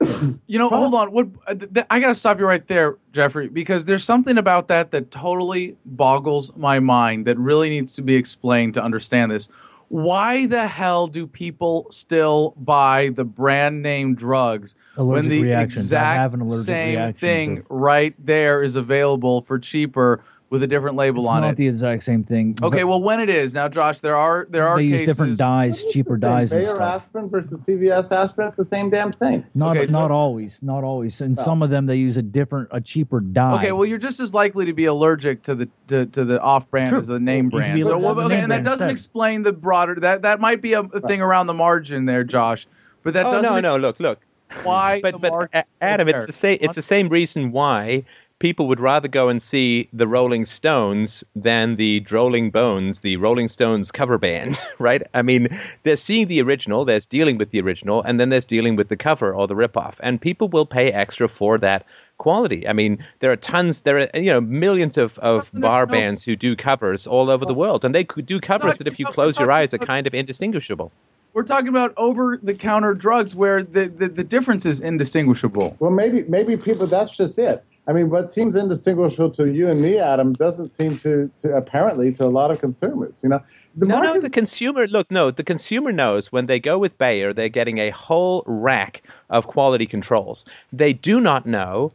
you 0.46 0.58
know, 0.58 0.68
hold 0.68 0.94
on. 0.94 1.12
What 1.12 1.28
uh, 1.46 1.54
th- 1.54 1.86
I 1.88 2.00
got 2.00 2.08
to 2.08 2.14
stop 2.14 2.38
you 2.38 2.46
right 2.46 2.66
there, 2.66 2.98
Jeffrey, 3.12 3.48
because 3.48 3.84
there's 3.84 4.04
something 4.04 4.38
about 4.38 4.68
that 4.68 4.90
that 4.90 5.10
totally 5.10 5.76
boggles 5.84 6.54
my 6.56 6.80
mind 6.80 7.26
that 7.26 7.38
really 7.38 7.70
needs 7.70 7.94
to 7.94 8.02
be 8.02 8.16
explained 8.16 8.74
to 8.74 8.82
understand 8.82 9.30
this 9.30 9.48
why 9.90 10.46
the 10.46 10.68
hell 10.68 11.08
do 11.08 11.26
people 11.26 11.88
still 11.90 12.54
buy 12.58 13.08
the 13.16 13.24
brand 13.24 13.82
name 13.82 14.14
drugs 14.14 14.76
allergic 14.96 15.30
when 15.30 15.42
the 15.42 15.60
exact 15.60 16.32
same 16.62 17.12
thing 17.14 17.64
right 17.68 18.14
there 18.24 18.62
is 18.62 18.76
available 18.76 19.42
for 19.42 19.58
cheaper 19.58 20.22
with 20.50 20.64
a 20.64 20.66
different 20.66 20.96
label 20.96 21.20
it's 21.20 21.28
on 21.28 21.42
not 21.42 21.52
it? 21.52 21.56
the 21.56 21.68
exact 21.68 22.02
same 22.02 22.24
thing. 22.24 22.56
Okay, 22.60 22.82
well, 22.82 23.00
when 23.00 23.20
it 23.20 23.28
is 23.30 23.54
now, 23.54 23.68
Josh, 23.68 24.00
there 24.00 24.16
are 24.16 24.46
there 24.50 24.66
are 24.66 24.76
they 24.76 24.84
use 24.84 25.00
cases, 25.00 25.06
different 25.16 25.38
dyes, 25.38 25.84
cheaper 25.84 26.16
dyes, 26.16 26.50
and 26.52 26.62
Bayer 26.62 26.74
stuff. 26.74 27.04
aspirin 27.04 27.28
versus 27.30 27.60
CVS 27.60 28.10
aspirin, 28.10 28.48
it's 28.48 28.56
the 28.56 28.64
same 28.64 28.90
damn 28.90 29.12
thing. 29.12 29.44
Not 29.54 29.76
Okay, 29.76 29.86
so- 29.86 29.98
not 30.00 30.10
always, 30.10 30.58
not 30.60 30.82
always. 30.82 31.20
And 31.20 31.38
oh. 31.38 31.42
some 31.42 31.62
of 31.62 31.70
them 31.70 31.86
they 31.86 31.96
use 31.96 32.16
a 32.16 32.22
different, 32.22 32.68
a 32.72 32.80
cheaper 32.80 33.20
dye. 33.20 33.54
Okay, 33.58 33.72
well, 33.72 33.86
you're 33.86 33.98
just 33.98 34.18
as 34.18 34.34
likely 34.34 34.66
to 34.66 34.72
be 34.72 34.86
allergic 34.86 35.42
to 35.44 35.54
the 35.54 35.68
to, 35.86 36.06
to 36.06 36.24
the 36.24 36.40
off 36.40 36.68
brand 36.68 36.90
True. 36.90 36.98
as 36.98 37.06
the 37.06 37.20
name 37.20 37.48
brand. 37.48 37.86
So, 37.86 37.96
well, 37.96 38.18
okay, 38.18 38.34
name 38.34 38.42
and 38.44 38.52
that 38.52 38.64
doesn't 38.64 38.88
instead. 38.88 38.90
explain 38.90 39.42
the 39.44 39.52
broader 39.52 39.94
that 40.00 40.22
that 40.22 40.40
might 40.40 40.60
be 40.60 40.72
a, 40.72 40.80
a 40.80 41.00
thing 41.00 41.22
around 41.22 41.46
the 41.46 41.54
margin 41.54 42.06
there, 42.06 42.24
Josh. 42.24 42.66
But 43.04 43.14
that 43.14 43.24
oh 43.26 43.40
doesn't 43.40 43.62
no, 43.62 43.76
no. 43.76 43.76
Look, 43.76 44.00
look. 44.00 44.20
explain 44.50 44.64
why 44.66 44.96
the 44.96 45.02
But 45.12 45.20
but 45.20 45.30
market 45.30 45.56
A- 45.56 45.60
is 45.60 45.66
still 45.68 45.76
Adam, 45.80 46.08
it's 46.08 46.26
the 46.26 46.32
same. 46.32 46.58
It's 46.60 46.74
the 46.74 46.82
same 46.82 47.08
reason 47.08 47.52
why 47.52 48.04
people 48.40 48.66
would 48.66 48.80
rather 48.80 49.06
go 49.06 49.28
and 49.28 49.40
see 49.40 49.88
the 49.92 50.08
Rolling 50.08 50.44
Stones 50.44 51.22
than 51.36 51.76
the 51.76 52.00
Drolling 52.00 52.50
Bones, 52.50 53.00
the 53.00 53.16
Rolling 53.18 53.46
Stones 53.46 53.92
cover 53.92 54.18
band, 54.18 54.58
right? 54.80 55.02
I 55.14 55.22
mean, 55.22 55.48
they're 55.84 55.96
seeing 55.96 56.26
the 56.26 56.42
original, 56.42 56.84
there's 56.84 57.06
dealing 57.06 57.38
with 57.38 57.50
the 57.50 57.60
original, 57.60 58.02
and 58.02 58.18
then 58.18 58.30
there's 58.30 58.44
dealing 58.44 58.74
with 58.74 58.88
the 58.88 58.96
cover 58.96 59.32
or 59.32 59.46
the 59.46 59.54
ripoff, 59.54 59.94
and 60.00 60.20
people 60.20 60.48
will 60.48 60.66
pay 60.66 60.90
extra 60.90 61.28
for 61.28 61.58
that 61.58 61.86
quality. 62.18 62.66
I 62.66 62.72
mean, 62.72 63.04
there 63.20 63.30
are 63.30 63.36
tons, 63.36 63.82
there 63.82 63.98
are 63.98 64.08
you 64.14 64.32
know 64.32 64.40
millions 64.40 64.96
of, 64.96 65.18
of 65.20 65.52
No, 65.54 65.60
bar 65.60 65.86
no. 65.86 65.92
bands 65.92 66.24
who 66.24 66.34
do 66.34 66.56
covers 66.56 67.06
all 67.06 67.30
over 67.30 67.44
the 67.44 67.54
world, 67.54 67.84
and 67.84 67.94
they 67.94 68.04
could 68.04 68.26
do 68.26 68.40
covers 68.40 68.78
that 68.78 68.88
if 68.88 68.98
you 68.98 69.06
close 69.06 69.38
your 69.38 69.52
eyes 69.52 69.72
are 69.72 69.78
kind 69.78 70.06
of 70.06 70.14
indistinguishable. 70.14 70.90
We're 71.32 71.44
talking 71.44 71.68
about 71.68 71.94
over 71.96 72.40
the 72.42 72.54
counter 72.54 72.92
drugs 72.92 73.36
where 73.36 73.62
the, 73.62 73.86
the, 73.86 74.08
the 74.08 74.24
difference 74.24 74.66
is 74.66 74.80
indistinguishable. 74.80 75.76
Well, 75.78 75.92
maybe 75.92 76.24
maybe 76.24 76.56
people. 76.56 76.86
That's 76.86 77.12
just 77.12 77.38
it. 77.38 77.64
I 77.90 77.92
mean, 77.92 78.08
what 78.08 78.32
seems 78.32 78.54
indistinguishable 78.54 79.32
to 79.32 79.46
you 79.52 79.68
and 79.68 79.82
me, 79.82 79.98
Adam, 79.98 80.32
doesn't 80.32 80.70
seem 80.78 81.00
to, 81.00 81.28
to 81.42 81.56
apparently 81.56 82.12
to 82.12 82.24
a 82.24 82.30
lot 82.30 82.52
of 82.52 82.60
consumers. 82.60 83.14
You 83.20 83.30
know, 83.30 83.42
the 83.74 83.86
no, 83.86 84.00
no, 84.00 84.20
the 84.20 84.30
consumer. 84.30 84.86
Look, 84.86 85.10
no, 85.10 85.32
the 85.32 85.42
consumer 85.42 85.90
knows 85.90 86.30
when 86.30 86.46
they 86.46 86.60
go 86.60 86.78
with 86.78 86.96
Bayer, 86.98 87.32
they're 87.32 87.48
getting 87.48 87.78
a 87.78 87.90
whole 87.90 88.44
rack 88.46 89.02
of 89.28 89.48
quality 89.48 89.86
controls. 89.86 90.44
They 90.72 90.92
do 90.92 91.20
not 91.20 91.46
know 91.46 91.90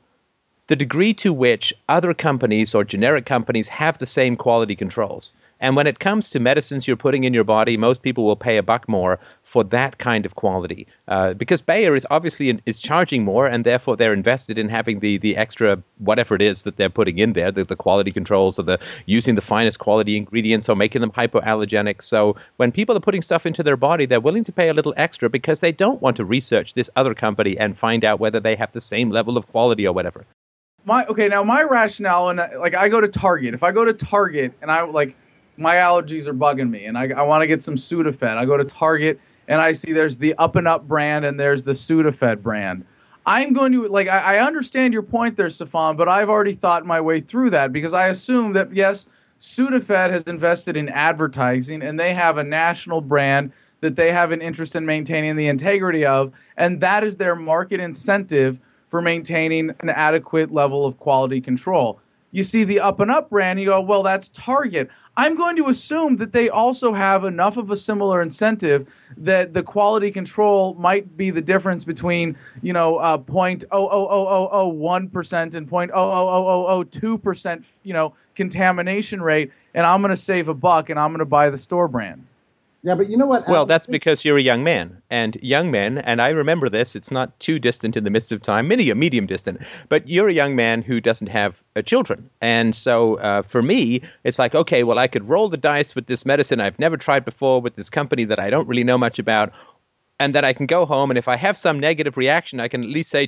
the 0.67 0.75
degree 0.75 1.13
to 1.13 1.31
which 1.31 1.73
other 1.87 2.13
companies 2.13 2.75
or 2.75 2.83
generic 2.83 3.25
companies 3.25 3.69
have 3.69 3.97
the 3.97 4.05
same 4.05 4.35
quality 4.35 4.75
controls. 4.75 5.31
And 5.59 5.75
when 5.75 5.87
it 5.87 5.99
comes 5.99 6.29
to 6.31 6.39
medicines 6.39 6.87
you're 6.87 6.97
putting 6.97 7.23
in 7.23 7.33
your 7.33 7.43
body, 7.43 7.77
most 7.77 8.01
people 8.01 8.25
will 8.25 8.35
pay 8.35 8.57
a 8.57 8.63
buck 8.63 8.87
more 8.89 9.19
for 9.43 9.63
that 9.65 9.97
kind 9.97 10.25
of 10.25 10.35
quality 10.35 10.87
uh, 11.07 11.33
because 11.33 11.61
Bayer 11.61 11.95
is 11.95 12.05
obviously 12.09 12.49
in, 12.49 12.61
is 12.65 12.79
charging 12.79 13.23
more, 13.23 13.47
and 13.47 13.63
therefore 13.63 13.95
they're 13.95 14.13
invested 14.13 14.57
in 14.57 14.69
having 14.69 14.99
the 14.99 15.17
the 15.17 15.37
extra 15.37 15.81
whatever 15.99 16.35
it 16.35 16.41
is 16.41 16.63
that 16.63 16.77
they're 16.77 16.89
putting 16.89 17.19
in 17.19 17.33
there, 17.33 17.51
the, 17.51 17.63
the 17.63 17.75
quality 17.75 18.11
controls, 18.11 18.59
or 18.59 18.63
the 18.63 18.79
using 19.05 19.35
the 19.35 19.41
finest 19.41 19.79
quality 19.79 20.17
ingredients, 20.17 20.67
or 20.67 20.75
making 20.75 21.01
them 21.01 21.11
hypoallergenic. 21.11 22.01
So 22.01 22.35
when 22.57 22.71
people 22.71 22.97
are 22.97 23.01
putting 23.01 23.21
stuff 23.21 23.45
into 23.45 23.63
their 23.63 23.77
body, 23.77 24.05
they're 24.05 24.19
willing 24.19 24.43
to 24.45 24.51
pay 24.51 24.69
a 24.69 24.73
little 24.73 24.93
extra 24.97 25.29
because 25.29 25.59
they 25.59 25.71
don't 25.71 26.01
want 26.01 26.17
to 26.17 26.25
research 26.25 26.73
this 26.73 26.89
other 26.95 27.13
company 27.13 27.57
and 27.57 27.77
find 27.77 28.03
out 28.03 28.19
whether 28.19 28.39
they 28.39 28.55
have 28.55 28.71
the 28.73 28.81
same 28.81 29.09
level 29.09 29.37
of 29.37 29.47
quality 29.47 29.87
or 29.87 29.93
whatever. 29.93 30.25
My 30.85 31.05
okay, 31.05 31.27
now 31.27 31.43
my 31.43 31.63
rationale 31.63 32.29
and 32.29 32.39
like 32.59 32.75
I 32.75 32.89
go 32.89 33.01
to 33.01 33.07
Target. 33.07 33.53
If 33.53 33.63
I 33.63 33.71
go 33.71 33.85
to 33.85 33.93
Target 33.93 34.53
and 34.61 34.71
I 34.71 34.81
like 34.81 35.15
my 35.57 35.75
allergies 35.75 36.27
are 36.27 36.33
bugging 36.33 36.69
me 36.69 36.85
and 36.85 36.97
I, 36.97 37.09
I 37.09 37.21
want 37.23 37.41
to 37.41 37.47
get 37.47 37.63
some 37.63 37.75
Sudafed, 37.75 38.37
I 38.37 38.45
go 38.45 38.57
to 38.57 38.65
Target 38.65 39.19
and 39.47 39.61
I 39.61 39.71
see 39.71 39.93
there's 39.93 40.17
the 40.17 40.33
Up 40.35 40.55
and 40.55 40.67
Up 40.67 40.87
brand 40.87 41.25
and 41.25 41.39
there's 41.39 41.63
the 41.63 41.71
Sudafed 41.71 42.41
brand. 42.41 42.85
I'm 43.25 43.53
going 43.53 43.71
to 43.71 43.87
like 43.87 44.07
I, 44.07 44.35
I 44.35 44.45
understand 44.45 44.93
your 44.93 45.01
point 45.03 45.35
there, 45.35 45.49
Stefan, 45.49 45.97
but 45.97 46.07
I've 46.07 46.29
already 46.29 46.53
thought 46.53 46.85
my 46.85 47.01
way 47.01 47.19
through 47.19 47.49
that 47.51 47.73
because 47.73 47.93
I 47.93 48.07
assume 48.07 48.53
that 48.53 48.73
yes, 48.73 49.09
Sudafed 49.39 50.11
has 50.11 50.23
invested 50.23 50.77
in 50.77 50.89
advertising 50.89 51.81
and 51.81 51.99
they 51.99 52.13
have 52.13 52.37
a 52.37 52.43
national 52.43 53.01
brand 53.01 53.51
that 53.81 53.95
they 53.95 54.11
have 54.11 54.31
an 54.31 54.41
interest 54.41 54.75
in 54.75 54.85
maintaining 54.85 55.35
the 55.35 55.47
integrity 55.47 56.05
of, 56.05 56.31
and 56.57 56.79
that 56.81 57.03
is 57.03 57.17
their 57.17 57.35
market 57.35 57.79
incentive 57.79 58.59
for 58.89 59.01
maintaining 59.01 59.71
an 59.81 59.89
adequate 59.89 60.51
level 60.51 60.85
of 60.85 60.97
quality 60.97 61.41
control. 61.41 61.99
You 62.35 62.43
see 62.43 62.65
the 62.65 62.81
Up 62.81 62.99
and 62.99 63.09
Up 63.09 63.29
brand, 63.29 63.61
you 63.61 63.67
go, 63.67 63.79
well, 63.79 64.03
that's 64.03 64.27
Target. 64.27 64.89
I'm 65.15 65.37
going 65.37 65.55
to 65.55 65.67
assume 65.67 66.17
that 66.17 66.33
they 66.33 66.49
also 66.49 66.91
have 66.91 67.23
enough 67.23 67.55
of 67.55 67.71
a 67.71 67.77
similar 67.77 68.21
incentive 68.21 68.89
that 69.15 69.53
the 69.53 69.63
quality 69.63 70.11
control 70.11 70.73
might 70.73 71.15
be 71.15 71.31
the 71.31 71.41
difference 71.41 71.85
between, 71.85 72.35
you 72.61 72.73
know, 72.73 72.97
uh, 72.97 73.17
point 73.17 73.63
oh 73.71 73.87
oh 73.87 74.07
oh 74.09 74.27
oh 74.27 74.49
oh 74.51 74.67
one 74.67 75.07
percent 75.07 75.55
and 75.55 75.65
point 75.65 75.91
oh 75.93 76.11
oh 76.11 76.27
oh 76.27 76.47
oh 76.47 76.67
oh 76.67 76.83
two 76.83 77.17
percent, 77.17 77.63
you 77.83 77.93
know, 77.93 78.13
contamination 78.35 79.21
rate, 79.21 79.49
and 79.73 79.85
I'm 79.85 80.01
going 80.01 80.09
to 80.09 80.17
save 80.17 80.49
a 80.49 80.53
buck 80.53 80.89
and 80.89 80.99
I'm 80.99 81.11
going 81.11 81.19
to 81.19 81.25
buy 81.25 81.49
the 81.49 81.57
store 81.57 81.87
brand. 81.87 82.27
Yeah, 82.85 82.93
but 82.93 83.09
you 83.09 83.17
know 83.17 83.25
what? 83.25 83.47
Well, 83.47 83.65
that's 83.65 83.87
because 83.87 84.23
you're 84.23 84.37
a 84.37 84.41
young 84.43 84.63
man, 84.63 85.01
and 85.09 85.39
young 85.41 85.71
men, 85.71 85.97
and 85.97 86.21
I 86.21 86.29
remember 86.29 86.69
this. 86.69 86.95
It's 86.95 87.09
not 87.09 87.37
too 87.39 87.57
distant 87.57 87.97
in 87.97 88.03
the 88.03 88.11
midst 88.11 88.31
of 88.31 88.43
time, 88.43 88.67
many 88.67 88.91
a 88.91 88.95
medium 88.95 89.25
distant. 89.25 89.59
But 89.89 90.07
you're 90.07 90.27
a 90.27 90.33
young 90.33 90.55
man 90.55 90.83
who 90.83 91.01
doesn't 91.01 91.27
have 91.27 91.63
uh, 91.75 91.81
children, 91.81 92.29
and 92.41 92.75
so 92.75 93.15
uh, 93.15 93.41
for 93.41 93.63
me, 93.63 94.03
it's 94.23 94.37
like, 94.37 94.53
okay, 94.53 94.83
well, 94.83 94.99
I 94.99 95.07
could 95.07 95.27
roll 95.27 95.49
the 95.49 95.57
dice 95.57 95.95
with 95.95 96.05
this 96.05 96.27
medicine 96.27 96.61
I've 96.61 96.77
never 96.77 96.95
tried 96.95 97.25
before 97.25 97.59
with 97.59 97.75
this 97.75 97.89
company 97.89 98.23
that 98.25 98.39
I 98.39 98.51
don't 98.51 98.67
really 98.67 98.83
know 98.83 98.99
much 98.99 99.17
about, 99.17 99.51
and 100.19 100.35
that 100.35 100.45
I 100.45 100.53
can 100.53 100.67
go 100.67 100.85
home, 100.85 101.09
and 101.09 101.17
if 101.17 101.27
I 101.27 101.37
have 101.37 101.57
some 101.57 101.79
negative 101.79 102.17
reaction, 102.17 102.59
I 102.59 102.67
can 102.67 102.83
at 102.83 102.89
least 102.89 103.09
say 103.09 103.27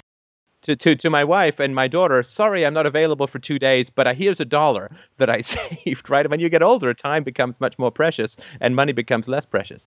to, 0.63 0.75
to, 0.75 0.95
to 0.95 1.09
my 1.09 1.23
wife 1.23 1.59
and 1.59 1.75
my 1.75 1.87
daughter, 1.87 2.23
sorry, 2.23 2.65
I'm 2.65 2.73
not 2.73 2.85
available 2.85 3.27
for 3.27 3.39
two 3.39 3.59
days, 3.59 3.89
but 3.89 4.07
I, 4.07 4.13
here's 4.13 4.39
a 4.39 4.45
dollar 4.45 4.91
that 5.17 5.29
I 5.29 5.41
saved, 5.41 6.09
right? 6.09 6.29
When 6.29 6.39
you 6.39 6.49
get 6.49 6.63
older, 6.63 6.93
time 6.93 7.23
becomes 7.23 7.59
much 7.59 7.77
more 7.77 7.91
precious 7.91 8.37
and 8.59 8.75
money 8.75 8.93
becomes 8.93 9.27
less 9.27 9.45
precious. 9.45 9.87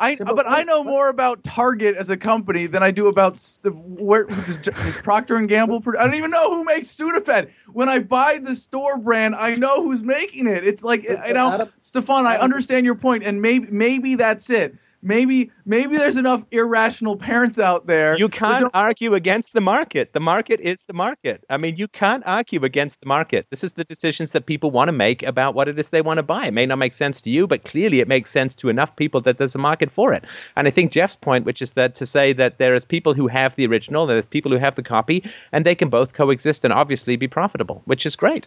I, 0.00 0.16
but 0.16 0.34
but, 0.34 0.46
I 0.48 0.62
know 0.62 0.82
more 0.82 1.10
about 1.10 1.44
Target 1.44 1.94
as 1.94 2.08
a 2.08 2.16
company 2.16 2.66
than 2.66 2.82
I 2.82 2.90
do 2.90 3.06
about 3.06 3.34
s- 3.34 3.58
the, 3.58 3.68
where 3.70 4.24
does, 4.24 4.56
does 4.56 4.96
Procter 4.96 5.36
and 5.36 5.46
Gamble. 5.46 5.82
pro- 5.82 6.00
I 6.00 6.04
don't 6.04 6.14
even 6.14 6.30
know 6.30 6.50
who 6.50 6.64
makes 6.64 6.88
Sudafed. 6.88 7.50
When 7.74 7.90
I 7.90 7.98
buy 7.98 8.40
the 8.42 8.54
store 8.54 8.96
brand, 8.96 9.34
I 9.34 9.56
know 9.56 9.82
who's 9.82 10.02
making 10.02 10.46
it. 10.46 10.64
It's 10.64 10.82
like 10.82 11.02
you 11.02 11.34
know, 11.34 11.68
Stefan. 11.80 12.26
I 12.26 12.38
understand 12.38 12.86
your 12.86 12.94
point, 12.94 13.24
and 13.24 13.42
maybe 13.42 13.68
maybe 13.70 14.14
that's 14.14 14.48
it. 14.48 14.74
Maybe 15.02 15.50
maybe 15.64 15.96
there's 15.96 16.18
enough 16.18 16.44
irrational 16.50 17.16
parents 17.16 17.58
out 17.58 17.86
there. 17.86 18.18
You 18.18 18.28
can't 18.28 18.60
don't- 18.60 18.74
argue 18.74 19.14
against 19.14 19.54
the 19.54 19.60
market. 19.60 20.12
The 20.12 20.20
market 20.20 20.60
is 20.60 20.84
the 20.84 20.92
market. 20.92 21.42
I 21.48 21.56
mean, 21.56 21.76
you 21.76 21.88
can't 21.88 22.22
argue 22.26 22.64
against 22.64 23.00
the 23.00 23.06
market. 23.06 23.46
This 23.50 23.64
is 23.64 23.72
the 23.72 23.84
decisions 23.84 24.32
that 24.32 24.44
people 24.44 24.70
want 24.70 24.88
to 24.88 24.92
make 24.92 25.22
about 25.22 25.54
what 25.54 25.68
it 25.68 25.78
is 25.78 25.88
they 25.88 26.02
want 26.02 26.18
to 26.18 26.22
buy. 26.22 26.46
It 26.46 26.54
may 26.54 26.66
not 26.66 26.76
make 26.76 26.92
sense 26.92 27.20
to 27.22 27.30
you, 27.30 27.46
but 27.46 27.64
clearly 27.64 28.00
it 28.00 28.08
makes 28.08 28.30
sense 28.30 28.54
to 28.56 28.68
enough 28.68 28.94
people 28.96 29.22
that 29.22 29.38
there's 29.38 29.54
a 29.54 29.58
market 29.58 29.90
for 29.90 30.12
it. 30.12 30.24
And 30.56 30.68
I 30.68 30.70
think 30.70 30.92
Jeff's 30.92 31.16
point, 31.16 31.46
which 31.46 31.62
is 31.62 31.72
that 31.72 31.94
to 31.94 32.04
say 32.04 32.34
that 32.34 32.58
there 32.58 32.74
is 32.74 32.84
people 32.84 33.14
who 33.14 33.26
have 33.28 33.56
the 33.56 33.66
original, 33.66 34.06
there's 34.06 34.26
people 34.26 34.52
who 34.52 34.58
have 34.58 34.74
the 34.74 34.82
copy, 34.82 35.24
and 35.52 35.64
they 35.64 35.74
can 35.74 35.88
both 35.88 36.12
coexist 36.12 36.64
and 36.64 36.74
obviously 36.74 37.16
be 37.16 37.28
profitable, 37.28 37.80
which 37.86 38.04
is 38.04 38.16
great. 38.16 38.46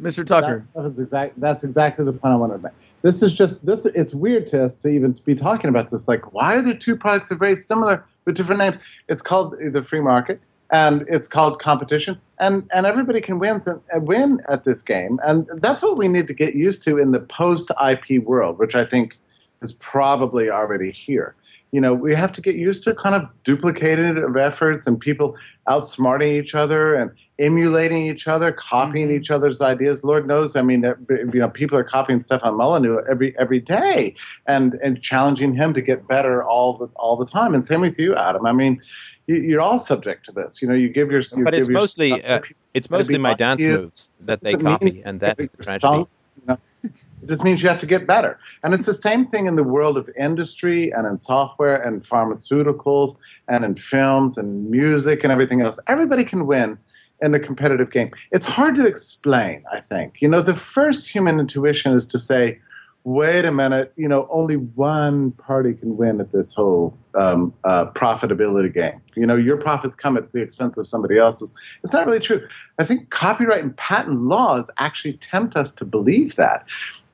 Mr. 0.00 0.26
Tucker. 0.26 0.64
That's, 0.74 0.86
that's, 0.86 0.98
exact, 0.98 1.40
that's 1.40 1.64
exactly 1.64 2.04
the 2.04 2.12
point 2.12 2.32
I 2.32 2.36
wanted 2.36 2.58
to 2.58 2.62
make. 2.62 2.72
This 3.02 3.22
is 3.22 3.34
just 3.34 3.64
this. 3.66 3.84
It's 3.84 4.14
weird 4.14 4.46
to 4.48 4.64
us 4.64 4.76
to 4.78 4.88
even 4.88 5.18
be 5.24 5.34
talking 5.34 5.68
about 5.68 5.90
this. 5.90 6.06
Like, 6.06 6.32
why 6.32 6.56
are 6.56 6.62
the 6.62 6.74
two 6.74 6.96
products 6.96 7.28
that 7.28 7.34
are 7.34 7.38
very 7.38 7.56
similar 7.56 8.04
with 8.24 8.36
different 8.36 8.60
names? 8.60 8.76
It's 9.08 9.22
called 9.22 9.56
the 9.58 9.82
free 9.82 10.00
market, 10.00 10.40
and 10.70 11.04
it's 11.08 11.26
called 11.26 11.60
competition, 11.60 12.20
and 12.38 12.68
and 12.72 12.86
everybody 12.86 13.20
can 13.20 13.40
win 13.40 13.60
win 13.94 14.40
at 14.48 14.64
this 14.64 14.82
game, 14.82 15.18
and 15.24 15.48
that's 15.54 15.82
what 15.82 15.96
we 15.96 16.06
need 16.06 16.28
to 16.28 16.34
get 16.34 16.54
used 16.54 16.84
to 16.84 16.98
in 16.98 17.10
the 17.10 17.20
post 17.20 17.72
IP 17.84 18.22
world, 18.22 18.58
which 18.58 18.76
I 18.76 18.84
think 18.84 19.18
is 19.62 19.72
probably 19.72 20.48
already 20.48 20.92
here. 20.92 21.34
You 21.72 21.80
know, 21.80 21.94
we 21.94 22.14
have 22.14 22.32
to 22.34 22.42
get 22.42 22.54
used 22.54 22.84
to 22.84 22.94
kind 22.94 23.14
of 23.14 23.26
duplicated 23.44 24.18
of 24.18 24.36
efforts 24.36 24.86
and 24.86 25.00
people 25.00 25.34
outsmarting 25.66 26.30
each 26.38 26.54
other 26.54 26.94
and 26.94 27.10
emulating 27.38 28.06
each 28.08 28.28
other, 28.28 28.52
copying 28.52 29.08
Mhm. 29.08 29.18
each 29.18 29.30
other's 29.30 29.62
ideas. 29.62 30.04
Lord 30.04 30.26
knows, 30.28 30.54
I 30.54 30.60
mean, 30.60 30.82
you 31.08 31.40
know, 31.40 31.48
people 31.48 31.78
are 31.78 31.82
copying 31.82 32.20
Stefan 32.20 32.56
Molyneux 32.56 32.98
every 33.10 33.34
every 33.38 33.58
day 33.60 34.14
and 34.46 34.74
and 34.82 35.00
challenging 35.00 35.54
him 35.54 35.72
to 35.72 35.80
get 35.80 36.06
better 36.06 36.44
all 36.44 36.76
the 36.76 36.88
all 36.96 37.16
the 37.16 37.24
time. 37.26 37.54
And 37.54 37.66
same 37.66 37.80
with 37.80 37.98
you, 37.98 38.14
Adam. 38.16 38.44
I 38.44 38.52
mean, 38.52 38.78
you, 39.26 39.36
you're 39.36 39.62
all 39.62 39.78
subject 39.78 40.26
to 40.26 40.32
this. 40.32 40.60
You 40.60 40.68
know, 40.68 40.74
you 40.74 40.90
give 40.90 41.10
your. 41.10 41.22
you 41.34 41.42
But 41.42 41.54
it's 41.54 41.68
your- 41.68 41.78
mostly, 41.78 42.22
uh, 42.22 42.40
It's 42.74 42.90
mostly 42.90 43.16
my 43.18 43.32
dance 43.32 43.62
moves 43.62 44.10
that 44.20 44.42
they 44.42 44.54
copy, 44.56 45.00
and 45.06 45.18
that's 45.18 45.48
the 45.48 45.56
tragedy. 45.64 45.80
song, 45.80 45.94
you 45.94 46.00
know, 46.00 46.08
It 47.22 47.28
just 47.28 47.44
means 47.44 47.62
you 47.62 47.68
have 47.68 47.78
to 47.78 47.86
get 47.86 48.06
better. 48.06 48.38
And 48.64 48.74
it's 48.74 48.86
the 48.86 48.94
same 48.94 49.26
thing 49.26 49.46
in 49.46 49.56
the 49.56 49.62
world 49.62 49.96
of 49.96 50.10
industry 50.18 50.90
and 50.92 51.06
in 51.06 51.18
software 51.20 51.80
and 51.80 52.02
pharmaceuticals 52.02 53.16
and 53.48 53.64
in 53.64 53.76
films 53.76 54.36
and 54.36 54.68
music 54.70 55.22
and 55.22 55.32
everything 55.32 55.60
else. 55.60 55.78
Everybody 55.86 56.24
can 56.24 56.46
win 56.46 56.78
in 57.20 57.32
the 57.32 57.40
competitive 57.40 57.92
game. 57.92 58.10
It's 58.32 58.46
hard 58.46 58.74
to 58.76 58.86
explain, 58.86 59.62
I 59.72 59.80
think. 59.80 60.16
You 60.20 60.28
know, 60.28 60.42
the 60.42 60.56
first 60.56 61.08
human 61.08 61.38
intuition 61.38 61.94
is 61.94 62.06
to 62.08 62.18
say, 62.18 62.58
wait 63.04 63.44
a 63.44 63.50
minute, 63.50 63.92
you 63.96 64.08
know, 64.08 64.28
only 64.30 64.56
one 64.56 65.32
party 65.32 65.74
can 65.74 65.96
win 65.96 66.20
at 66.20 66.30
this 66.32 66.54
whole 66.54 66.96
um, 67.14 67.52
uh, 67.64 67.86
profitability 67.86 68.72
game. 68.72 69.00
You 69.16 69.26
know, 69.26 69.34
your 69.34 69.56
profits 69.56 69.96
come 69.96 70.16
at 70.16 70.32
the 70.32 70.40
expense 70.40 70.76
of 70.78 70.86
somebody 70.86 71.18
else's. 71.18 71.52
It's 71.82 71.92
not 71.92 72.06
really 72.06 72.20
true. 72.20 72.46
I 72.78 72.84
think 72.84 73.10
copyright 73.10 73.62
and 73.62 73.76
patent 73.76 74.22
laws 74.22 74.66
actually 74.78 75.14
tempt 75.14 75.56
us 75.56 75.72
to 75.74 75.84
believe 75.84 76.36
that. 76.36 76.64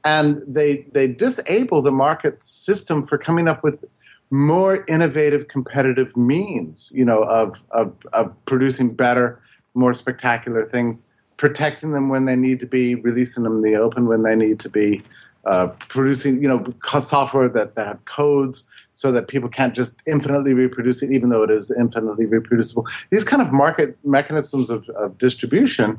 And 0.04 0.42
they, 0.46 0.86
they 0.92 1.08
disable 1.08 1.82
the 1.82 1.90
market 1.90 2.42
system 2.42 3.06
for 3.06 3.18
coming 3.18 3.48
up 3.48 3.62
with 3.62 3.84
more 4.30 4.84
innovative, 4.86 5.48
competitive 5.48 6.16
means, 6.16 6.90
you 6.94 7.04
know, 7.04 7.22
of, 7.24 7.62
of, 7.70 7.92
of 8.12 8.32
producing 8.46 8.94
better, 8.94 9.40
more 9.74 9.94
spectacular 9.94 10.68
things, 10.68 11.06
protecting 11.36 11.92
them 11.92 12.08
when 12.08 12.26
they 12.26 12.36
need 12.36 12.60
to 12.60 12.66
be, 12.66 12.94
releasing 12.94 13.42
them 13.42 13.56
in 13.56 13.62
the 13.62 13.76
open 13.76 14.06
when 14.06 14.22
they 14.22 14.34
need 14.34 14.60
to 14.60 14.68
be, 14.68 15.02
uh, 15.46 15.68
producing, 15.88 16.42
you 16.42 16.48
know, 16.48 16.64
software 17.00 17.48
that, 17.48 17.74
that 17.74 17.86
have 17.86 18.04
codes 18.04 18.64
so 18.94 19.12
that 19.12 19.28
people 19.28 19.48
can't 19.48 19.74
just 19.74 19.94
infinitely 20.06 20.52
reproduce 20.52 21.02
it, 21.02 21.12
even 21.12 21.30
though 21.30 21.44
it 21.44 21.50
is 21.50 21.70
infinitely 21.70 22.26
reproducible. 22.26 22.84
These 23.10 23.24
kind 23.24 23.40
of 23.40 23.52
market 23.52 23.96
mechanisms 24.04 24.70
of, 24.70 24.88
of 24.90 25.16
distribution 25.18 25.98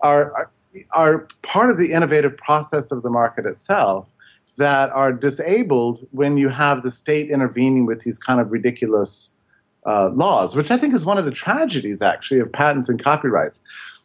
are, 0.00 0.32
are 0.34 0.50
are 0.92 1.28
part 1.42 1.70
of 1.70 1.78
the 1.78 1.92
innovative 1.92 2.36
process 2.36 2.90
of 2.90 3.02
the 3.02 3.10
market 3.10 3.46
itself 3.46 4.06
that 4.56 4.90
are 4.90 5.12
disabled 5.12 6.06
when 6.10 6.36
you 6.36 6.48
have 6.48 6.82
the 6.82 6.90
state 6.90 7.30
intervening 7.30 7.86
with 7.86 8.02
these 8.02 8.18
kind 8.18 8.40
of 8.40 8.52
ridiculous 8.52 9.30
uh, 9.86 10.10
laws, 10.10 10.54
which 10.54 10.70
I 10.70 10.76
think 10.76 10.94
is 10.94 11.04
one 11.04 11.18
of 11.18 11.24
the 11.24 11.30
tragedies 11.30 12.02
actually 12.02 12.40
of 12.40 12.52
patents 12.52 12.88
and 12.88 13.02
copyrights, 13.02 13.60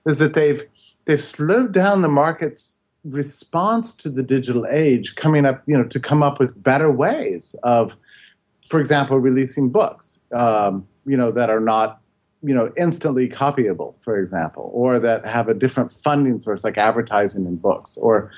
is 0.06 0.18
that 0.20 0.34
they've 0.34 0.64
they've 1.06 1.22
slowed 1.22 1.74
down 1.74 2.02
the 2.02 2.08
market's 2.08 2.80
response 3.04 3.94
to 3.94 4.10
the 4.10 4.24
digital 4.24 4.66
age, 4.70 5.16
coming 5.16 5.46
up, 5.46 5.62
you 5.68 5.78
know, 5.78 5.84
to 5.84 6.00
come 6.00 6.24
up 6.24 6.40
with 6.40 6.62
better 6.64 6.92
ways 6.92 7.56
of, 7.64 7.94
for 8.70 8.80
example, 8.80 9.20
releasing 9.20 9.70
books, 9.70 10.20
um, 10.34 10.88
you 11.06 11.16
know, 11.16 11.32
that 11.32 11.50
are 11.50 11.60
not 11.60 12.02
you 12.46 12.54
know 12.54 12.72
instantly 12.78 13.28
copyable 13.28 13.96
for 14.02 14.20
example 14.20 14.70
or 14.74 15.00
that 15.00 15.26
have 15.26 15.50
a 15.50 15.54
different 15.54 15.92
funding 15.92 16.40
source 16.40 16.64
like 16.64 16.78
advertising 16.78 17.46
in 17.46 17.56
books 17.56 17.98
or 17.98 18.32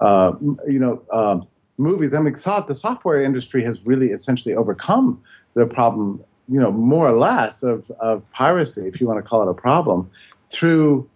uh, 0.00 0.32
you 0.66 0.80
know 0.80 1.00
um, 1.12 1.46
movies. 1.78 2.12
I 2.12 2.18
mean 2.18 2.36
so- 2.36 2.64
the 2.66 2.74
software 2.74 3.22
industry 3.22 3.62
has 3.64 3.84
really 3.86 4.10
essentially 4.10 4.54
overcome 4.54 5.22
the 5.54 5.66
problem 5.66 6.22
you 6.48 6.60
know 6.60 6.72
more 6.72 7.08
or 7.08 7.16
less 7.16 7.62
of, 7.62 7.90
of 8.00 8.28
piracy 8.32 8.82
if 8.86 9.00
you 9.00 9.06
want 9.06 9.22
to 9.22 9.28
call 9.28 9.42
it 9.46 9.50
a 9.50 9.54
problem 9.54 10.10
through 10.46 11.08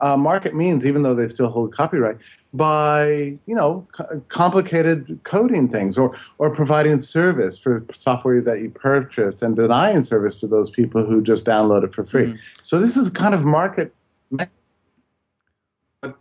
uh, 0.00 0.16
market 0.16 0.54
means 0.54 0.84
even 0.84 1.02
though 1.02 1.14
they 1.14 1.28
still 1.28 1.48
hold 1.48 1.74
copyright 1.74 2.18
by 2.54 3.36
you 3.46 3.54
know 3.54 3.86
co- 3.92 4.22
complicated 4.28 5.20
coding 5.24 5.68
things 5.68 5.98
or 5.98 6.16
or 6.38 6.54
providing 6.54 6.98
service 6.98 7.58
for 7.58 7.84
software 7.92 8.40
that 8.40 8.60
you 8.60 8.70
purchase 8.70 9.42
and 9.42 9.54
denying 9.56 10.02
service 10.02 10.40
to 10.40 10.46
those 10.46 10.70
people 10.70 11.04
who 11.04 11.20
just 11.22 11.44
download 11.44 11.84
it 11.84 11.94
for 11.94 12.04
free. 12.04 12.32
Mhm. 12.32 12.38
So 12.62 12.78
this 12.80 12.96
is 12.96 13.10
kind 13.10 13.34
of 13.34 13.44
market. 13.44 13.94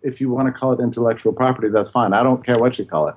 If 0.01 0.19
you 0.19 0.29
want 0.31 0.47
to 0.47 0.51
call 0.51 0.73
it 0.73 0.79
intellectual 0.81 1.31
property, 1.31 1.69
that's 1.69 1.89
fine. 1.89 2.11
I 2.11 2.23
don't 2.23 2.43
care 2.43 2.57
what 2.57 2.79
you 2.79 2.85
call 2.85 3.07
it. 3.09 3.15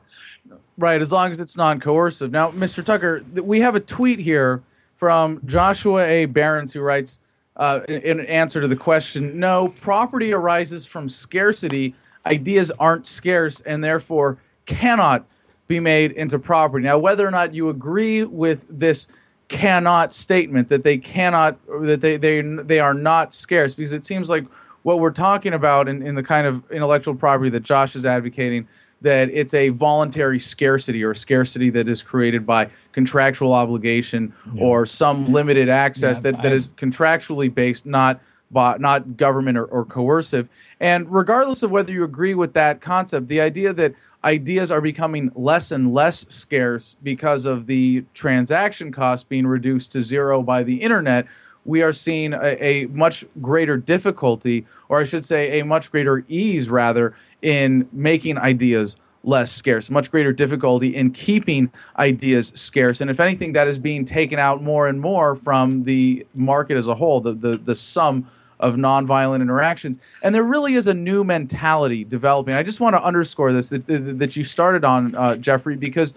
Right, 0.77 1.01
as 1.01 1.11
long 1.11 1.31
as 1.31 1.41
it's 1.41 1.57
non-coercive. 1.57 2.31
Now, 2.31 2.51
Mr. 2.53 2.85
Tucker, 2.85 3.21
th- 3.21 3.45
we 3.45 3.61
have 3.61 3.77
a 3.77 3.81
tweet 3.81 4.19
here 4.19 4.63
from 4.97 5.41
Joshua 5.47 6.05
A. 6.05 6.27
Barons 6.27 6.73
who 6.73 6.81
writes 6.81 7.19
uh, 7.57 7.81
in, 7.89 8.03
in 8.03 8.21
answer 8.27 8.61
to 8.61 8.69
the 8.69 8.77
question: 8.77 9.39
No, 9.39 9.69
property 9.81 10.33
arises 10.33 10.85
from 10.85 11.09
scarcity. 11.09 11.95
Ideas 12.27 12.71
aren't 12.79 13.07
scarce 13.07 13.61
and 13.63 13.83
therefore 13.83 14.39
cannot 14.67 15.27
be 15.69 15.81
made 15.81 16.13
into 16.13 16.39
property. 16.39 16.85
Now, 16.85 16.99
whether 16.99 17.27
or 17.27 17.31
not 17.31 17.55
you 17.55 17.69
agree 17.69 18.25
with 18.25 18.67
this 18.69 19.07
cannot 19.49 20.15
statement 20.15 20.69
that 20.69 20.85
they 20.85 20.97
cannot 20.97 21.59
or 21.67 21.85
that 21.87 22.01
they 22.01 22.17
they 22.17 22.41
they 22.41 22.79
are 22.79 22.95
not 22.95 23.35
scarce 23.35 23.75
because 23.75 23.93
it 23.93 24.05
seems 24.05 24.31
like 24.31 24.45
what 24.83 25.01
we're 25.01 25.11
talking 25.11 25.55
about 25.55 25.89
in, 25.89 26.03
in 26.07 26.15
the 26.15 26.23
kind 26.23 26.47
of 26.47 26.63
intellectual 26.71 27.15
property 27.15 27.51
that 27.51 27.63
Josh 27.65 27.97
is 27.97 28.07
advocating 28.07 28.67
that 29.03 29.29
it's 29.31 29.55
a 29.55 29.71
voluntary 29.71 30.39
scarcity 30.39 31.03
or 31.03 31.15
scarcity 31.15 31.69
that 31.71 31.89
is 31.89 32.03
created 32.03 32.47
by 32.47 32.69
contractual 32.93 33.53
obligation 33.55 34.33
Yeah. 34.55 34.63
or 34.65 34.87
some 34.87 35.33
limited 35.33 35.69
access 35.69 36.19
Yeah, 36.19 36.31
that, 36.33 36.43
that 36.43 36.53
I- 36.53 36.55
is 36.55 36.69
contractually 36.77 37.53
based, 37.53 37.87
not 37.87 38.21
by, 38.51 38.77
not 38.79 39.17
government 39.17 39.57
or, 39.57 39.65
or 39.67 39.85
coercive. 39.85 40.49
And 40.81 41.11
regardless 41.11 41.63
of 41.63 41.71
whether 41.71 41.93
you 41.93 42.05
agree 42.05 42.35
with 42.35 42.53
that 42.55 42.81
concept, 42.81 43.29
the 43.29 43.41
idea 43.41 43.73
that 43.75 43.95
ideas 44.25 44.71
are 44.71 44.81
becoming 44.81 45.31
less 45.35 45.73
and 45.73 45.95
less 45.95 46.27
scarce 46.29 46.97
because 47.03 47.47
of 47.47 47.67
the 47.67 48.05
transaction 48.15 48.93
cost 48.93 49.29
being 49.29 49.47
reduced 49.47 49.93
to 49.93 50.03
zero 50.03 50.43
by 50.43 50.63
the 50.63 50.75
internet, 50.75 51.27
we 51.65 51.83
are 51.83 51.93
seeing 51.93 52.33
a, 52.33 52.57
a 52.65 52.87
much 52.87 53.25
greater 53.41 53.77
difficulty, 53.77 54.67
or 54.89 55.01
I 55.01 55.05
should 55.05 55.25
say, 55.25 55.61
a 55.61 55.65
much 55.65 55.91
greater 55.91 56.25
ease, 56.29 56.69
rather, 56.69 57.15
in 57.43 57.89
making 57.93 58.39
ideas 58.39 58.97
less 59.23 59.53
scarce, 59.53 59.91
much 59.91 60.11
greater 60.11 60.33
difficulty 60.33 60.97
in 60.97 61.11
keeping 61.11 61.71
ideas 61.99 62.53
scarce. 62.55 63.03
And 63.03 63.11
if 63.11 63.21
anything, 63.21 63.53
that 63.53 63.69
is 63.69 63.77
being 63.77 64.05
taken 64.05 64.39
out 64.39 64.63
more 64.63 64.89
and 64.89 64.99
more 64.99 65.37
from 65.37 65.83
the 65.85 66.27
market 66.35 66.77
as 66.77 66.87
a 66.87 66.95
whole, 66.95 67.21
the, 67.21 67.35
the, 67.35 67.59
the 67.59 67.75
sum 67.75 68.27
of 68.61 68.75
nonviolent 68.75 69.43
interactions. 69.43 69.99
And 70.23 70.35
there 70.35 70.45
really 70.45 70.75
is 70.75 70.87
a 70.87 70.95
new 70.95 71.25
mentality 71.25 72.05
developing. 72.05 72.55
I 72.55 72.63
just 72.63 72.81
want 72.81 72.95
to 72.95 73.03
underscore 73.03 73.53
this 73.53 73.69
that, 73.71 73.87
that, 73.87 74.37
you 74.37 74.45
started 74.45 74.85
on, 74.85 75.15
uh, 75.15 75.37
Jeffrey, 75.37 75.77
because 75.77 76.15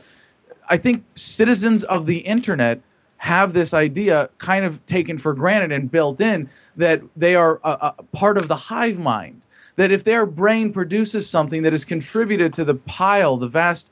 I 0.69 0.77
think 0.77 1.03
citizens 1.15 1.83
of 1.85 2.05
the 2.05 2.19
internet 2.19 2.81
have 3.17 3.53
this 3.53 3.73
idea 3.73 4.29
kind 4.37 4.65
of 4.65 4.85
taken 4.85 5.17
for 5.17 5.33
granted 5.33 5.71
and 5.71 5.89
built 5.89 6.19
in 6.19 6.49
that 6.75 7.01
they 7.15 7.35
are 7.35 7.59
a, 7.63 7.93
a 7.97 8.03
part 8.11 8.37
of 8.37 8.47
the 8.47 8.55
hive 8.55 8.99
mind. 8.99 9.41
That 9.75 9.91
if 9.91 10.03
their 10.03 10.27
brain 10.27 10.71
produces 10.71 11.27
something 11.27 11.63
that 11.63 11.73
has 11.73 11.83
contributed 11.83 12.53
to 12.53 12.65
the 12.65 12.75
pile, 12.75 13.37
the 13.37 13.47
vast 13.47 13.91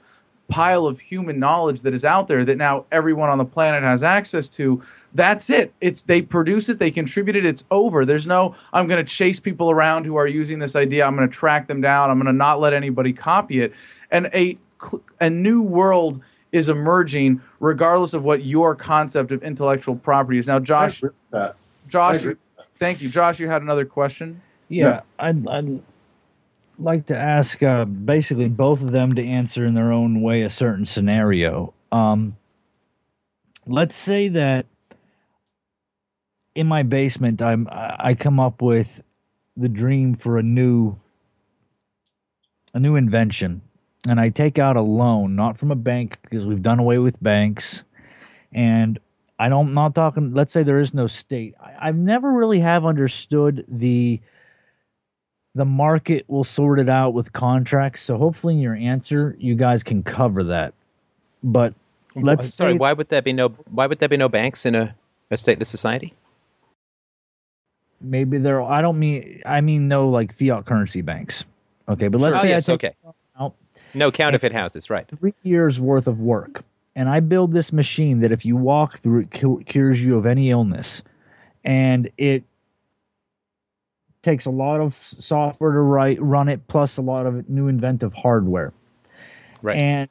pile 0.51 0.85
of 0.85 0.99
human 0.99 1.39
knowledge 1.39 1.81
that 1.81 1.93
is 1.93 2.05
out 2.05 2.27
there 2.27 2.43
that 2.45 2.57
now 2.57 2.85
everyone 2.91 3.29
on 3.29 3.37
the 3.37 3.45
planet 3.45 3.83
has 3.83 4.03
access 4.03 4.47
to. 4.47 4.81
That's 5.13 5.49
it. 5.49 5.73
It's 5.81 6.03
they 6.03 6.21
produce 6.21 6.69
it 6.69 6.79
they 6.79 6.91
contribute 6.91 7.35
it 7.35 7.45
it's 7.45 7.63
over. 7.71 8.05
There's 8.05 8.27
no 8.27 8.55
i'm 8.73 8.87
going 8.87 9.03
to 9.03 9.09
chase 9.09 9.39
people 9.39 9.71
around 9.71 10.05
who 10.05 10.15
are 10.15 10.27
using 10.27 10.59
this 10.59 10.75
idea 10.75 11.05
i'm 11.05 11.15
going 11.15 11.27
to 11.27 11.33
track 11.33 11.67
them 11.67 11.81
down 11.81 12.09
i'm 12.09 12.17
going 12.17 12.27
to 12.27 12.33
not 12.33 12.59
let 12.59 12.73
anybody 12.73 13.13
copy 13.13 13.61
it. 13.61 13.73
And 14.11 14.29
a 14.33 14.57
a 15.19 15.29
new 15.29 15.61
world 15.61 16.21
is 16.51 16.67
emerging 16.67 17.41
regardless 17.59 18.13
of 18.13 18.25
what 18.25 18.43
your 18.43 18.75
concept 18.75 19.31
of 19.31 19.41
intellectual 19.43 19.95
property 19.95 20.37
is. 20.37 20.47
Now 20.47 20.59
josh 20.59 21.01
josh 21.87 22.25
thank 22.79 23.01
you. 23.01 23.09
Josh 23.09 23.39
you 23.39 23.47
had 23.47 23.61
another 23.61 23.85
question? 23.85 24.41
Yeah, 24.67 24.85
yeah. 24.85 25.01
I'd, 25.19 25.47
I'd 25.47 25.81
like 26.81 27.05
to 27.07 27.17
ask 27.17 27.61
uh, 27.63 27.85
basically 27.85 28.49
both 28.49 28.81
of 28.81 28.91
them 28.91 29.13
to 29.15 29.25
answer 29.25 29.65
in 29.65 29.73
their 29.73 29.91
own 29.91 30.21
way 30.21 30.41
a 30.41 30.49
certain 30.49 30.85
scenario. 30.85 31.73
Um, 31.91 32.35
let's 33.67 33.95
say 33.95 34.29
that 34.29 34.65
in 36.55 36.67
my 36.67 36.83
basement, 36.83 37.41
I'm 37.41 37.67
I 37.71 38.15
come 38.15 38.39
up 38.39 38.61
with 38.61 39.01
the 39.55 39.69
dream 39.69 40.15
for 40.15 40.37
a 40.37 40.43
new 40.43 40.95
a 42.73 42.79
new 42.79 42.95
invention, 42.95 43.61
and 44.07 44.19
I 44.19 44.29
take 44.29 44.59
out 44.59 44.75
a 44.75 44.81
loan, 44.81 45.35
not 45.35 45.57
from 45.57 45.71
a 45.71 45.75
bank 45.75 46.17
because 46.23 46.45
we've 46.45 46.61
done 46.61 46.79
away 46.79 46.97
with 46.97 47.21
banks, 47.21 47.83
and 48.53 48.99
I 49.39 49.49
don't 49.49 49.67
I'm 49.67 49.73
not 49.73 49.95
talking. 49.95 50.33
Let's 50.33 50.51
say 50.51 50.63
there 50.63 50.79
is 50.79 50.93
no 50.93 51.07
state. 51.07 51.55
I, 51.61 51.87
I've 51.87 51.97
never 51.97 52.31
really 52.31 52.59
have 52.59 52.85
understood 52.85 53.65
the 53.67 54.19
the 55.55 55.65
market 55.65 56.25
will 56.27 56.43
sort 56.43 56.79
it 56.79 56.89
out 56.89 57.13
with 57.13 57.33
contracts. 57.33 58.01
So 58.01 58.17
hopefully, 58.17 58.55
in 58.55 58.59
your 58.61 58.75
answer, 58.75 59.35
you 59.39 59.55
guys 59.55 59.83
can 59.83 60.03
cover 60.03 60.45
that. 60.45 60.73
But 61.43 61.73
let's 62.15 62.53
sorry, 62.53 62.75
why 62.75 62.93
would 62.93 63.09
there 63.09 63.21
be 63.21 63.33
no 63.33 63.49
why 63.69 63.87
would 63.87 63.99
there 63.99 64.09
be 64.09 64.17
no 64.17 64.29
banks 64.29 64.65
in 64.65 64.75
a, 64.75 64.95
a 65.29 65.35
stateless 65.35 65.67
society? 65.67 66.13
Maybe 67.99 68.37
there. 68.37 68.61
I 68.61 68.81
don't 68.81 68.99
mean 68.99 69.41
I 69.45 69.61
mean 69.61 69.87
no 69.87 70.09
like 70.09 70.37
fiat 70.37 70.65
currency 70.65 71.01
banks. 71.01 71.43
Okay, 71.89 72.07
but 72.07 72.21
let's 72.21 72.35
sure. 72.35 72.37
Oh, 72.37 72.41
say 72.41 72.47
oh, 72.47 72.51
yes, 72.51 72.69
okay. 72.69 72.93
Out, 73.39 73.55
no 73.93 74.11
counterfeit 74.11 74.53
houses, 74.53 74.89
right? 74.89 75.05
Three 75.19 75.33
years 75.43 75.79
worth 75.79 76.07
of 76.07 76.19
work, 76.19 76.63
and 76.95 77.09
I 77.09 77.19
build 77.19 77.51
this 77.51 77.73
machine 77.73 78.21
that 78.21 78.31
if 78.31 78.45
you 78.45 78.55
walk 78.55 79.01
through 79.01 79.27
it 79.31 79.65
cures 79.65 80.01
you 80.01 80.17
of 80.17 80.25
any 80.25 80.49
illness, 80.49 81.01
and 81.63 82.09
it 82.17 82.43
takes 84.23 84.45
a 84.45 84.51
lot 84.51 84.79
of 84.79 84.97
software 85.19 85.71
to 85.71 85.79
write 85.79 86.21
run 86.21 86.47
it 86.47 86.65
plus 86.67 86.97
a 86.97 87.01
lot 87.01 87.25
of 87.25 87.49
new 87.49 87.67
inventive 87.67 88.13
hardware. 88.13 88.73
Right. 89.61 89.77
And 89.77 90.09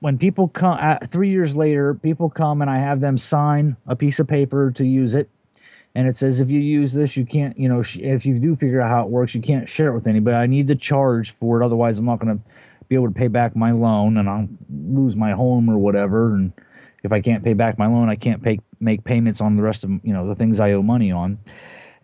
when 0.00 0.18
people 0.18 0.48
come 0.48 0.78
uh, 0.80 0.98
three 1.10 1.30
years 1.30 1.54
later 1.54 1.94
people 1.94 2.28
come 2.28 2.60
and 2.60 2.70
i 2.70 2.76
have 2.78 3.00
them 3.00 3.16
sign 3.16 3.76
a 3.86 3.94
piece 3.94 4.18
of 4.18 4.26
paper 4.26 4.70
to 4.72 4.84
use 4.84 5.14
it. 5.14 5.28
And 5.94 6.08
it 6.08 6.16
says 6.16 6.40
if 6.40 6.48
you 6.48 6.58
use 6.58 6.92
this 6.92 7.16
you 7.16 7.24
can't 7.24 7.56
you 7.58 7.68
know 7.68 7.80
if 7.80 8.26
you 8.26 8.38
do 8.38 8.56
figure 8.56 8.80
out 8.80 8.90
how 8.90 9.02
it 9.04 9.08
works 9.08 9.34
you 9.34 9.42
can't 9.42 9.68
share 9.68 9.88
it 9.88 9.94
with 9.94 10.06
anybody. 10.06 10.36
I 10.36 10.46
need 10.46 10.66
to 10.68 10.74
charge 10.74 11.30
for 11.32 11.60
it 11.60 11.64
otherwise 11.64 11.98
i'm 11.98 12.04
not 12.04 12.18
going 12.18 12.36
to 12.36 12.42
be 12.88 12.96
able 12.96 13.08
to 13.08 13.14
pay 13.14 13.28
back 13.28 13.54
my 13.54 13.70
loan 13.72 14.16
and 14.16 14.28
i'll 14.28 14.48
lose 14.70 15.16
my 15.16 15.32
home 15.32 15.70
or 15.70 15.78
whatever. 15.78 16.34
And 16.34 16.52
if 17.04 17.12
i 17.12 17.20
can't 17.20 17.44
pay 17.44 17.52
back 17.52 17.78
my 17.78 17.86
loan 17.86 18.08
i 18.08 18.16
can't 18.16 18.42
pay 18.42 18.58
make 18.80 19.04
payments 19.04 19.40
on 19.40 19.56
the 19.56 19.62
rest 19.62 19.84
of 19.84 19.90
you 20.02 20.12
know 20.12 20.26
the 20.26 20.34
things 20.34 20.58
i 20.58 20.72
owe 20.72 20.82
money 20.82 21.12
on. 21.12 21.38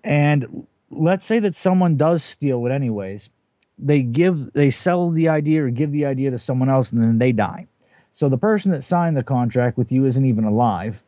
And 0.05 0.67
let's 0.91 1.27
say 1.27 1.39
that 1.39 1.55
someone 1.55 1.97
does 1.97 2.23
steal 2.25 2.65
it 2.67 2.71
anyways 2.71 3.31
they 3.79 4.03
give 4.03 4.53
they 4.53 4.71
sell 4.71 5.11
the 5.11 5.29
idea 5.29 5.65
or 5.65 5.71
give 5.71 5.93
the 5.93 6.05
idea 6.05 6.31
to 6.31 6.39
someone 6.39 6.69
else 6.69 6.91
and 6.91 7.03
then 7.03 7.19
they 7.19 7.33
die. 7.33 7.67
So 8.13 8.29
the 8.29 8.39
person 8.39 8.73
that 8.73 8.83
signed 8.83 9.17
the 9.17 9.23
contract 9.23 9.79
with 9.79 9.93
you 9.93 10.05
isn't 10.05 10.25
even 10.25 10.45
alive 10.45 11.03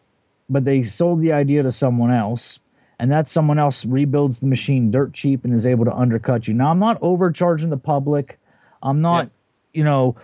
but 0.48 0.64
they 0.64 0.82
sold 0.82 1.20
the 1.20 1.32
idea 1.32 1.62
to 1.62 1.70
someone 1.70 2.10
else 2.10 2.58
and 2.98 3.10
that 3.10 3.28
someone 3.28 3.58
else 3.58 3.84
rebuilds 3.84 4.38
the 4.38 4.46
machine 4.46 4.90
dirt 4.90 5.12
cheap 5.12 5.44
and 5.44 5.54
is 5.54 5.64
able 5.66 5.84
to 5.84 5.94
undercut 5.94 6.46
you. 6.46 6.54
Now 6.54 6.70
i'm 6.70 6.78
not 6.78 6.98
overcharging 7.02 7.70
the 7.70 7.76
public. 7.76 8.38
I'm 8.82 9.00
not 9.00 9.30
you 9.72 9.84
know 9.84 10.16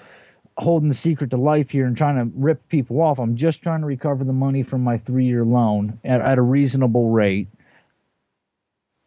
holding 0.58 0.88
the 0.88 0.94
secret 0.94 1.30
to 1.30 1.36
life 1.36 1.70
here 1.70 1.86
and 1.86 1.96
trying 1.96 2.16
to 2.16 2.32
rip 2.34 2.66
people 2.68 3.02
off. 3.02 3.18
I'm 3.18 3.36
just 3.36 3.62
trying 3.62 3.80
to 3.80 3.86
recover 3.86 4.24
the 4.24 4.32
money 4.32 4.62
from 4.62 4.82
my 4.82 4.96
three 4.98 5.26
year 5.26 5.44
loan 5.44 5.98
at, 6.04 6.20
at 6.20 6.38
a 6.38 6.42
reasonable 6.42 7.10
rate 7.10 7.48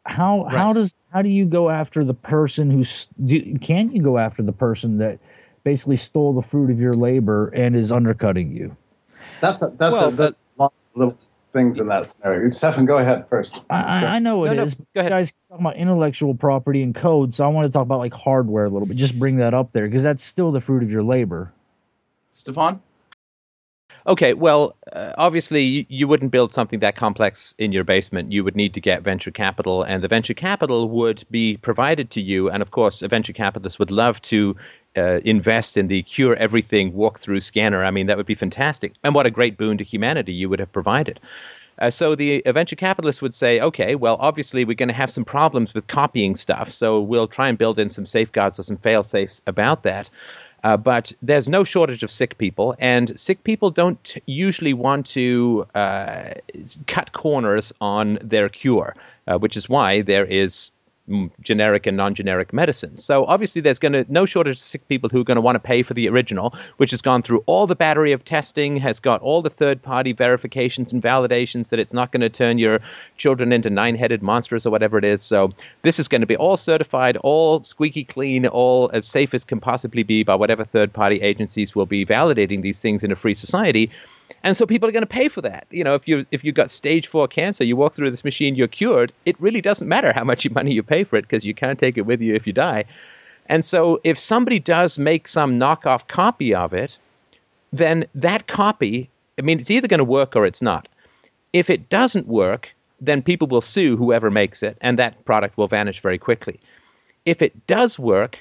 how 0.10 0.43
right. 0.43 0.55
how 0.55 0.74
does 0.74 0.95
how 1.14 1.22
do 1.22 1.30
you 1.30 1.45
go 1.45 1.70
after 1.70 2.03
the 2.03 2.14
person 2.14 2.70
who's 2.70 3.07
do, 3.26 3.57
can 3.60 3.91
you 3.91 4.01
go 4.01 4.18
after 4.18 4.41
the 4.41 4.51
person 4.51 4.97
that 4.97 5.20
basically 5.64 5.97
stole 5.97 6.34
the 6.34 6.41
fruit 6.41 6.72
of 6.72 6.80
your 6.80 6.93
labor 6.93 7.49
and 7.49 7.76
is 7.76 7.91
undercutting 7.91 8.51
you? 8.51 8.76
That's 9.41 9.62
a, 9.62 9.68
that's 9.70 9.93
well, 9.93 10.10
a, 10.10 10.12
that's 10.12 10.36
lot 10.57 10.74
of 10.74 10.99
little 10.99 11.18
things 11.53 11.78
in 11.78 11.88
that 11.88 12.10
scenario. 12.10 12.49
Stefan, 12.49 12.86
go 12.86 12.97
ahead 12.97 13.26
first. 13.30 13.53
I, 13.70 13.76
I 13.76 14.20
know 14.20 14.43
it 14.45 14.55
no, 14.55 14.64
is. 14.64 14.78
No, 14.78 14.86
go 14.95 14.99
ahead. 15.01 15.12
guys 15.12 15.34
talking 15.49 15.66
about 15.66 15.78
intellectual 15.78 16.34
property 16.34 16.82
and 16.82 16.93
code, 16.93 17.34
so 17.34 17.45
I 17.45 17.47
want 17.47 17.68
to 17.68 17.72
talk 17.72 17.84
about 17.84 17.99
like 17.99 18.14
hardware 18.14 18.66
a 18.66 18.70
little 18.70 18.88
bit. 18.88 18.97
Just 18.97 19.18
bring 19.18 19.38
that 19.38 19.53
up 19.53 19.72
there 19.74 19.88
because 19.88 20.03
that's 20.03 20.24
still 20.24 20.51
the 20.51 20.62
fruit 20.62 20.84
of 20.84 20.91
your 20.91 21.03
labor. 21.03 21.53
Stefan. 22.32 22.82
Okay, 24.10 24.34
well, 24.34 24.76
uh, 24.91 25.14
obviously 25.20 25.62
you, 25.62 25.86
you, 25.88 26.07
wouldn't 26.07 26.32
build 26.32 26.51
something 26.51 26.80
that 26.80 26.95
complex 26.95 27.53
in 27.60 27.72
your 27.72 27.84
basement. 27.84 28.32
You 28.32 28.43
would 28.43 28.55
need 28.55 28.74
to 28.74 28.82
get 28.82 29.03
venture 29.03 29.30
capital, 29.30 29.84
and 29.84 30.03
the 30.03 30.07
venture 30.07 30.34
capital 30.34 30.89
would 30.89 31.24
be 31.30 31.57
provided 31.57 32.10
to 32.12 32.22
you. 32.22 32.49
And 32.49 32.64
of 32.64 32.72
course, 32.72 33.03
a 33.03 33.07
venture 33.07 33.34
capitalist 33.34 33.78
would 33.78 33.91
love 33.91 34.20
to 34.24 34.55
uh, 34.97 35.20
invest 35.24 35.78
in 35.78 35.89
the 35.89 36.01
cure 36.01 36.36
everything 36.38 36.91
walk 36.93 37.20
through 37.20 37.41
scanner. 37.41 37.86
I 37.86 37.91
mean, 37.91 38.07
that 38.07 38.18
would 38.18 38.26
be 38.26 38.34
fantastic. 38.34 38.93
And 39.03 39.14
what 39.14 39.28
a 39.28 39.32
great 39.32 39.57
boon 39.57 39.78
to 39.78 39.84
humanity 39.84 40.34
you 40.34 40.49
would 40.49 40.60
have 40.60 40.72
provided. 40.72 41.20
Uh, 41.78 41.91
so 41.91 42.16
the 42.16 42.41
venture 42.47 42.76
capitalist 42.76 43.22
would 43.22 43.36
say, 43.36 43.62
okay, 43.62 43.93
well, 43.93 44.18
obviously 44.20 44.66
we're 44.66 44.74
going 44.74 44.89
to 44.89 44.93
have 44.95 45.12
some 45.12 45.24
problems 45.24 45.76
with 45.76 45.86
copying 45.86 46.36
stuff, 46.36 46.72
so 46.72 46.99
we'll 46.99 47.28
try 47.28 47.47
and 47.47 47.60
build 47.60 47.78
in 47.78 47.89
some 47.89 48.07
safeguards 48.07 48.60
or 48.60 48.64
some 48.64 48.76
fail 48.76 49.03
safes 49.03 49.41
about 49.45 49.84
that. 49.84 50.10
Uh, 50.64 50.78
but 50.78 51.14
there's 51.22 51.47
no 51.47 51.64
shortage 51.64 52.03
of 52.03 52.12
sick 52.12 52.38
people, 52.38 52.76
and 52.80 53.18
sick 53.20 53.43
people 53.43 53.72
don't 53.72 54.18
usually 54.26 54.74
want 54.74 55.05
to 55.05 55.66
uh, 55.76 56.32
cut 56.88 57.12
corners 57.14 57.72
on 57.82 58.18
their 58.22 58.49
cure, 58.49 58.95
uh, 59.28 59.38
which 59.38 59.55
is 59.55 59.70
why 59.70 60.01
there 60.01 60.26
is 60.26 60.72
generic 61.41 61.88
and 61.88 61.97
non-generic 61.97 62.53
medicines. 62.53 63.03
So 63.03 63.26
obviously, 63.26 63.62
there's 63.62 63.80
going 63.80 63.93
to 63.93 64.05
no 64.10 64.26
shortage 64.26 64.55
of 64.55 64.60
sick 64.60 64.88
people 64.88 65.10
who 65.10 65.22
are 65.22 65.24
going 65.24 65.36
to 65.36 65.41
want 65.41 65.55
to 65.55 65.60
pay 65.60 65.84
for 65.84 65.93
the 65.93 66.07
original, 66.10 66.53
which 66.78 66.91
has 66.91 67.01
gone 67.01 67.22
through 67.22 67.43
all 67.45 67.68
the 67.68 67.76
battery 67.76 68.12
of 68.12 68.24
testing, 68.26 68.78
has 68.78 68.99
got 68.99 69.22
all 69.22 69.41
the 69.41 69.49
third-party 69.49 70.14
verifications 70.14 70.91
and 70.91 71.01
validations 71.01 71.70
that 71.70 71.80
it's 71.80 71.93
not 71.93 72.12
going 72.12 72.22
to 72.22 72.30
turn 72.30 72.57
your 72.57 72.80
children 73.18 73.51
into 73.51 73.70
nine-headed 73.70 74.22
monsters 74.22 74.66
or 74.66 74.70
whatever 74.70 74.97
it 74.97 75.05
is. 75.05 75.22
So 75.22 75.51
this 75.82 75.99
is 75.99 76.07
going 76.07 76.22
to 76.22 76.28
be 76.28 76.38
all 76.38 76.57
certified, 76.57 77.18
all 77.18 77.64
squeaky 77.64 78.03
clean, 78.03 78.47
all 78.47 78.89
as 78.93 79.07
safe 79.07 79.34
as 79.34 79.43
can 79.43 79.60
possibly 79.60 80.03
be 80.03 80.24
by 80.24 80.36
whatever 80.36 80.64
third-party 80.64 81.22
agencies 81.22 81.76
will 81.76 81.86
be 81.86 82.05
validating 82.05 82.62
these 82.62 82.80
things 82.80 83.03
in 83.03 83.12
a 83.12 83.16
free 83.16 83.36
society 83.36 83.89
and 84.44 84.56
so 84.56 84.66
people 84.66 84.88
are 84.88 84.92
going 84.92 85.02
to 85.02 85.08
pay 85.08 85.28
for 85.28 85.42
that. 85.42 85.68
You 85.72 85.84
know, 85.84 85.96
if 85.96 86.08
you 86.08 86.26
if 86.32 86.44
you've 86.44 86.56
got 86.56 86.72
stage 86.72 87.08
four 87.08 87.28
cancer, 87.28 87.64
you 87.64 87.76
walk 87.76 87.94
through 87.94 88.12
this 88.12 88.24
machine, 88.24 88.56
you're 88.56 88.68
cured. 88.68 89.12
It 89.26 89.40
really 89.40 89.62
doesn't 89.62 89.88
matter 89.88 90.12
how 90.14 90.24
much 90.24 90.50
money 90.52 90.74
you 90.74 90.84
pay 90.84 91.04
for 91.04 91.18
it 91.18 91.24
because 91.24 91.46
you 91.46 91.54
can't 91.54 91.80
take 91.80 91.98
it 91.98 92.06
with 92.06 92.22
you 92.22 92.34
if 92.34 92.48
you 92.48 92.54
die. 92.54 92.86
And 93.48 93.66
so, 93.66 94.00
if 94.04 94.20
somebody 94.20 94.60
does 94.60 95.00
make 95.00 95.28
some 95.28 95.60
knockoff 95.60 96.08
copy 96.08 96.54
of 96.54 96.74
it, 96.74 96.98
then 97.74 98.06
that 98.14 98.48
copy, 98.48 99.10
I 99.38 99.42
mean, 99.42 99.60
it's 99.60 99.72
either 99.72 99.88
going 99.88 100.00
to 100.00 100.04
work 100.04 100.36
or 100.36 100.46
it's 100.46 100.62
not. 100.62 100.88
If 101.52 101.70
it 101.70 101.90
doesn't 101.90 102.28
work, 102.28 102.70
then 103.02 103.24
people 103.24 103.48
will 103.48 103.62
sue 103.62 103.98
whoever 103.98 104.30
makes 104.30 104.62
it, 104.62 104.78
and 104.82 105.00
that 105.00 105.26
product 105.26 105.58
will 105.58 105.68
vanish 105.68 106.00
very 106.00 106.20
quickly. 106.20 106.60
If 107.26 107.42
it 107.42 107.66
does 107.66 107.98
work, 107.98 108.38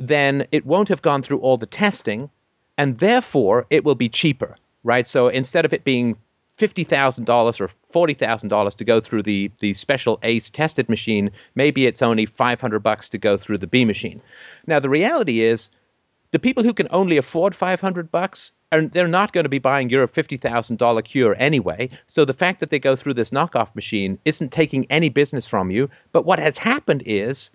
then 0.00 0.46
it 0.50 0.66
won't 0.66 0.88
have 0.88 1.02
gone 1.02 1.22
through 1.22 1.38
all 1.38 1.56
the 1.56 1.66
testing, 1.66 2.28
and 2.76 2.98
therefore 2.98 3.66
it 3.70 3.84
will 3.84 3.94
be 3.94 4.08
cheaper 4.08 4.56
right? 4.84 5.06
So 5.06 5.28
instead 5.28 5.64
of 5.64 5.72
it 5.72 5.84
being 5.84 6.16
fifty 6.56 6.84
thousand 6.84 7.24
dollars 7.24 7.60
or 7.60 7.68
forty 7.90 8.14
thousand 8.14 8.48
dollars 8.48 8.74
to 8.76 8.84
go 8.84 9.00
through 9.00 9.22
the 9.22 9.50
the 9.60 9.74
special 9.74 10.18
ACE 10.22 10.50
tested 10.50 10.88
machine, 10.88 11.30
maybe 11.54 11.86
it's 11.86 12.02
only 12.02 12.26
five 12.26 12.60
hundred 12.60 12.80
bucks 12.80 13.08
to 13.10 13.18
go 13.18 13.36
through 13.36 13.58
the 13.58 13.66
B 13.66 13.84
machine. 13.84 14.20
Now 14.66 14.78
the 14.80 14.90
reality 14.90 15.42
is, 15.42 15.70
the 16.30 16.38
people 16.38 16.62
who 16.62 16.74
can 16.74 16.88
only 16.90 17.16
afford 17.16 17.54
five 17.54 17.80
hundred 17.80 18.10
bucks 18.10 18.52
are 18.70 18.86
they're 18.86 19.08
not 19.08 19.32
going 19.32 19.44
to 19.44 19.50
be 19.50 19.58
buying 19.58 19.90
your 19.90 20.06
fifty 20.06 20.36
thousand 20.36 20.78
dollar 20.78 21.02
cure 21.02 21.36
anyway. 21.38 21.88
So 22.06 22.24
the 22.24 22.34
fact 22.34 22.60
that 22.60 22.70
they 22.70 22.78
go 22.78 22.96
through 22.96 23.14
this 23.14 23.30
knockoff 23.30 23.74
machine 23.74 24.18
isn't 24.24 24.52
taking 24.52 24.86
any 24.90 25.08
business 25.08 25.46
from 25.46 25.70
you. 25.70 25.90
But 26.12 26.24
what 26.24 26.38
has 26.38 26.58
happened 26.58 27.02
is 27.06 27.50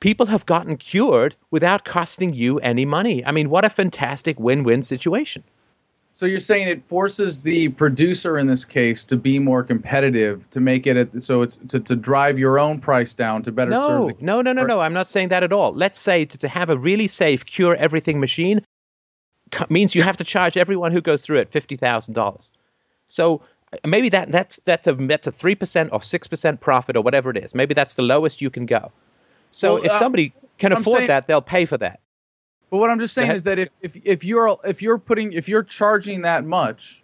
people 0.00 0.26
have 0.26 0.46
gotten 0.46 0.76
cured 0.76 1.36
without 1.50 1.84
costing 1.84 2.34
you 2.34 2.58
any 2.58 2.84
money. 2.84 3.24
I 3.24 3.32
mean, 3.32 3.50
what 3.50 3.64
a 3.64 3.70
fantastic 3.70 4.38
win 4.40 4.64
win 4.64 4.82
situation. 4.82 5.42
So 6.18 6.24
you're 6.24 6.40
saying 6.40 6.68
it 6.68 6.82
forces 6.88 7.42
the 7.42 7.68
producer 7.68 8.38
in 8.38 8.46
this 8.46 8.64
case 8.64 9.04
to 9.04 9.18
be 9.18 9.38
more 9.38 9.62
competitive, 9.62 10.48
to 10.48 10.60
make 10.60 10.86
it 10.86 10.96
a, 10.96 11.20
so 11.20 11.42
it's 11.42 11.56
to, 11.68 11.78
to 11.78 11.94
drive 11.94 12.38
your 12.38 12.58
own 12.58 12.80
price 12.80 13.12
down 13.12 13.42
to 13.42 13.52
better 13.52 13.70
no, 13.70 13.86
serve 13.86 14.18
the 14.18 14.24
No, 14.24 14.40
no, 14.40 14.54
no, 14.54 14.64
no. 14.64 14.80
I'm 14.80 14.94
not 14.94 15.08
saying 15.08 15.28
that 15.28 15.42
at 15.42 15.52
all. 15.52 15.74
Let's 15.74 16.00
say 16.00 16.24
to, 16.24 16.38
to 16.38 16.48
have 16.48 16.70
a 16.70 16.78
really 16.78 17.06
safe 17.06 17.44
cure 17.44 17.76
everything 17.76 18.18
machine 18.18 18.64
means 19.68 19.94
you 19.94 20.02
have 20.02 20.16
to 20.16 20.24
charge 20.24 20.56
everyone 20.56 20.90
who 20.90 21.02
goes 21.02 21.22
through 21.22 21.36
it 21.36 21.52
fifty 21.52 21.76
thousand 21.76 22.14
dollars. 22.14 22.50
So 23.08 23.42
uh, 23.74 23.86
maybe 23.86 24.08
that 24.08 24.32
that's 24.32 24.58
that's 24.64 24.86
a 24.86 24.94
that's 24.94 25.26
a 25.26 25.32
three 25.32 25.54
percent 25.54 25.90
or 25.92 26.02
six 26.02 26.26
percent 26.26 26.62
profit 26.62 26.96
or 26.96 27.02
whatever 27.02 27.28
it 27.28 27.36
is. 27.36 27.54
Maybe 27.54 27.74
that's 27.74 27.94
the 27.94 28.02
lowest 28.02 28.40
you 28.40 28.48
can 28.48 28.64
go. 28.64 28.90
So 29.50 29.74
Well, 29.74 29.82
if 29.84 29.90
uh, 29.90 29.98
somebody 29.98 30.32
can 30.56 30.72
I'm 30.72 30.80
afford 30.80 31.00
saying- 31.00 31.08
that, 31.08 31.26
they'll 31.26 31.42
pay 31.42 31.66
for 31.66 31.76
that. 31.76 32.00
But 32.70 32.78
what 32.78 32.90
I'm 32.90 32.98
just 32.98 33.14
saying 33.14 33.30
is 33.30 33.42
that 33.44 33.58
if, 33.58 33.68
if 33.80 33.96
if 34.04 34.24
you're 34.24 34.56
if 34.64 34.82
you're 34.82 34.98
putting 34.98 35.32
if 35.32 35.48
you're 35.48 35.62
charging 35.62 36.22
that 36.22 36.44
much, 36.44 37.02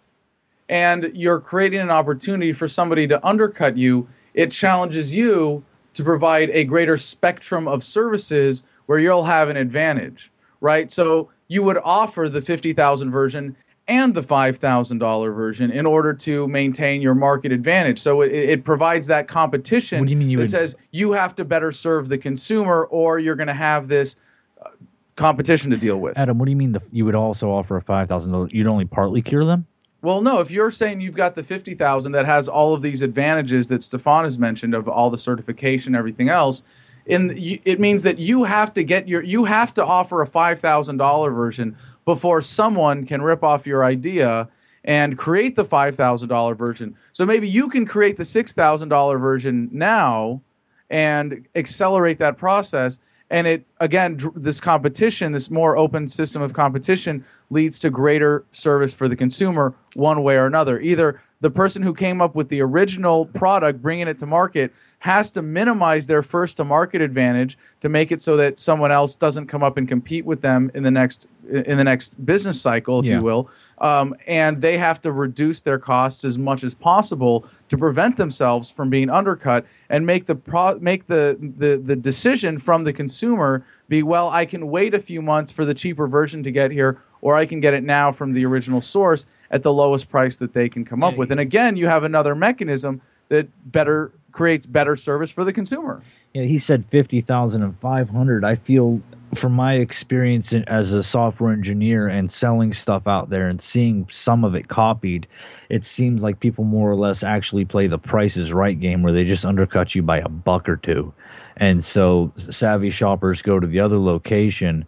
and 0.69 1.11
you're 1.13 1.39
creating 1.39 1.79
an 1.79 1.89
opportunity 1.89 2.51
for 2.53 2.67
somebody 2.67 3.07
to 3.07 3.25
undercut 3.25 3.77
you, 3.77 4.07
it 4.33 4.51
challenges 4.51 5.15
you 5.15 5.63
to 5.93 6.03
provide 6.03 6.49
a 6.49 6.63
greater 6.63 6.97
spectrum 6.97 7.67
of 7.67 7.83
services 7.83 8.65
where 8.87 8.99
you'll 8.99 9.23
have 9.23 9.49
an 9.49 9.55
advantage, 9.57 10.31
right? 10.59 10.91
So 10.91 11.29
you 11.47 11.63
would 11.63 11.77
offer 11.83 12.27
the 12.29 12.41
fifty 12.41 12.73
thousand 12.73 13.11
version 13.11 13.55
and 13.87 14.13
the 14.13 14.23
five 14.23 14.57
thousand 14.57 14.97
dollar 14.97 15.31
version 15.31 15.71
in 15.71 15.85
order 15.85 16.13
to 16.13 16.47
maintain 16.47 17.01
your 17.01 17.15
market 17.15 17.51
advantage. 17.51 17.99
So 17.99 18.21
it, 18.21 18.31
it 18.33 18.63
provides 18.63 19.07
that 19.07 19.27
competition 19.27 19.99
What 19.99 20.05
do 20.07 20.11
you 20.11 20.17
mean 20.17 20.29
you 20.29 20.37
that 20.37 20.43
would- 20.43 20.49
says 20.49 20.75
you 20.91 21.11
have 21.13 21.35
to 21.35 21.45
better 21.45 21.71
serve 21.71 22.09
the 22.09 22.17
consumer, 22.17 22.85
or 22.85 23.19
you're 23.19 23.35
going 23.35 23.47
to 23.47 23.53
have 23.53 23.87
this 23.87 24.17
uh, 24.65 24.69
competition 25.15 25.71
to 25.71 25.77
deal 25.77 25.99
with. 25.99 26.17
Adam, 26.17 26.37
what 26.37 26.45
do 26.45 26.51
you 26.51 26.57
mean 26.57 26.71
the, 26.71 26.81
you 26.91 27.05
would 27.05 27.15
also 27.15 27.51
offer 27.51 27.77
a 27.77 27.81
five 27.81 28.07
thousand 28.07 28.31
dollars? 28.31 28.51
You'd 28.53 28.67
only 28.67 28.85
partly 28.85 29.21
cure 29.21 29.45
them? 29.45 29.65
Well, 30.01 30.21
no, 30.21 30.39
if 30.39 30.51
you're 30.51 30.71
saying 30.71 30.99
you've 30.99 31.15
got 31.15 31.33
the 31.33 31.43
50,000 31.43 32.11
that 32.11 32.25
has 32.25 32.49
all 32.49 32.73
of 32.73 32.81
these 32.81 33.01
advantages 33.01 33.69
that 33.69 33.81
Stefan 33.81 34.25
has 34.25 34.37
mentioned 34.37 34.75
of 34.75 34.89
all 34.89 35.09
the 35.09 35.17
certification, 35.17 35.95
everything 35.95 36.27
else, 36.27 36.63
in 37.05 37.31
it 37.65 37.79
means 37.79 38.03
that 38.03 38.19
you 38.19 38.43
have 38.43 38.73
to 38.73 38.83
get 38.83 39.07
your 39.07 39.23
you 39.23 39.45
have 39.45 39.73
to 39.73 39.85
offer 39.85 40.21
a 40.21 40.27
$5,000 40.27 41.35
version 41.35 41.77
before 42.05 42.41
someone 42.41 43.05
can 43.05 43.21
rip 43.21 43.43
off 43.43 43.65
your 43.67 43.83
idea 43.83 44.47
and 44.85 45.17
create 45.17 45.55
the 45.55 45.63
$5,000 45.63 46.57
version. 46.57 46.95
So 47.13 47.25
maybe 47.25 47.47
you 47.47 47.69
can 47.69 47.85
create 47.85 48.17
the 48.17 48.23
$6,000 48.23 49.19
version 49.19 49.69
now 49.71 50.41
and 50.89 51.47
accelerate 51.55 52.19
that 52.19 52.37
process 52.37 52.99
and 53.33 53.47
it 53.47 53.65
again 53.79 54.17
this 54.35 54.61
competition 54.61 55.33
this 55.33 55.49
more 55.49 55.75
open 55.75 56.07
system 56.07 56.41
of 56.41 56.53
competition 56.53 57.25
leads 57.49 57.79
to 57.79 57.89
greater 57.89 58.45
service 58.51 58.93
for 58.93 59.09
the 59.09 59.15
consumer 59.15 59.73
one 59.95 60.23
way 60.23 60.37
or 60.37 60.45
another. 60.45 60.79
Either 60.79 61.21
the 61.41 61.49
person 61.49 61.81
who 61.81 61.93
came 61.93 62.21
up 62.21 62.35
with 62.35 62.47
the 62.47 62.61
original 62.61 63.25
product 63.25 63.81
bringing 63.81 64.07
it 64.07 64.17
to 64.19 64.25
market 64.25 64.73
has 64.99 65.29
to 65.31 65.41
minimize 65.41 66.07
their 66.07 66.23
first 66.23 66.57
to 66.57 66.63
market 66.63 67.01
advantage 67.01 67.57
to 67.81 67.89
make 67.89 68.11
it 68.11 68.21
so 68.21 68.37
that 68.37 68.59
someone 68.59 68.91
else 68.91 69.15
doesn't 69.15 69.47
come 69.47 69.61
up 69.61 69.77
and 69.77 69.89
compete 69.89 70.25
with 70.25 70.41
them 70.41 70.71
in 70.73 70.83
the 70.83 70.91
next 70.91 71.27
in 71.49 71.77
the 71.77 71.83
next 71.83 72.13
business 72.25 72.59
cycle 72.61 72.99
if 72.99 73.05
Yeah. 73.05 73.17
you 73.17 73.23
will 73.23 73.49
um, 73.79 74.15
and 74.27 74.61
they 74.61 74.77
have 74.77 75.01
to 75.01 75.11
reduce 75.11 75.59
their 75.61 75.79
costs 75.79 76.23
as 76.23 76.37
much 76.37 76.63
as 76.63 76.73
possible 76.73 77.45
to 77.69 77.77
prevent 77.77 78.15
themselves 78.17 78.69
from 78.69 78.89
being 78.89 79.09
undercut 79.09 79.65
and 79.89 80.05
make 80.05 80.25
the 80.25 80.35
pro- 80.35 80.79
make 80.79 81.07
the, 81.07 81.37
the 81.57 81.77
the 81.83 81.95
decision 81.95 82.57
from 82.59 82.83
the 82.83 82.93
consumer 82.93 83.65
be 83.89 84.03
well 84.03 84.29
I 84.29 84.45
can 84.45 84.69
wait 84.69 84.93
a 84.93 84.99
few 84.99 85.21
months 85.21 85.51
for 85.51 85.65
the 85.65 85.73
cheaper 85.73 86.07
version 86.07 86.43
to 86.43 86.51
get 86.51 86.71
here 86.71 87.01
or 87.21 87.35
I 87.35 87.45
can 87.45 87.59
get 87.59 87.73
it 87.73 87.83
now 87.83 88.11
from 88.11 88.31
the 88.33 88.45
original 88.45 88.79
source 88.81 89.25
at 89.51 89.63
the 89.63 89.73
lowest 89.73 90.09
price 90.09 90.37
that 90.37 90.53
they 90.53 90.69
can 90.69 90.85
come 90.85 91.03
up 91.03 91.13
Yeah, 91.13 91.19
with 91.19 91.31
and 91.31 91.39
again 91.39 91.75
you 91.75 91.87
have 91.87 92.03
another 92.03 92.35
mechanism 92.35 93.01
that 93.29 93.47
better 93.71 94.11
creates 94.31 94.65
better 94.65 94.95
service 94.95 95.29
for 95.31 95.43
the 95.43 95.53
consumer 95.53 96.01
Yeah, 96.33 96.43
he 96.43 96.57
said 96.57 96.85
fifty 96.89 97.21
thousand 97.21 97.63
and 97.63 97.77
five 97.79 98.09
hundred. 98.09 98.43
I 98.45 98.55
feel, 98.55 98.99
from 99.35 99.53
my 99.53 99.73
experience 99.75 100.53
in, 100.53 100.63
as 100.65 100.91
a 100.91 101.03
software 101.03 101.51
engineer 101.53 102.07
and 102.07 102.29
selling 102.31 102.73
stuff 102.73 103.07
out 103.07 103.29
there 103.29 103.47
and 103.47 103.61
seeing 103.61 104.07
some 104.09 104.43
of 104.43 104.55
it 104.55 104.67
copied, 104.67 105.27
it 105.69 105.85
seems 105.85 106.23
like 106.23 106.39
people 106.39 106.63
more 106.63 106.89
or 106.89 106.95
less 106.95 107.23
actually 107.23 107.65
play 107.65 107.87
the 107.87 107.97
Price 107.97 108.37
is 108.37 108.53
Right 108.53 108.79
game, 108.79 109.03
where 109.03 109.13
they 109.13 109.23
just 109.23 109.45
undercut 109.45 109.95
you 109.95 110.01
by 110.01 110.17
a 110.17 110.29
buck 110.29 110.67
or 110.69 110.77
two, 110.77 111.13
and 111.57 111.83
so 111.83 112.31
savvy 112.35 112.89
shoppers 112.89 113.41
go 113.41 113.59
to 113.59 113.67
the 113.67 113.79
other 113.79 113.97
location, 113.99 114.85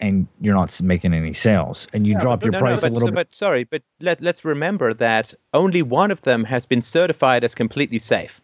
and 0.00 0.26
you're 0.40 0.54
not 0.54 0.80
making 0.80 1.12
any 1.12 1.32
sales, 1.32 1.86
and 1.92 2.06
you 2.06 2.18
drop 2.18 2.40
but 2.40 2.46
your 2.46 2.52
no, 2.52 2.58
price 2.60 2.82
no, 2.82 2.88
a 2.88 2.90
but, 2.90 2.92
little 2.92 3.08
so- 3.08 3.12
bit. 3.12 3.28
but 3.28 3.34
sorry, 3.34 3.64
but 3.64 3.82
let, 4.00 4.22
let's 4.22 4.44
remember 4.44 4.94
that 4.94 5.34
only 5.52 5.82
one 5.82 6.10
of 6.10 6.22
them 6.22 6.44
has 6.44 6.66
been 6.66 6.82
certified 6.82 7.44
as 7.44 7.54
completely 7.54 7.98
safe, 7.98 8.40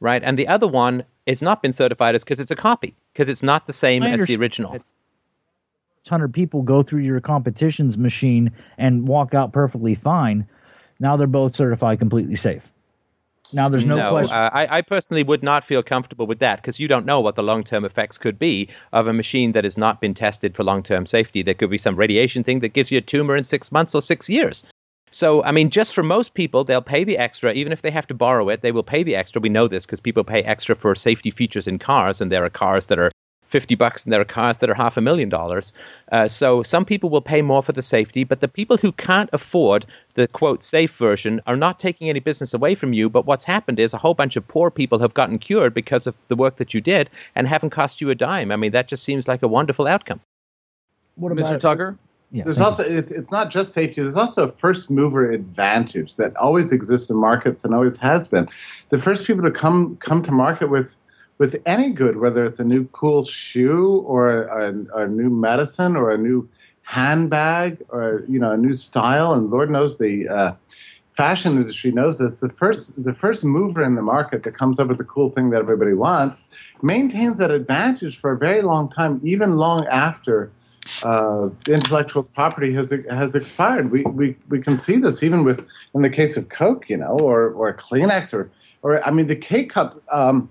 right? 0.00 0.22
And 0.24 0.38
the 0.38 0.48
other 0.48 0.66
one 0.68 1.04
has 1.26 1.42
not 1.42 1.62
been 1.62 1.72
certified 1.72 2.14
as 2.14 2.24
because 2.24 2.40
it's 2.40 2.50
a 2.50 2.56
copy, 2.56 2.96
because 3.14 3.28
it's 3.28 3.42
not 3.42 3.66
the 3.66 3.72
same 3.72 4.02
as 4.02 4.20
the 4.22 4.36
original. 4.36 4.76
hundred 6.08 6.34
people 6.34 6.62
go 6.62 6.82
through 6.82 7.00
your 7.00 7.20
competitions 7.20 7.96
machine 7.96 8.50
and 8.76 9.08
walk 9.08 9.32
out 9.32 9.52
perfectly 9.52 9.94
fine. 9.94 10.46
Now 11.00 11.16
they're 11.16 11.26
both 11.26 11.56
certified 11.56 11.98
completely 11.98 12.36
safe. 12.36 12.70
Now 13.52 13.68
there's 13.68 13.86
no, 13.86 14.10
question. 14.10 14.34
uh, 14.34 14.50
I, 14.52 14.78
I 14.78 14.82
personally 14.82 15.22
would 15.22 15.42
not 15.42 15.64
feel 15.64 15.82
comfortable 15.82 16.26
with 16.26 16.40
that 16.40 16.60
because 16.60 16.80
you 16.80 16.88
don't 16.88 17.06
know 17.06 17.20
what 17.20 17.36
the 17.36 17.42
long 17.42 17.62
term 17.62 17.84
effects 17.84 18.18
could 18.18 18.38
be 18.38 18.68
of 18.92 19.06
a 19.06 19.12
machine 19.12 19.52
that 19.52 19.62
has 19.62 19.78
not 19.78 20.00
been 20.00 20.12
tested 20.12 20.56
for 20.56 20.64
long 20.64 20.82
term 20.82 21.06
safety. 21.06 21.42
There 21.42 21.54
could 21.54 21.70
be 21.70 21.78
some 21.78 21.94
radiation 21.94 22.42
thing 22.42 22.60
that 22.60 22.72
gives 22.72 22.90
you 22.90 22.98
a 22.98 23.02
tumor 23.02 23.36
in 23.36 23.44
six 23.44 23.70
months 23.70 23.94
or 23.94 24.02
six 24.02 24.28
years. 24.28 24.64
So, 25.14 25.44
I 25.44 25.52
mean, 25.52 25.70
just 25.70 25.94
for 25.94 26.02
most 26.02 26.34
people, 26.34 26.64
they'll 26.64 26.82
pay 26.82 27.04
the 27.04 27.18
extra, 27.18 27.52
even 27.52 27.72
if 27.72 27.82
they 27.82 27.92
have 27.92 28.08
to 28.08 28.14
borrow 28.14 28.48
it, 28.48 28.62
they 28.62 28.72
will 28.72 28.82
pay 28.82 29.04
the 29.04 29.14
extra. 29.14 29.40
We 29.40 29.48
know 29.48 29.68
this 29.68 29.86
because 29.86 30.00
people 30.00 30.24
pay 30.24 30.42
extra 30.42 30.74
for 30.74 30.96
safety 30.96 31.30
features 31.30 31.68
in 31.68 31.78
cars, 31.78 32.20
and 32.20 32.32
there 32.32 32.44
are 32.44 32.50
cars 32.50 32.88
that 32.88 32.98
are 32.98 33.12
50 33.46 33.76
bucks 33.76 34.02
and 34.02 34.12
there 34.12 34.20
are 34.20 34.24
cars 34.24 34.58
that 34.58 34.68
are 34.68 34.74
half 34.74 34.96
a 34.96 35.00
million 35.00 35.28
dollars. 35.28 35.72
Uh, 36.10 36.26
so 36.26 36.64
some 36.64 36.84
people 36.84 37.10
will 37.10 37.20
pay 37.20 37.42
more 37.42 37.62
for 37.62 37.70
the 37.70 37.80
safety, 37.80 38.24
but 38.24 38.40
the 38.40 38.48
people 38.48 38.76
who 38.76 38.90
can't 38.90 39.30
afford 39.32 39.86
the 40.14 40.26
quote 40.26 40.64
safe 40.64 40.96
version 40.96 41.40
are 41.46 41.54
not 41.56 41.78
taking 41.78 42.08
any 42.08 42.18
business 42.18 42.52
away 42.52 42.74
from 42.74 42.92
you. 42.92 43.08
But 43.08 43.24
what's 43.24 43.44
happened 43.44 43.78
is 43.78 43.94
a 43.94 43.98
whole 43.98 44.14
bunch 44.14 44.34
of 44.34 44.48
poor 44.48 44.68
people 44.68 44.98
have 44.98 45.14
gotten 45.14 45.38
cured 45.38 45.74
because 45.74 46.08
of 46.08 46.16
the 46.26 46.34
work 46.34 46.56
that 46.56 46.74
you 46.74 46.80
did 46.80 47.08
and 47.36 47.46
haven't 47.46 47.70
cost 47.70 48.00
you 48.00 48.10
a 48.10 48.16
dime. 48.16 48.50
I 48.50 48.56
mean, 48.56 48.72
that 48.72 48.88
just 48.88 49.04
seems 49.04 49.28
like 49.28 49.44
a 49.44 49.48
wonderful 49.48 49.86
outcome. 49.86 50.20
what 51.14 51.32
Mr. 51.34 51.60
Tucker 51.60 51.96
Yeah, 52.34 52.42
There's 52.42 52.58
also 52.58 52.82
it's, 52.82 53.12
it's 53.12 53.30
not 53.30 53.48
just 53.48 53.72
safety. 53.72 54.02
There's 54.02 54.16
also 54.16 54.48
a 54.48 54.50
first 54.50 54.90
mover 54.90 55.30
advantage 55.30 56.16
that 56.16 56.36
always 56.36 56.72
exists 56.72 57.08
in 57.08 57.14
markets 57.16 57.64
and 57.64 57.72
always 57.72 57.96
has 57.98 58.26
been. 58.26 58.48
The 58.88 58.98
first 58.98 59.24
people 59.24 59.44
to 59.44 59.52
come 59.52 59.96
come 59.98 60.20
to 60.24 60.32
market 60.32 60.68
with 60.68 60.96
with 61.38 61.62
any 61.64 61.90
good, 61.90 62.16
whether 62.16 62.44
it's 62.44 62.58
a 62.58 62.64
new 62.64 62.86
cool 62.88 63.22
shoe 63.22 63.98
or 64.04 64.48
a, 64.48 64.72
a, 64.72 65.04
a 65.04 65.06
new 65.06 65.30
medicine 65.30 65.94
or 65.94 66.10
a 66.10 66.18
new 66.18 66.48
handbag 66.82 67.80
or 67.90 68.24
you 68.28 68.40
know 68.40 68.50
a 68.50 68.56
new 68.56 68.74
style, 68.74 69.32
and 69.32 69.50
Lord 69.50 69.70
knows 69.70 69.98
the 69.98 70.28
uh, 70.28 70.54
fashion 71.12 71.52
industry 71.56 71.92
knows 71.92 72.18
this. 72.18 72.38
The 72.38 72.48
first 72.48 73.00
the 73.04 73.14
first 73.14 73.44
mover 73.44 73.84
in 73.84 73.94
the 73.94 74.02
market 74.02 74.42
that 74.42 74.56
comes 74.56 74.80
up 74.80 74.88
with 74.88 74.98
the 74.98 75.04
cool 75.04 75.28
thing 75.28 75.50
that 75.50 75.60
everybody 75.60 75.94
wants 75.94 76.48
maintains 76.82 77.38
that 77.38 77.52
advantage 77.52 78.18
for 78.18 78.32
a 78.32 78.36
very 78.36 78.62
long 78.62 78.90
time, 78.90 79.20
even 79.22 79.56
long 79.56 79.86
after 79.86 80.50
uh, 81.02 81.48
intellectual 81.68 82.22
property 82.22 82.72
has 82.74 82.92
has 83.10 83.34
expired. 83.34 83.90
We, 83.90 84.02
we 84.02 84.36
we 84.48 84.60
can 84.60 84.78
see 84.78 84.96
this 84.96 85.22
even 85.22 85.44
with 85.44 85.66
in 85.94 86.02
the 86.02 86.10
case 86.10 86.36
of 86.36 86.48
Coke, 86.48 86.88
you 86.88 86.96
know, 86.96 87.18
or 87.18 87.50
or 87.50 87.72
Kleenex, 87.74 88.32
or 88.32 88.50
or 88.82 89.04
I 89.06 89.10
mean 89.10 89.26
the 89.26 89.36
K 89.36 89.64
cup 89.64 90.02
um, 90.12 90.48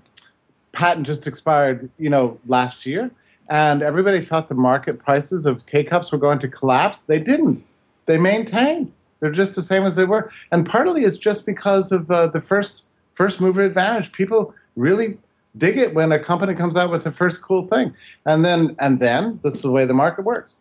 patent 0.71 1.05
just 1.05 1.27
expired, 1.27 1.89
you 1.97 2.09
know, 2.09 2.39
last 2.47 2.85
year, 2.85 3.11
and 3.49 3.81
everybody 3.81 4.23
thought 4.25 4.49
the 4.49 4.55
market 4.55 4.99
prices 4.99 5.45
of 5.45 5.65
K 5.65 5.83
cups 5.83 6.11
were 6.11 6.17
going 6.17 6.39
to 6.39 6.47
collapse. 6.47 7.03
They 7.03 7.19
didn't. 7.19 7.63
They 8.05 8.17
maintained. 8.17 8.91
They're 9.19 9.31
just 9.31 9.55
the 9.55 9.63
same 9.63 9.85
as 9.85 9.95
they 9.95 10.05
were, 10.05 10.31
and 10.51 10.65
partly 10.65 11.03
it's 11.03 11.17
just 11.17 11.45
because 11.45 11.91
of 11.91 12.11
uh, 12.11 12.27
the 12.27 12.41
first 12.41 12.85
first 13.13 13.39
mover 13.39 13.61
advantage. 13.61 14.11
People 14.11 14.53
really 14.75 15.17
dig 15.57 15.77
it 15.77 15.93
when 15.93 16.11
a 16.11 16.19
company 16.19 16.55
comes 16.55 16.75
out 16.75 16.91
with 16.91 17.03
the 17.03 17.11
first 17.11 17.41
cool 17.41 17.67
thing. 17.67 17.93
And 18.25 18.43
then 18.43 18.75
and 18.79 18.99
then 18.99 19.39
this 19.43 19.55
is 19.55 19.61
the 19.61 19.71
way 19.71 19.85
the 19.85 19.93
market 19.93 20.25
works. 20.25 20.55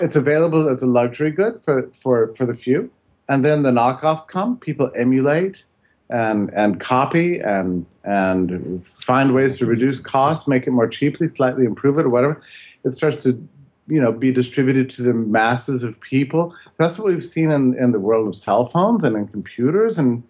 It's 0.00 0.16
available 0.16 0.68
as 0.68 0.82
a 0.82 0.86
luxury 0.86 1.30
good 1.30 1.60
for 1.62 1.90
for 2.02 2.34
for 2.34 2.46
the 2.46 2.54
few. 2.54 2.90
And 3.28 3.44
then 3.44 3.62
the 3.62 3.70
knockoffs 3.70 4.26
come. 4.26 4.58
People 4.58 4.90
emulate 4.94 5.64
and 6.10 6.52
and 6.54 6.80
copy 6.80 7.40
and 7.40 7.86
and 8.04 8.86
find 8.86 9.34
ways 9.34 9.56
to 9.58 9.66
reduce 9.66 9.98
costs 10.00 10.46
make 10.46 10.66
it 10.66 10.70
more 10.70 10.86
cheaply 10.86 11.26
slightly 11.26 11.64
improve 11.64 11.98
it 11.98 12.04
or 12.04 12.10
whatever. 12.10 12.42
It 12.84 12.90
starts 12.90 13.22
to 13.22 13.48
you 13.86 14.00
know 14.00 14.12
be 14.12 14.32
distributed 14.32 14.90
to 14.90 15.02
the 15.02 15.14
masses 15.14 15.82
of 15.82 15.98
people. 16.00 16.54
That's 16.76 16.98
what 16.98 17.08
we've 17.08 17.24
seen 17.24 17.50
in 17.50 17.78
in 17.78 17.92
the 17.92 18.00
world 18.00 18.28
of 18.28 18.34
cell 18.34 18.66
phones 18.66 19.04
and 19.04 19.16
in 19.16 19.28
computers 19.28 19.96
and 19.96 20.22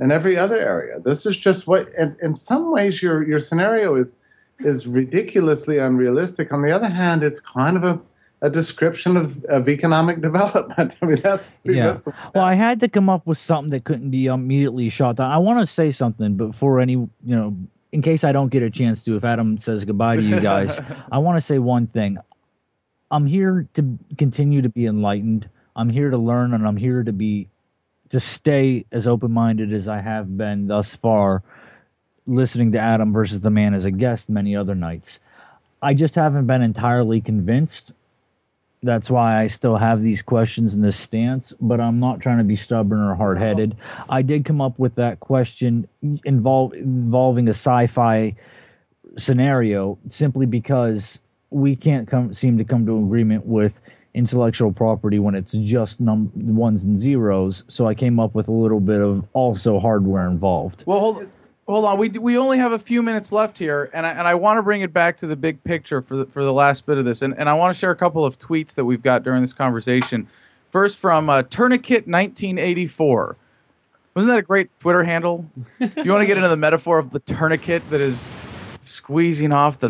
in 0.00 0.10
every 0.10 0.36
other 0.36 0.58
area. 0.58 0.98
This 1.00 1.26
is 1.26 1.36
just 1.36 1.66
what, 1.66 1.88
in, 1.98 2.16
in 2.22 2.36
some 2.36 2.72
ways, 2.72 3.02
your 3.02 3.26
your 3.26 3.40
scenario 3.40 3.94
is 3.94 4.16
is 4.60 4.86
ridiculously 4.86 5.78
unrealistic. 5.78 6.52
On 6.52 6.62
the 6.62 6.72
other 6.72 6.88
hand, 6.88 7.22
it's 7.22 7.40
kind 7.40 7.76
of 7.76 7.84
a 7.84 8.00
a 8.42 8.48
description 8.48 9.16
of, 9.16 9.44
of 9.44 9.68
economic 9.68 10.20
development. 10.28 10.94
I 11.02 11.06
mean, 11.06 11.20
that's 11.20 11.48
yeah. 11.64 11.92
That's 11.92 12.06
well, 12.34 12.44
I 12.44 12.54
had 12.54 12.80
to 12.80 12.88
come 12.88 13.08
up 13.08 13.26
with 13.26 13.38
something 13.38 13.70
that 13.70 13.84
couldn't 13.84 14.10
be 14.10 14.26
immediately 14.26 14.88
shot 14.88 15.16
down. 15.16 15.30
I 15.30 15.38
want 15.38 15.60
to 15.60 15.66
say 15.66 15.90
something 15.90 16.36
before 16.36 16.80
any, 16.80 16.92
you 16.92 17.10
know, 17.24 17.54
in 17.92 18.02
case 18.02 18.24
I 18.24 18.32
don't 18.32 18.48
get 18.48 18.62
a 18.62 18.70
chance 18.70 19.04
to, 19.04 19.16
if 19.16 19.24
Adam 19.24 19.58
says 19.58 19.84
goodbye 19.84 20.16
to 20.16 20.22
you 20.22 20.40
guys, 20.40 20.80
I 21.12 21.18
want 21.18 21.36
to 21.36 21.40
say 21.40 21.58
one 21.58 21.86
thing. 21.88 22.16
I'm 23.10 23.26
here 23.26 23.68
to 23.74 23.98
continue 24.16 24.62
to 24.62 24.68
be 24.68 24.86
enlightened. 24.86 25.48
I'm 25.74 25.90
here 25.90 26.10
to 26.10 26.16
learn, 26.16 26.54
and 26.54 26.66
I'm 26.66 26.76
here 26.76 27.02
to 27.02 27.12
be 27.12 27.48
to 28.10 28.20
stay 28.20 28.84
as 28.92 29.06
open 29.06 29.32
minded 29.32 29.72
as 29.72 29.88
I 29.88 30.00
have 30.00 30.36
been 30.36 30.66
thus 30.66 30.94
far, 30.94 31.42
listening 32.26 32.72
to 32.72 32.78
Adam 32.78 33.12
versus 33.12 33.40
the 33.40 33.50
man 33.50 33.74
as 33.74 33.84
a 33.84 33.90
guest 33.90 34.28
many 34.28 34.54
other 34.54 34.74
nights. 34.74 35.20
I 35.82 35.94
just 35.94 36.14
haven't 36.14 36.46
been 36.46 36.62
entirely 36.62 37.20
convinced. 37.20 37.92
That's 38.82 39.10
why 39.10 39.40
I 39.40 39.46
still 39.46 39.76
have 39.76 40.02
these 40.02 40.22
questions 40.22 40.74
in 40.74 40.82
this 40.82 40.96
stance, 40.96 41.52
but 41.60 41.80
I'm 41.80 42.00
not 42.00 42.20
trying 42.20 42.38
to 42.38 42.44
be 42.44 42.56
stubborn 42.56 43.00
or 43.00 43.14
hard 43.14 43.40
headed. 43.40 43.76
Oh. 43.98 44.04
I 44.08 44.22
did 44.22 44.44
come 44.44 44.60
up 44.60 44.78
with 44.78 44.94
that 44.96 45.20
question 45.20 45.86
involve, 46.24 46.72
involving 46.74 47.46
a 47.48 47.50
sci 47.50 47.86
fi 47.86 48.34
scenario 49.16 49.98
simply 50.08 50.46
because 50.46 51.18
we 51.50 51.74
can't 51.76 52.08
come 52.08 52.32
seem 52.32 52.56
to 52.58 52.64
come 52.64 52.86
to 52.86 52.96
agreement 52.96 53.44
with 53.44 53.72
intellectual 54.14 54.72
property 54.72 55.18
when 55.18 55.34
it's 55.34 55.52
just 55.52 56.00
num 56.00 56.30
ones 56.34 56.84
and 56.84 56.98
zeros. 56.98 57.64
So 57.68 57.86
I 57.86 57.94
came 57.94 58.18
up 58.18 58.34
with 58.34 58.48
a 58.48 58.52
little 58.52 58.80
bit 58.80 59.00
of 59.00 59.26
also 59.32 59.78
hardware 59.78 60.26
involved. 60.26 60.84
Well, 60.86 61.00
hold, 61.00 61.28
hold 61.66 61.84
on. 61.84 61.98
We 61.98 62.08
we 62.10 62.36
only 62.36 62.58
have 62.58 62.72
a 62.72 62.78
few 62.78 63.02
minutes 63.02 63.32
left 63.32 63.56
here, 63.56 63.90
and 63.94 64.06
I, 64.06 64.10
and 64.10 64.26
I 64.26 64.34
want 64.34 64.58
to 64.58 64.62
bring 64.62 64.82
it 64.82 64.92
back 64.92 65.16
to 65.18 65.26
the 65.26 65.36
big 65.36 65.62
picture 65.64 66.02
for 66.02 66.16
the, 66.16 66.26
for 66.26 66.44
the 66.44 66.52
last 66.52 66.86
bit 66.86 66.98
of 66.98 67.04
this, 67.04 67.22
and 67.22 67.34
and 67.38 67.48
I 67.48 67.54
want 67.54 67.74
to 67.74 67.78
share 67.78 67.90
a 67.90 67.96
couple 67.96 68.24
of 68.24 68.38
tweets 68.38 68.74
that 68.74 68.84
we've 68.84 69.02
got 69.02 69.22
during 69.22 69.40
this 69.40 69.52
conversation. 69.52 70.26
First 70.70 70.98
from 70.98 71.28
uh, 71.28 71.42
Tourniquet 71.44 72.06
1984. 72.06 73.36
Wasn't 74.14 74.32
that 74.32 74.38
a 74.38 74.42
great 74.42 74.68
Twitter 74.80 75.04
handle? 75.04 75.44
if 75.78 75.96
you 76.04 76.10
want 76.10 76.22
to 76.22 76.26
get 76.26 76.36
into 76.36 76.48
the 76.48 76.56
metaphor 76.56 76.98
of 76.98 77.10
the 77.10 77.20
tourniquet 77.20 77.88
that 77.90 78.00
is 78.00 78.28
squeezing 78.80 79.52
off 79.52 79.78
the 79.78 79.88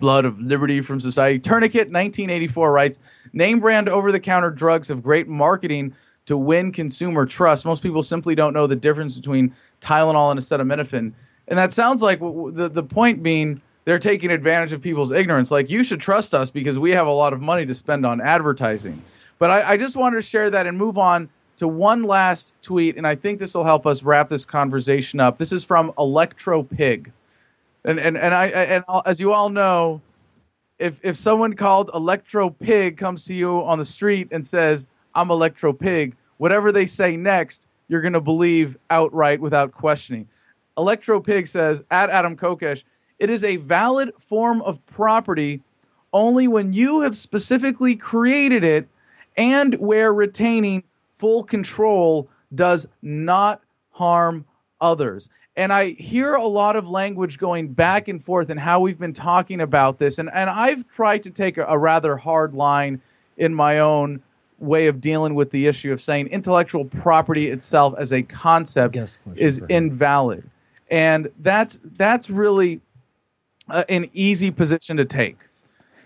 lifeblood 0.00 0.24
of 0.24 0.38
liberty 0.40 0.80
from 0.80 1.00
society, 1.00 1.38
Tourniquet 1.38 1.90
1984 1.90 2.72
writes 2.72 2.98
Name 3.32 3.60
brand 3.60 3.88
over 3.88 4.12
the 4.12 4.20
counter 4.20 4.50
drugs 4.50 4.88
have 4.88 5.02
great 5.02 5.28
marketing 5.28 5.94
to 6.26 6.36
win 6.36 6.72
consumer 6.72 7.26
trust. 7.26 7.64
Most 7.64 7.82
people 7.82 8.02
simply 8.02 8.34
don't 8.34 8.54
know 8.54 8.66
the 8.66 8.76
difference 8.76 9.16
between 9.16 9.54
Tylenol 9.80 10.30
and 10.30 10.40
acetaminophen. 10.40 11.12
And 11.48 11.58
that 11.58 11.72
sounds 11.72 12.00
like 12.00 12.20
the, 12.20 12.70
the 12.72 12.82
point 12.82 13.22
being 13.22 13.60
they're 13.84 13.98
taking 13.98 14.30
advantage 14.30 14.72
of 14.72 14.80
people's 14.80 15.10
ignorance. 15.10 15.50
Like, 15.50 15.68
you 15.68 15.84
should 15.84 16.00
trust 16.00 16.32
us 16.32 16.50
because 16.50 16.78
we 16.78 16.90
have 16.92 17.06
a 17.06 17.12
lot 17.12 17.34
of 17.34 17.42
money 17.42 17.66
to 17.66 17.74
spend 17.74 18.06
on 18.06 18.20
advertising. 18.22 19.02
But 19.38 19.50
I, 19.50 19.72
I 19.72 19.76
just 19.76 19.94
wanted 19.94 20.16
to 20.16 20.22
share 20.22 20.48
that 20.48 20.66
and 20.66 20.78
move 20.78 20.96
on 20.96 21.28
to 21.58 21.68
one 21.68 22.02
last 22.02 22.54
tweet. 22.62 22.96
And 22.96 23.06
I 23.06 23.14
think 23.14 23.40
this 23.40 23.54
will 23.54 23.64
help 23.64 23.86
us 23.86 24.02
wrap 24.02 24.30
this 24.30 24.46
conversation 24.46 25.20
up. 25.20 25.36
This 25.36 25.52
is 25.52 25.64
from 25.64 25.92
Electro 25.98 26.62
Pig. 26.62 27.12
And, 27.84 27.98
and, 27.98 28.16
and, 28.16 28.34
I, 28.34 28.46
and 28.46 28.84
as 29.04 29.20
you 29.20 29.32
all 29.32 29.50
know, 29.50 30.00
if 30.78 31.00
if 31.04 31.16
someone 31.16 31.52
called 31.52 31.90
Electro 31.94 32.50
Pig 32.50 32.96
comes 32.96 33.24
to 33.26 33.34
you 33.34 33.62
on 33.62 33.78
the 33.78 33.84
street 33.84 34.28
and 34.32 34.46
says, 34.46 34.86
"I'm 35.14 35.30
Electro 35.30 35.72
Pig," 35.72 36.16
whatever 36.38 36.72
they 36.72 36.86
say 36.86 37.16
next, 37.16 37.68
you're 37.88 38.00
going 38.00 38.14
to 38.14 38.20
believe 38.20 38.76
outright 38.90 39.40
without 39.40 39.72
questioning. 39.72 40.28
Electro 40.76 41.20
Pig 41.20 41.46
says 41.46 41.82
at 41.90 42.10
Adam 42.10 42.36
Kokesh, 42.36 42.82
"It 43.18 43.30
is 43.30 43.44
a 43.44 43.56
valid 43.56 44.12
form 44.18 44.62
of 44.62 44.84
property 44.86 45.62
only 46.12 46.48
when 46.48 46.72
you 46.72 47.00
have 47.02 47.16
specifically 47.16 47.94
created 47.94 48.64
it 48.64 48.88
and 49.36 49.74
where 49.74 50.12
retaining 50.12 50.82
full 51.18 51.44
control 51.44 52.28
does 52.54 52.86
not 53.02 53.62
harm 53.90 54.44
others." 54.80 55.28
And 55.56 55.72
I 55.72 55.90
hear 55.90 56.34
a 56.34 56.46
lot 56.46 56.76
of 56.76 56.88
language 56.88 57.38
going 57.38 57.72
back 57.72 58.08
and 58.08 58.22
forth 58.22 58.50
and 58.50 58.58
how 58.58 58.80
we've 58.80 58.98
been 58.98 59.12
talking 59.12 59.60
about 59.60 59.98
this. 59.98 60.18
And, 60.18 60.30
and 60.32 60.50
I've 60.50 60.88
tried 60.88 61.22
to 61.24 61.30
take 61.30 61.58
a, 61.58 61.64
a 61.66 61.78
rather 61.78 62.16
hard 62.16 62.54
line 62.54 63.00
in 63.36 63.54
my 63.54 63.78
own 63.78 64.20
way 64.58 64.86
of 64.86 65.00
dealing 65.00 65.34
with 65.34 65.50
the 65.50 65.66
issue 65.66 65.92
of 65.92 66.00
saying 66.00 66.28
intellectual 66.28 66.84
property 66.84 67.50
itself 67.50 67.94
as 67.98 68.12
a 68.12 68.22
concept 68.22 68.96
is 69.36 69.60
invalid. 69.68 70.48
And 70.90 71.30
that's 71.40 71.80
that's 71.96 72.30
really 72.30 72.80
uh, 73.68 73.84
an 73.88 74.10
easy 74.12 74.50
position 74.50 74.96
to 74.96 75.04
take. 75.04 75.38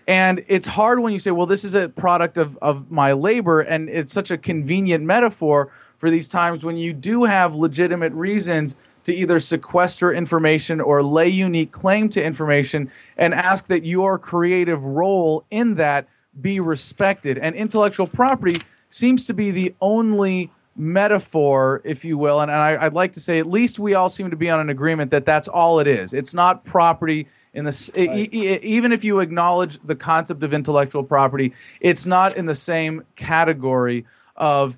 And 0.07 0.43
it's 0.47 0.65
hard 0.65 1.01
when 1.01 1.13
you 1.13 1.19
say, 1.19 1.29
well, 1.29 1.45
this 1.45 1.63
is 1.63 1.75
a 1.75 1.89
product 1.89 2.39
of, 2.39 2.57
of 2.63 2.89
my 2.89 3.11
labor, 3.11 3.61
and 3.61 3.89
it's 3.89 4.11
such 4.11 4.31
a 4.31 4.37
convenient 4.37 5.03
metaphor 5.03 5.71
for 5.99 6.09
these 6.09 6.27
times 6.27 6.63
when 6.63 6.77
you 6.77 6.93
do 6.93 7.25
have 7.25 7.55
legitimate 7.55 8.13
reasons 8.13 8.75
to 9.09 9.15
either 9.15 9.39
sequester 9.39 10.13
information 10.13 10.79
or 10.79 11.01
lay 11.01 11.27
unique 11.27 11.71
claim 11.71 12.09
to 12.09 12.23
information 12.23 12.91
and 13.17 13.33
ask 13.33 13.65
that 13.65 13.83
your 13.83 14.19
creative 14.19 14.85
role 14.85 15.43
in 15.49 15.73
that 15.73 16.07
be 16.41 16.59
respected. 16.59 17.39
And 17.39 17.55
intellectual 17.55 18.05
property 18.05 18.61
seems 18.91 19.25
to 19.25 19.33
be 19.33 19.49
the 19.49 19.73
only 19.81 20.51
metaphor, 20.75 21.81
if 21.83 22.05
you 22.05 22.19
will. 22.19 22.39
And, 22.41 22.51
and 22.51 22.59
I, 22.59 22.83
would 22.83 22.93
like 22.93 23.11
to 23.13 23.19
say, 23.19 23.39
at 23.39 23.47
least 23.47 23.79
we 23.79 23.95
all 23.95 24.11
seem 24.11 24.29
to 24.29 24.35
be 24.35 24.47
on 24.47 24.59
an 24.59 24.69
agreement 24.69 25.09
that 25.09 25.25
that's 25.25 25.47
all 25.47 25.79
it 25.79 25.87
is. 25.87 26.13
It's 26.13 26.35
not 26.35 26.63
property. 26.63 27.27
In 27.55 27.65
the 27.65 27.91
right. 27.97 28.09
e- 28.15 28.29
e- 28.31 28.59
even 28.61 28.91
if 28.91 29.03
you 29.03 29.21
acknowledge 29.21 29.79
the 29.83 29.95
concept 29.95 30.43
of 30.43 30.53
intellectual 30.53 31.03
property, 31.03 31.51
it's 31.81 32.05
not 32.05 32.37
in 32.37 32.45
the 32.45 32.53
same 32.53 33.03
category 33.15 34.05
of 34.35 34.77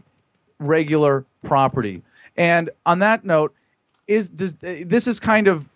regular 0.59 1.25
property. 1.43 2.01
And 2.37 2.69
on 2.85 2.99
that 2.99 3.25
note, 3.25 3.53
is 4.11 4.29
does 4.29 4.55
this 4.55 5.07
is 5.07 5.19
kind 5.19 5.47
of 5.47 5.69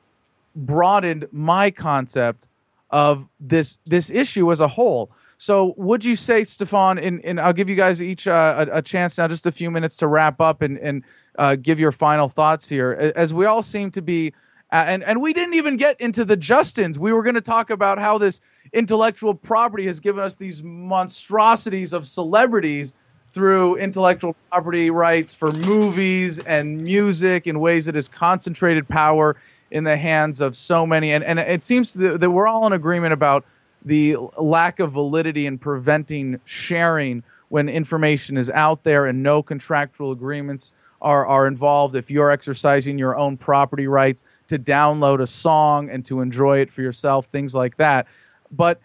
broadened 0.55 1.27
my 1.31 1.71
concept 1.71 2.47
of 2.91 3.27
this 3.39 3.77
this 3.85 4.09
issue 4.09 4.51
as 4.51 4.59
a 4.59 4.67
whole. 4.67 5.11
So, 5.37 5.73
would 5.75 6.05
you 6.05 6.15
say, 6.15 6.45
Stefan, 6.45 6.97
and, 6.97 7.23
and 7.25 7.41
I'll 7.41 7.53
give 7.53 7.69
you 7.69 7.75
guys 7.75 8.01
each 8.01 8.25
uh, 8.25 8.65
a, 8.71 8.77
a, 8.77 8.81
chance 8.81 9.17
now, 9.17 9.27
just 9.27 9.45
a 9.45 9.51
few 9.51 9.69
minutes 9.69 9.97
to 9.97 10.07
wrap 10.07 10.39
up 10.39 10.61
and, 10.61 10.77
and 10.77 11.03
uh, 11.37 11.55
give 11.55 11.77
your 11.77 11.91
final 11.91 12.29
thoughts 12.29 12.69
here, 12.69 13.13
as 13.17 13.33
we 13.33 13.45
all 13.45 13.61
seem 13.61 13.91
to 13.91 14.01
be, 14.01 14.33
uh, 14.71 14.85
and, 14.87 15.03
and 15.03 15.21
we 15.21 15.33
didn't 15.33 15.53
even 15.53 15.75
get 15.75 15.99
into 15.99 16.23
the 16.23 16.37
Justins. 16.37 16.97
We 16.97 17.11
were 17.11 17.21
going 17.21 17.35
to 17.35 17.41
talk 17.41 17.69
about 17.69 17.99
how 17.99 18.17
this 18.17 18.39
intellectual 18.71 19.33
property 19.33 19.85
has 19.87 19.99
given 19.99 20.23
us 20.23 20.37
these 20.37 20.63
monstrosities 20.63 21.91
of 21.91 22.07
celebrities 22.07 22.95
through 23.35 23.75
intellectual 23.75 24.33
property 24.49 24.89
rights 24.89 25.33
for 25.33 25.51
movies 25.51 26.39
and 26.39 26.81
music 26.81 27.47
in 27.47 27.59
ways 27.59 27.85
that 27.85 27.93
has 27.93 28.07
concentrated 28.07 28.87
power 28.87 29.35
in 29.71 29.83
the 29.83 29.97
hands 29.97 30.39
of 30.39 30.55
so 30.55 30.87
many. 30.87 31.11
And, 31.11 31.21
and 31.21 31.37
it 31.37 31.61
seems 31.61 31.93
that, 31.95 32.21
that 32.21 32.31
we're 32.31 32.47
all 32.47 32.65
in 32.65 32.71
agreement 32.71 33.11
about 33.11 33.43
the 33.83 34.15
lack 34.39 34.79
of 34.79 34.93
validity 34.93 35.47
in 35.47 35.57
preventing 35.57 36.39
sharing 36.45 37.21
when 37.49 37.67
information 37.67 38.37
is 38.37 38.49
out 38.51 38.83
there 38.83 39.05
and 39.05 39.21
no 39.21 39.43
contractual 39.43 40.13
agreements 40.13 40.71
are, 41.01 41.27
are 41.27 41.45
involved. 41.45 41.93
If 41.93 42.09
you're 42.09 42.31
exercising 42.31 42.97
your 42.97 43.17
own 43.17 43.35
property 43.35 43.87
rights 43.87 44.23
to 44.47 44.57
download 44.57 45.19
a 45.19 45.27
song 45.27 45.89
and 45.89 46.05
to 46.05 46.21
enjoy 46.21 46.59
it 46.59 46.71
for 46.71 46.81
yourself, 46.81 47.25
things 47.25 47.53
like 47.53 47.75
that. 47.75 48.07
But 48.49 48.79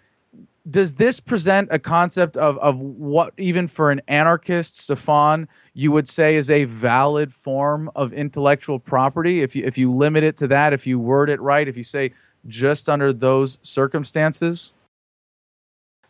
does 0.71 0.95
this 0.95 1.21
present 1.21 1.69
a 1.71 1.79
concept 1.79 2.37
of, 2.37 2.57
of 2.59 2.79
what 2.79 3.33
even 3.39 3.67
for 3.67 3.91
an 3.91 4.01
anarchist 4.09 4.79
stefan 4.79 5.49
you 5.75 5.91
would 5.91 6.09
say 6.09 6.37
is 6.37 6.51
a 6.51 6.65
valid 6.65 7.33
form 7.33 7.91
of 7.97 8.13
intellectual 8.13 8.79
property 8.79 9.43
if 9.43 9.55
you 9.57 9.65
if 9.65 9.77
you 9.77 9.91
limit 9.91 10.25
it 10.25 10.37
to 10.37 10.47
that 10.47 10.73
if 10.73 10.87
you 10.87 10.99
word 10.99 11.31
it 11.31 11.41
right 11.41 11.69
if 11.69 11.77
you 11.77 11.85
say 11.85 12.13
just 12.47 12.89
under 12.89 13.13
those 13.13 13.59
circumstances 13.63 14.73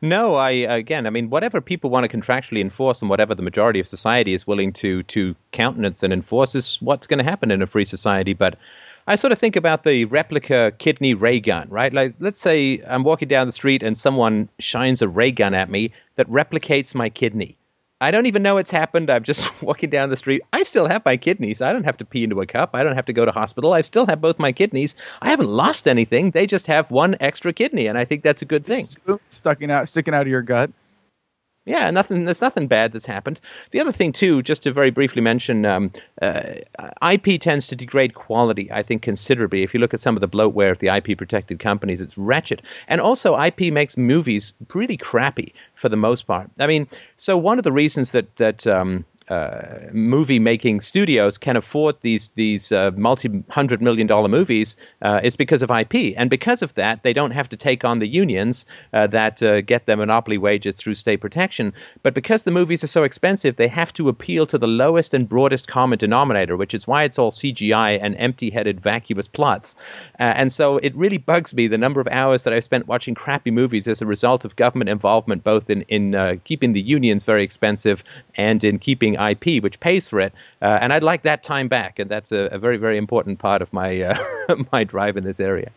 no, 0.02 0.34
I 0.36 0.50
again, 0.50 1.06
I 1.06 1.10
mean, 1.10 1.28
whatever 1.28 1.60
people 1.60 1.90
want 1.90 2.10
to 2.10 2.16
contractually 2.16 2.60
enforce, 2.60 3.02
and 3.02 3.10
whatever 3.10 3.34
the 3.34 3.42
majority 3.42 3.80
of 3.80 3.88
society 3.88 4.32
is 4.32 4.46
willing 4.46 4.72
to 4.74 5.02
to 5.04 5.36
countenance 5.52 6.02
and 6.02 6.10
enforce, 6.10 6.54
is 6.54 6.78
what's 6.80 7.06
going 7.06 7.18
to 7.18 7.24
happen 7.24 7.50
in 7.50 7.60
a 7.60 7.66
free 7.66 7.84
society. 7.84 8.32
But 8.32 8.56
I 9.10 9.16
sort 9.16 9.32
of 9.32 9.40
think 9.40 9.56
about 9.56 9.82
the 9.82 10.04
replica 10.04 10.72
kidney 10.78 11.14
ray 11.14 11.40
gun, 11.40 11.68
right? 11.68 11.92
Like, 11.92 12.14
let's 12.20 12.40
say 12.40 12.80
I'm 12.86 13.02
walking 13.02 13.26
down 13.26 13.48
the 13.48 13.52
street 13.52 13.82
and 13.82 13.98
someone 13.98 14.48
shines 14.60 15.02
a 15.02 15.08
ray 15.08 15.32
gun 15.32 15.52
at 15.52 15.68
me 15.68 15.90
that 16.14 16.30
replicates 16.30 16.94
my 16.94 17.08
kidney. 17.10 17.56
I 18.00 18.12
don't 18.12 18.26
even 18.26 18.44
know 18.44 18.56
it's 18.56 18.70
happened. 18.70 19.10
I'm 19.10 19.24
just 19.24 19.50
walking 19.62 19.90
down 19.90 20.10
the 20.10 20.16
street. 20.16 20.42
I 20.52 20.62
still 20.62 20.86
have 20.86 21.04
my 21.04 21.16
kidneys. 21.16 21.60
I 21.60 21.72
don't 21.72 21.82
have 21.82 21.96
to 21.96 22.04
pee 22.04 22.22
into 22.22 22.40
a 22.40 22.46
cup. 22.46 22.70
I 22.72 22.84
don't 22.84 22.94
have 22.94 23.06
to 23.06 23.12
go 23.12 23.24
to 23.24 23.32
hospital. 23.32 23.72
I 23.72 23.80
still 23.80 24.06
have 24.06 24.20
both 24.20 24.38
my 24.38 24.52
kidneys. 24.52 24.94
I 25.20 25.30
haven't 25.30 25.48
lost 25.48 25.88
anything. 25.88 26.30
They 26.30 26.46
just 26.46 26.68
have 26.68 26.92
one 26.92 27.16
extra 27.18 27.52
kidney, 27.52 27.88
and 27.88 27.98
I 27.98 28.04
think 28.04 28.22
that's 28.22 28.42
a 28.42 28.44
good 28.46 28.64
thing. 28.64 28.84
Sticking 29.28 29.72
out, 29.72 29.88
sticking 29.88 30.14
out 30.14 30.22
of 30.22 30.28
your 30.28 30.42
gut. 30.42 30.70
Yeah, 31.70 31.88
nothing. 31.92 32.24
There's 32.24 32.40
nothing 32.40 32.66
bad 32.66 32.90
that's 32.90 33.06
happened. 33.06 33.40
The 33.70 33.78
other 33.78 33.92
thing, 33.92 34.12
too, 34.12 34.42
just 34.42 34.64
to 34.64 34.72
very 34.72 34.90
briefly 34.90 35.22
mention, 35.22 35.64
um, 35.64 35.92
uh, 36.20 36.54
IP 37.12 37.40
tends 37.40 37.68
to 37.68 37.76
degrade 37.76 38.14
quality. 38.14 38.68
I 38.72 38.82
think 38.82 39.02
considerably. 39.02 39.62
If 39.62 39.72
you 39.72 39.78
look 39.78 39.94
at 39.94 40.00
some 40.00 40.16
of 40.16 40.20
the 40.20 40.28
bloatware 40.28 40.72
of 40.72 40.80
the 40.80 40.88
IP 40.88 41.16
protected 41.16 41.60
companies, 41.60 42.00
it's 42.00 42.18
wretched. 42.18 42.60
And 42.88 43.00
also, 43.00 43.40
IP 43.40 43.72
makes 43.72 43.96
movies 43.96 44.52
pretty 44.66 44.96
crappy 44.96 45.54
for 45.76 45.88
the 45.88 45.96
most 45.96 46.26
part. 46.26 46.50
I 46.58 46.66
mean, 46.66 46.88
so 47.16 47.36
one 47.36 47.58
of 47.58 47.62
the 47.62 47.70
reasons 47.70 48.10
that 48.10 48.34
that 48.34 48.66
um, 48.66 49.04
uh, 49.30 49.86
movie 49.92 50.40
making 50.40 50.80
studios 50.80 51.38
can 51.38 51.56
afford 51.56 51.94
these 52.00 52.30
these 52.34 52.72
uh, 52.72 52.90
multi 52.96 53.44
hundred 53.48 53.80
million 53.80 54.08
dollar 54.08 54.28
movies 54.28 54.76
uh, 55.02 55.20
is 55.22 55.36
because 55.36 55.62
of 55.62 55.70
IP, 55.70 56.14
and 56.16 56.28
because 56.28 56.62
of 56.62 56.74
that, 56.74 57.04
they 57.04 57.12
don't 57.12 57.30
have 57.30 57.48
to 57.48 57.56
take 57.56 57.84
on 57.84 58.00
the 58.00 58.08
unions 58.08 58.66
uh, 58.92 59.06
that 59.06 59.40
uh, 59.40 59.60
get 59.60 59.86
their 59.86 59.96
monopoly 59.96 60.36
wages 60.36 60.74
through 60.74 60.94
state 60.96 61.18
protection. 61.18 61.72
But 62.02 62.12
because 62.12 62.42
the 62.42 62.50
movies 62.50 62.82
are 62.82 62.88
so 62.88 63.04
expensive, 63.04 63.54
they 63.54 63.68
have 63.68 63.92
to 63.92 64.08
appeal 64.08 64.46
to 64.46 64.58
the 64.58 64.66
lowest 64.66 65.14
and 65.14 65.28
broadest 65.28 65.68
common 65.68 65.98
denominator, 65.98 66.56
which 66.56 66.74
is 66.74 66.88
why 66.88 67.04
it's 67.04 67.18
all 67.18 67.30
CGI 67.30 68.00
and 68.02 68.16
empty-headed, 68.18 68.80
vacuous 68.80 69.28
plots. 69.28 69.76
And 70.18 70.52
so 70.52 70.78
it 70.78 70.94
really 70.96 71.18
bugs 71.18 71.54
me 71.54 71.68
the 71.68 71.78
number 71.78 72.00
of 72.00 72.08
hours 72.08 72.42
that 72.42 72.52
I've 72.52 72.64
spent 72.64 72.88
watching 72.88 73.14
crappy 73.14 73.52
movies 73.52 73.86
as 73.86 74.02
a 74.02 74.06
result 74.06 74.44
of 74.44 74.56
government 74.56 74.90
involvement, 74.90 75.44
both 75.44 75.70
in 75.70 75.82
in 75.82 76.40
keeping 76.42 76.72
the 76.72 76.82
unions 76.82 77.22
very 77.22 77.44
expensive 77.44 78.02
and 78.34 78.64
in 78.64 78.80
keeping 78.80 79.19
IP, 79.20 79.62
which 79.62 79.78
pays 79.80 80.08
for 80.08 80.20
it. 80.20 80.32
Uh, 80.62 80.78
and 80.80 80.92
I'd 80.92 81.02
like 81.02 81.22
that 81.22 81.42
time 81.42 81.68
back, 81.68 81.98
and 81.98 82.10
that's 82.10 82.32
a, 82.32 82.44
a 82.46 82.58
very, 82.58 82.76
very 82.76 82.96
important 82.96 83.38
part 83.38 83.62
of 83.62 83.72
my 83.72 84.02
uh, 84.02 84.54
my 84.72 84.84
drive 84.84 85.16
in 85.16 85.24
this 85.24 85.40
area. 85.40 85.70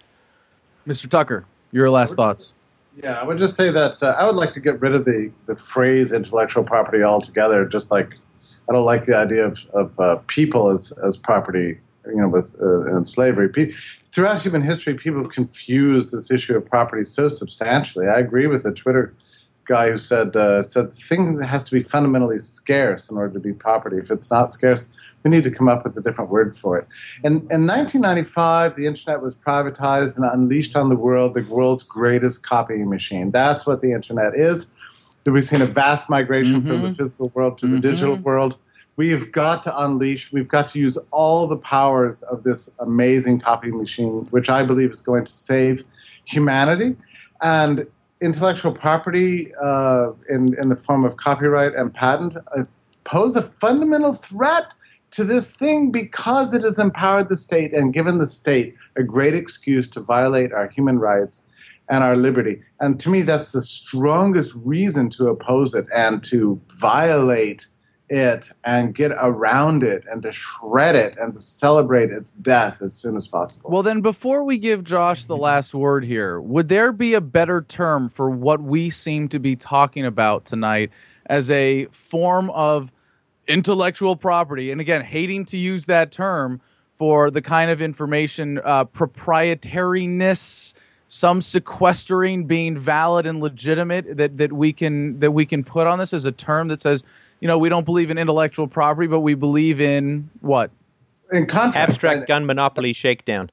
Mr. 0.87 1.09
Tucker, 1.09 1.45
your 1.71 1.89
last 1.89 2.15
thoughts. 2.15 2.53
Yeah, 3.01 3.13
I 3.13 3.23
would 3.23 3.39
just 3.39 3.55
say 3.55 3.71
that 3.71 4.01
uh, 4.03 4.15
I 4.17 4.25
would 4.25 4.35
like 4.35 4.53
to 4.53 4.59
get 4.59 4.79
rid 4.79 4.93
of 4.93 5.05
the, 5.05 5.31
the 5.47 5.55
phrase 5.55 6.11
intellectual 6.11 6.63
property 6.63 7.01
altogether. 7.01 7.65
Just 7.65 7.89
like 7.89 8.13
I 8.69 8.73
don't 8.73 8.85
like 8.85 9.05
the 9.05 9.15
idea 9.15 9.45
of, 9.45 9.59
of 9.73 9.99
uh, 9.99 10.15
people 10.27 10.69
as, 10.69 10.91
as 11.03 11.17
property, 11.17 11.79
you 12.05 12.15
know, 12.15 12.27
with 12.27 12.55
uh, 12.61 12.95
in 12.95 13.05
slavery. 13.05 13.49
Pe- 13.49 13.73
throughout 14.11 14.41
human 14.41 14.61
history, 14.61 14.93
people 14.93 15.21
have 15.21 15.31
confused 15.31 16.11
this 16.11 16.29
issue 16.29 16.55
of 16.55 16.65
property 16.69 17.03
so 17.03 17.29
substantially. 17.29 18.07
I 18.07 18.19
agree 18.19 18.47
with 18.47 18.63
the 18.63 18.71
Twitter 18.71 19.13
guy 19.65 19.91
who 19.91 19.97
said 19.97 20.35
uh, 20.35 20.63
said 20.63 20.93
thing 20.93 21.41
has 21.41 21.63
to 21.63 21.71
be 21.71 21.83
fundamentally 21.83 22.39
scarce 22.39 23.09
in 23.09 23.17
order 23.17 23.33
to 23.33 23.39
be 23.39 23.53
property. 23.53 23.97
If 23.97 24.11
it's 24.11 24.29
not 24.29 24.53
scarce, 24.53 24.91
we 25.23 25.31
need 25.31 25.43
to 25.43 25.51
come 25.51 25.69
up 25.69 25.83
with 25.83 25.97
a 25.97 26.01
different 26.01 26.29
word 26.29 26.57
for 26.57 26.77
it. 26.77 26.87
And 27.23 27.41
in 27.51 27.65
1995, 27.67 28.75
the 28.75 28.85
internet 28.85 29.21
was 29.21 29.35
privatized 29.35 30.15
and 30.17 30.25
unleashed 30.25 30.75
on 30.75 30.89
the 30.89 30.95
world 30.95 31.33
the 31.33 31.41
world's 31.43 31.83
greatest 31.83 32.43
copying 32.43 32.89
machine. 32.89 33.31
That's 33.31 33.65
what 33.65 33.81
the 33.81 33.91
internet 33.91 34.35
is. 34.35 34.67
We've 35.25 35.47
seen 35.47 35.61
a 35.61 35.65
vast 35.65 36.09
migration 36.09 36.61
mm-hmm. 36.61 36.67
from 36.67 36.81
the 36.81 36.95
physical 36.95 37.31
world 37.33 37.57
to 37.59 37.65
mm-hmm. 37.65 37.75
the 37.75 37.81
digital 37.81 38.15
world. 38.17 38.57
We've 38.95 39.31
got 39.31 39.63
to 39.63 39.83
unleash, 39.83 40.31
we've 40.31 40.47
got 40.47 40.69
to 40.69 40.79
use 40.79 40.97
all 41.09 41.47
the 41.47 41.57
powers 41.57 42.21
of 42.23 42.43
this 42.43 42.69
amazing 42.79 43.39
copying 43.39 43.77
machine, 43.77 44.27
which 44.29 44.49
I 44.49 44.63
believe 44.63 44.91
is 44.91 45.01
going 45.01 45.25
to 45.25 45.31
save 45.31 45.83
humanity. 46.25 46.95
And 47.41 47.87
intellectual 48.23 48.71
property 48.71 49.53
uh, 49.61 50.11
in, 50.29 50.57
in 50.61 50.69
the 50.69 50.75
form 50.75 51.03
of 51.03 51.17
copyright 51.17 51.75
and 51.75 51.93
patent 51.93 52.37
uh, 52.37 52.63
pose 53.03 53.35
a 53.35 53.41
fundamental 53.41 54.13
threat 54.13 54.73
to 55.11 55.23
this 55.23 55.47
thing 55.47 55.91
because 55.91 56.53
it 56.53 56.63
has 56.63 56.79
empowered 56.79 57.29
the 57.29 57.37
state 57.37 57.73
and 57.73 57.93
given 57.93 58.17
the 58.17 58.27
state 58.27 58.75
a 58.95 59.03
great 59.03 59.35
excuse 59.35 59.87
to 59.89 59.99
violate 59.99 60.51
our 60.53 60.67
human 60.69 60.97
rights 60.97 61.45
and 61.89 62.03
our 62.03 62.15
liberty. 62.15 62.61
And 62.79 62.99
to 63.01 63.09
me, 63.09 63.21
that's 63.21 63.51
the 63.51 63.61
strongest 63.61 64.53
reason 64.55 65.09
to 65.11 65.27
oppose 65.27 65.75
it 65.75 65.85
and 65.93 66.23
to 66.25 66.59
violate 66.79 67.67
it 68.09 68.51
and 68.63 68.93
get 68.93 69.11
around 69.11 69.83
it 69.83 70.03
and 70.11 70.21
to 70.23 70.31
shred 70.31 70.95
it 70.95 71.17
and 71.17 71.33
to 71.33 71.39
celebrate 71.39 72.11
its 72.11 72.33
death 72.33 72.81
as 72.81 72.93
soon 72.93 73.17
as 73.17 73.27
possible. 73.27 73.69
Well, 73.69 73.83
then, 73.83 74.01
before 74.01 74.43
we 74.43 74.57
give 74.57 74.83
Josh 74.83 75.25
the 75.25 75.37
last 75.37 75.73
word 75.73 76.03
here, 76.03 76.41
would 76.41 76.69
there 76.69 76.91
be 76.91 77.13
a 77.13 77.21
better 77.21 77.61
term 77.61 78.09
for 78.09 78.29
what 78.29 78.61
we 78.61 78.89
seem 78.89 79.29
to 79.29 79.39
be 79.39 79.55
talking 79.55 80.05
about 80.05 80.45
tonight 80.45 80.91
as 81.27 81.49
a 81.49 81.85
form 81.87 82.49
of 82.51 82.91
intellectual 83.47 84.15
property? 84.15 84.71
And 84.71 84.81
again, 84.81 85.03
hating 85.03 85.45
to 85.45 85.57
use 85.57 85.85
that 85.85 86.11
term 86.11 86.61
for 86.95 87.31
the 87.31 87.41
kind 87.41 87.71
of 87.71 87.81
information 87.81 88.59
uh, 88.63 88.85
proprietariness 88.85 90.75
some 91.13 91.43
sequestering 91.43 92.45
being 92.45 92.75
valid 92.75 93.27
and 93.27 93.39
legitimate 93.39 94.17
that, 94.17 94.35
that 94.37 94.51
we 94.51 94.73
can 94.73 95.19
that 95.19 95.31
we 95.31 95.45
can 95.45 95.63
put 95.63 95.85
on 95.85 95.99
this 95.99 96.11
as 96.11 96.25
a 96.25 96.31
term 96.31 96.67
that 96.67 96.81
says 96.81 97.03
you 97.39 97.47
know, 97.47 97.57
we 97.57 97.69
don't 97.69 97.85
believe 97.85 98.09
in 98.09 98.17
intellectual 98.17 98.67
property, 98.67 99.07
but 99.07 99.19
we 99.21 99.33
believe 99.33 99.81
in 99.81 100.29
what? 100.41 100.71
In 101.31 101.45
contract. 101.45 101.89
Abstract 101.89 102.27
gun 102.27 102.45
monopoly 102.45 102.93
shakedown. 102.93 103.49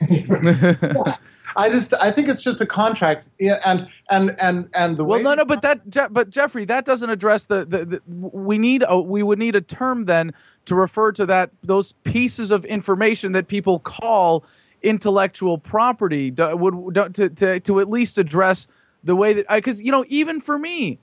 yeah. 0.08 1.16
I 1.56 1.70
just 1.70 1.94
I 1.94 2.12
think 2.12 2.28
it's 2.28 2.42
just 2.42 2.60
a 2.60 2.66
contract, 2.66 3.26
yeah, 3.38 3.60
and 3.64 3.88
and 4.10 4.36
and 4.38 4.68
and 4.74 4.96
the 4.96 5.04
way. 5.04 5.22
well, 5.22 5.36
no, 5.36 5.42
no, 5.42 5.44
but 5.46 5.62
that 5.62 6.12
but 6.12 6.28
Jeffrey, 6.28 6.66
that 6.66 6.84
doesn't 6.84 7.08
address 7.08 7.46
the, 7.46 7.64
the, 7.64 7.84
the 7.86 8.02
we 8.06 8.58
need 8.58 8.84
a, 8.86 9.00
we 9.00 9.22
would 9.22 9.38
need 9.38 9.56
a 9.56 9.62
term 9.62 10.04
then 10.04 10.34
to 10.66 10.74
refer 10.74 11.12
to 11.12 11.24
that 11.26 11.50
those 11.62 11.92
pieces 12.04 12.50
of 12.50 12.66
information 12.66 13.32
that 13.32 13.48
people 13.48 13.78
call 13.78 14.44
intellectual 14.82 15.56
property 15.56 16.30
would 16.30 16.94
to 17.14 17.30
to 17.30 17.58
to 17.60 17.80
at 17.80 17.88
least 17.88 18.18
address 18.18 18.66
the 19.02 19.16
way 19.16 19.32
that 19.32 19.46
because 19.48 19.80
you 19.80 19.90
know 19.90 20.04
even 20.08 20.40
for 20.40 20.58
me 20.58 20.98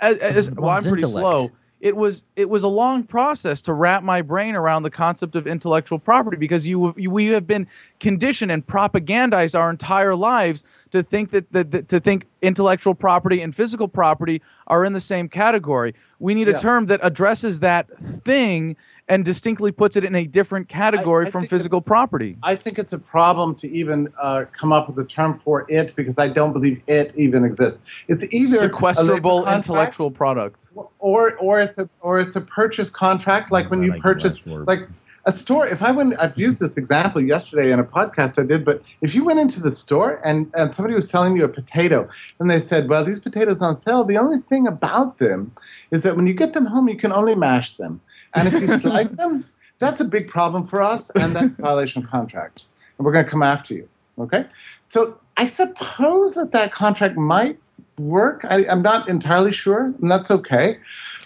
as, 0.00 0.18
as 0.18 0.50
well, 0.50 0.70
I'm 0.70 0.82
pretty 0.82 1.02
intellect. 1.02 1.22
slow. 1.22 1.50
It 1.80 1.96
was 1.96 2.24
it 2.36 2.50
was 2.50 2.62
a 2.62 2.68
long 2.68 3.04
process 3.04 3.62
to 3.62 3.72
wrap 3.72 4.02
my 4.02 4.20
brain 4.20 4.54
around 4.54 4.82
the 4.82 4.90
concept 4.90 5.34
of 5.34 5.46
intellectual 5.46 5.98
property 5.98 6.36
because 6.36 6.66
you, 6.66 6.92
you 6.98 7.10
we 7.10 7.26
have 7.28 7.46
been 7.46 7.66
conditioned 8.00 8.52
and 8.52 8.66
propagandized 8.66 9.58
our 9.58 9.70
entire 9.70 10.14
lives 10.14 10.62
to 10.90 11.02
think 11.02 11.30
that, 11.30 11.50
that, 11.52 11.70
that, 11.70 11.88
to 11.88 11.98
think 11.98 12.26
intellectual 12.42 12.94
property 12.94 13.40
and 13.40 13.56
physical 13.56 13.88
property 13.88 14.42
are 14.66 14.84
in 14.84 14.92
the 14.92 15.00
same 15.00 15.26
category. 15.26 15.94
We 16.18 16.34
need 16.34 16.48
yeah. 16.48 16.56
a 16.56 16.58
term 16.58 16.84
that 16.86 17.00
addresses 17.02 17.60
that 17.60 17.86
thing 17.98 18.76
and 19.10 19.24
distinctly 19.24 19.72
puts 19.72 19.96
it 19.96 20.04
in 20.04 20.14
a 20.14 20.24
different 20.24 20.68
category 20.68 21.26
I, 21.26 21.28
I 21.28 21.30
from 21.32 21.46
physical 21.46 21.80
property. 21.80 22.36
I 22.44 22.54
think 22.54 22.78
it's 22.78 22.92
a 22.92 22.98
problem 22.98 23.56
to 23.56 23.68
even 23.68 24.08
uh, 24.22 24.44
come 24.58 24.72
up 24.72 24.88
with 24.88 25.04
a 25.04 25.08
term 25.08 25.38
for 25.38 25.66
it 25.68 25.94
because 25.96 26.16
I 26.18 26.28
don't 26.28 26.52
believe 26.52 26.80
it 26.86 27.12
even 27.16 27.44
exists. 27.44 27.82
It's 28.06 28.32
either 28.32 28.68
sequestrable 28.68 29.52
intellectual 29.52 30.10
product, 30.12 30.70
or 31.00 31.36
or 31.36 31.60
it's 31.60 31.76
a 31.76 31.90
or 32.00 32.20
it's 32.20 32.36
a 32.36 32.40
purchase 32.40 32.88
contract, 32.88 33.50
like 33.50 33.68
when 33.70 33.82
you 33.82 33.90
like 33.90 34.00
purchase 34.00 34.40
like 34.46 34.88
a 35.26 35.32
store. 35.32 35.66
If 35.66 35.82
I 35.82 35.90
went, 35.90 36.14
I've 36.18 36.38
used 36.38 36.60
this 36.60 36.76
example 36.76 37.20
yesterday 37.20 37.72
in 37.72 37.80
a 37.80 37.84
podcast 37.84 38.40
I 38.40 38.46
did, 38.46 38.64
but 38.64 38.80
if 39.00 39.14
you 39.14 39.24
went 39.24 39.40
into 39.40 39.60
the 39.60 39.72
store 39.72 40.20
and 40.24 40.48
and 40.54 40.72
somebody 40.72 40.94
was 40.94 41.10
selling 41.10 41.36
you 41.36 41.44
a 41.44 41.48
potato 41.48 42.08
and 42.38 42.48
they 42.48 42.60
said, 42.60 42.88
"Well, 42.88 43.04
these 43.04 43.18
potatoes 43.18 43.60
on 43.60 43.74
sale. 43.74 44.04
The 44.04 44.18
only 44.18 44.38
thing 44.38 44.68
about 44.68 45.18
them 45.18 45.52
is 45.90 46.02
that 46.02 46.14
when 46.14 46.28
you 46.28 46.34
get 46.34 46.52
them 46.52 46.66
home, 46.66 46.88
you 46.88 46.96
can 46.96 47.12
only 47.12 47.34
mash 47.34 47.76
them." 47.76 48.00
And 48.34 48.48
if 48.48 48.60
you 48.60 48.78
slice 48.80 49.08
them, 49.08 49.44
that's 49.78 50.00
a 50.00 50.04
big 50.04 50.28
problem 50.28 50.66
for 50.66 50.82
us, 50.82 51.10
and 51.10 51.34
that's 51.34 51.52
a 51.58 51.62
violation 51.62 52.04
of 52.04 52.10
contract. 52.10 52.62
And 52.98 53.04
we're 53.04 53.12
going 53.12 53.24
to 53.24 53.30
come 53.30 53.42
after 53.42 53.74
you. 53.74 53.88
Okay? 54.18 54.44
So 54.82 55.18
I 55.36 55.46
suppose 55.46 56.34
that 56.34 56.52
that 56.52 56.72
contract 56.72 57.16
might 57.16 57.58
work. 57.98 58.44
I, 58.48 58.62
am 58.64 58.82
not 58.82 59.08
entirely 59.08 59.52
sure, 59.52 59.92
and 60.00 60.10
that's 60.10 60.30
okay. 60.30 60.78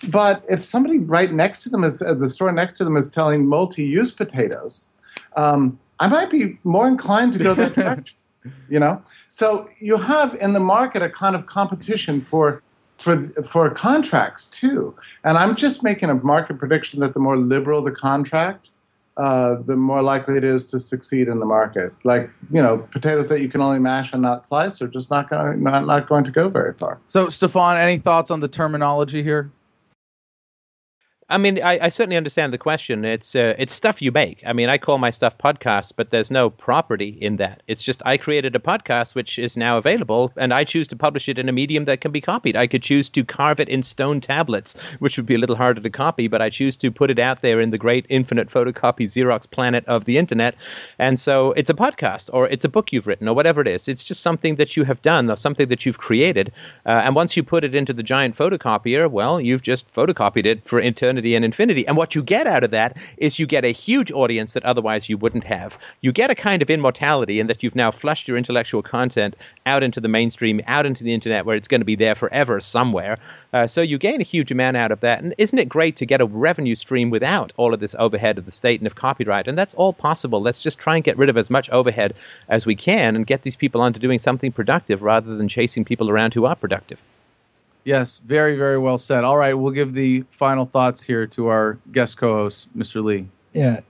But 0.08 0.44
if 0.48 0.64
somebody 0.64 0.98
right 0.98 1.32
next 1.32 1.62
to 1.64 1.68
them 1.68 1.84
is 1.84 2.00
uh, 2.02 2.14
the 2.14 2.28
store 2.28 2.52
next 2.52 2.76
to 2.78 2.84
them 2.84 2.96
is 2.96 3.10
selling 3.10 3.46
multi-use 3.46 4.10
potatoes, 4.10 4.86
um, 5.36 5.78
I 6.00 6.08
might 6.08 6.30
be 6.30 6.58
more 6.64 6.86
inclined 6.86 7.32
to 7.34 7.38
go 7.38 7.54
that 7.54 7.74
direction. 7.74 8.16
You 8.68 8.78
know, 8.78 9.02
so 9.28 9.70
you 9.80 9.96
have 9.96 10.34
in 10.34 10.52
the 10.52 10.60
market 10.60 11.00
a 11.00 11.08
kind 11.08 11.34
of 11.34 11.46
competition 11.46 12.20
for 12.20 12.62
for 13.04 13.28
for 13.44 13.70
contracts 13.70 14.46
too. 14.46 14.96
And 15.24 15.36
I'm 15.36 15.54
just 15.54 15.82
making 15.82 16.08
a 16.08 16.14
market 16.14 16.58
prediction 16.58 17.00
that 17.00 17.12
the 17.12 17.20
more 17.20 17.36
liberal 17.36 17.82
the 17.82 17.92
contract, 17.92 18.68
uh, 19.18 19.56
the 19.66 19.76
more 19.76 20.02
likely 20.02 20.38
it 20.38 20.44
is 20.44 20.64
to 20.70 20.80
succeed 20.80 21.28
in 21.28 21.38
the 21.38 21.46
market. 21.46 21.92
Like 22.02 22.30
you 22.50 22.62
know, 22.62 22.78
potatoes 22.78 23.28
that 23.28 23.42
you 23.42 23.50
can 23.50 23.60
only 23.60 23.78
mash 23.78 24.12
and 24.14 24.22
not 24.22 24.42
slice 24.42 24.80
are 24.80 24.88
just 24.88 25.10
not 25.10 25.28
going 25.28 25.62
not 25.62 25.86
not 25.86 26.08
going 26.08 26.24
to 26.24 26.30
go 26.30 26.48
very 26.48 26.72
far. 26.72 26.98
So, 27.08 27.28
Stefan, 27.28 27.76
any 27.76 27.98
thoughts 27.98 28.30
on 28.30 28.40
the 28.40 28.48
terminology 28.48 29.22
here? 29.22 29.52
I 31.34 31.36
mean, 31.36 31.60
I, 31.60 31.86
I, 31.86 31.88
certainly 31.88 32.16
understand 32.16 32.52
the 32.52 32.58
question. 32.58 33.04
It's 33.04 33.34
uh, 33.34 33.56
it's 33.58 33.74
stuff 33.74 34.00
you 34.00 34.12
make. 34.12 34.40
I 34.46 34.52
mean, 34.52 34.68
I 34.68 34.78
call 34.78 34.98
my 34.98 35.10
stuff 35.10 35.36
podcasts, 35.36 35.92
but 35.94 36.12
there's 36.12 36.30
no 36.30 36.48
property 36.48 37.08
in 37.08 37.38
that. 37.38 37.64
It's 37.66 37.82
just 37.82 38.00
I 38.06 38.18
created 38.18 38.54
a 38.54 38.60
podcast 38.60 39.16
which 39.16 39.36
is 39.36 39.56
now 39.56 39.76
available, 39.76 40.32
and 40.36 40.54
I 40.54 40.62
choose 40.62 40.86
to 40.88 40.96
publish 40.96 41.28
it 41.28 41.36
in 41.36 41.48
a 41.48 41.52
medium 41.52 41.86
that 41.86 42.00
can 42.00 42.12
be 42.12 42.20
copied. 42.20 42.54
I 42.54 42.68
could 42.68 42.84
choose 42.84 43.10
to 43.10 43.24
carve 43.24 43.58
it 43.58 43.68
in 43.68 43.82
stone 43.82 44.20
tablets, 44.20 44.76
which 45.00 45.16
would 45.16 45.26
be 45.26 45.34
a 45.34 45.38
little 45.38 45.56
harder 45.56 45.80
to 45.80 45.90
copy, 45.90 46.28
but 46.28 46.40
I 46.40 46.50
choose 46.50 46.76
to 46.76 46.92
put 46.92 47.10
it 47.10 47.18
out 47.18 47.42
there 47.42 47.60
in 47.60 47.70
the 47.70 47.78
great 47.78 48.06
infinite 48.08 48.48
photocopy 48.48 49.06
Xerox 49.06 49.50
planet 49.50 49.84
of 49.86 50.04
the 50.04 50.18
internet. 50.18 50.54
And 51.00 51.18
so 51.18 51.50
it's 51.54 51.68
a 51.68 51.74
podcast, 51.74 52.30
or 52.32 52.48
it's 52.48 52.64
a 52.64 52.68
book 52.68 52.92
you've 52.92 53.08
written, 53.08 53.26
or 53.26 53.34
whatever 53.34 53.60
it 53.60 53.66
is. 53.66 53.88
It's 53.88 54.04
just 54.04 54.20
something 54.20 54.54
that 54.54 54.76
you 54.76 54.84
have 54.84 55.02
done, 55.02 55.28
or 55.28 55.36
something 55.36 55.68
that 55.70 55.84
you've 55.84 55.98
created. 55.98 56.52
Uh, 56.86 57.02
and 57.04 57.16
once 57.16 57.36
you 57.36 57.42
put 57.42 57.64
it 57.64 57.74
into 57.74 57.92
the 57.92 58.04
giant 58.04 58.36
photocopier, 58.36 59.10
well, 59.10 59.40
you've 59.40 59.62
just 59.62 59.92
photocopied 59.92 60.46
it 60.46 60.64
for 60.64 60.78
eternity 60.78 61.23
eternity 61.24 61.34
and 61.36 61.44
infinity. 61.44 61.86
And 61.86 61.96
what 61.96 62.14
you 62.14 62.22
get 62.22 62.46
out 62.46 62.64
of 62.64 62.70
that 62.70 62.96
is 63.16 63.38
you 63.38 63.46
get 63.46 63.64
a 63.64 63.72
huge 63.72 64.12
audience 64.12 64.52
that 64.52 64.64
otherwise 64.64 65.08
you 65.08 65.18
wouldn't 65.18 65.44
have. 65.44 65.78
You 66.00 66.12
get 66.12 66.30
a 66.30 66.34
kind 66.34 66.62
of 66.62 66.70
immortality 66.70 67.40
in 67.40 67.46
that 67.46 67.62
you've 67.62 67.74
now 67.74 67.90
flushed 67.90 68.28
your 68.28 68.36
intellectual 68.36 68.82
content 68.82 69.36
out 69.64 69.82
into 69.82 70.00
the 70.00 70.08
mainstream, 70.08 70.60
out 70.66 70.86
into 70.86 71.04
the 71.04 71.14
internet 71.14 71.46
where 71.46 71.56
it's 71.56 71.68
going 71.68 71.80
to 71.80 71.84
be 71.84 71.96
there 71.96 72.14
forever 72.14 72.60
somewhere. 72.60 73.18
Uh, 73.52 73.66
so 73.66 73.80
you 73.80 73.98
gain 73.98 74.20
a 74.20 74.24
huge 74.24 74.52
amount 74.52 74.76
out 74.76 74.92
of 74.92 75.00
that. 75.00 75.22
And 75.22 75.34
isn't 75.38 75.58
it 75.58 75.68
great 75.68 75.96
to 75.96 76.06
get 76.06 76.20
a 76.20 76.26
revenue 76.26 76.74
stream 76.74 77.10
without 77.10 77.52
all 77.56 77.72
of 77.72 77.80
this 77.80 77.96
overhead 77.98 78.38
of 78.38 78.44
the 78.44 78.52
state 78.52 78.80
and 78.80 78.86
of 78.86 78.94
copyright? 78.94 79.48
And 79.48 79.56
that's 79.56 79.74
all 79.74 79.92
possible. 79.92 80.40
Let's 80.42 80.62
just 80.62 80.78
try 80.78 80.96
and 80.96 81.04
get 81.04 81.18
rid 81.18 81.30
of 81.30 81.36
as 81.36 81.50
much 81.50 81.70
overhead 81.70 82.14
as 82.48 82.66
we 82.66 82.76
can 82.76 83.16
and 83.16 83.26
get 83.26 83.42
these 83.42 83.56
people 83.56 83.80
onto 83.80 84.00
doing 84.00 84.18
something 84.18 84.52
productive 84.52 85.02
rather 85.02 85.36
than 85.36 85.48
chasing 85.48 85.84
people 85.84 86.10
around 86.10 86.34
who 86.34 86.44
are 86.44 86.56
productive. 86.56 87.02
Yes, 87.84 88.20
very, 88.24 88.56
very 88.56 88.78
well 88.78 88.98
said. 88.98 89.24
All 89.24 89.36
right, 89.36 89.54
we'll 89.54 89.72
give 89.72 89.92
the 89.92 90.24
final 90.30 90.64
thoughts 90.64 91.02
here 91.02 91.26
to 91.28 91.48
our 91.48 91.78
guest 91.92 92.16
co 92.16 92.32
host, 92.34 92.68
Mr. 92.76 93.04
Lee. 93.04 93.28
Yeah. 93.52 93.80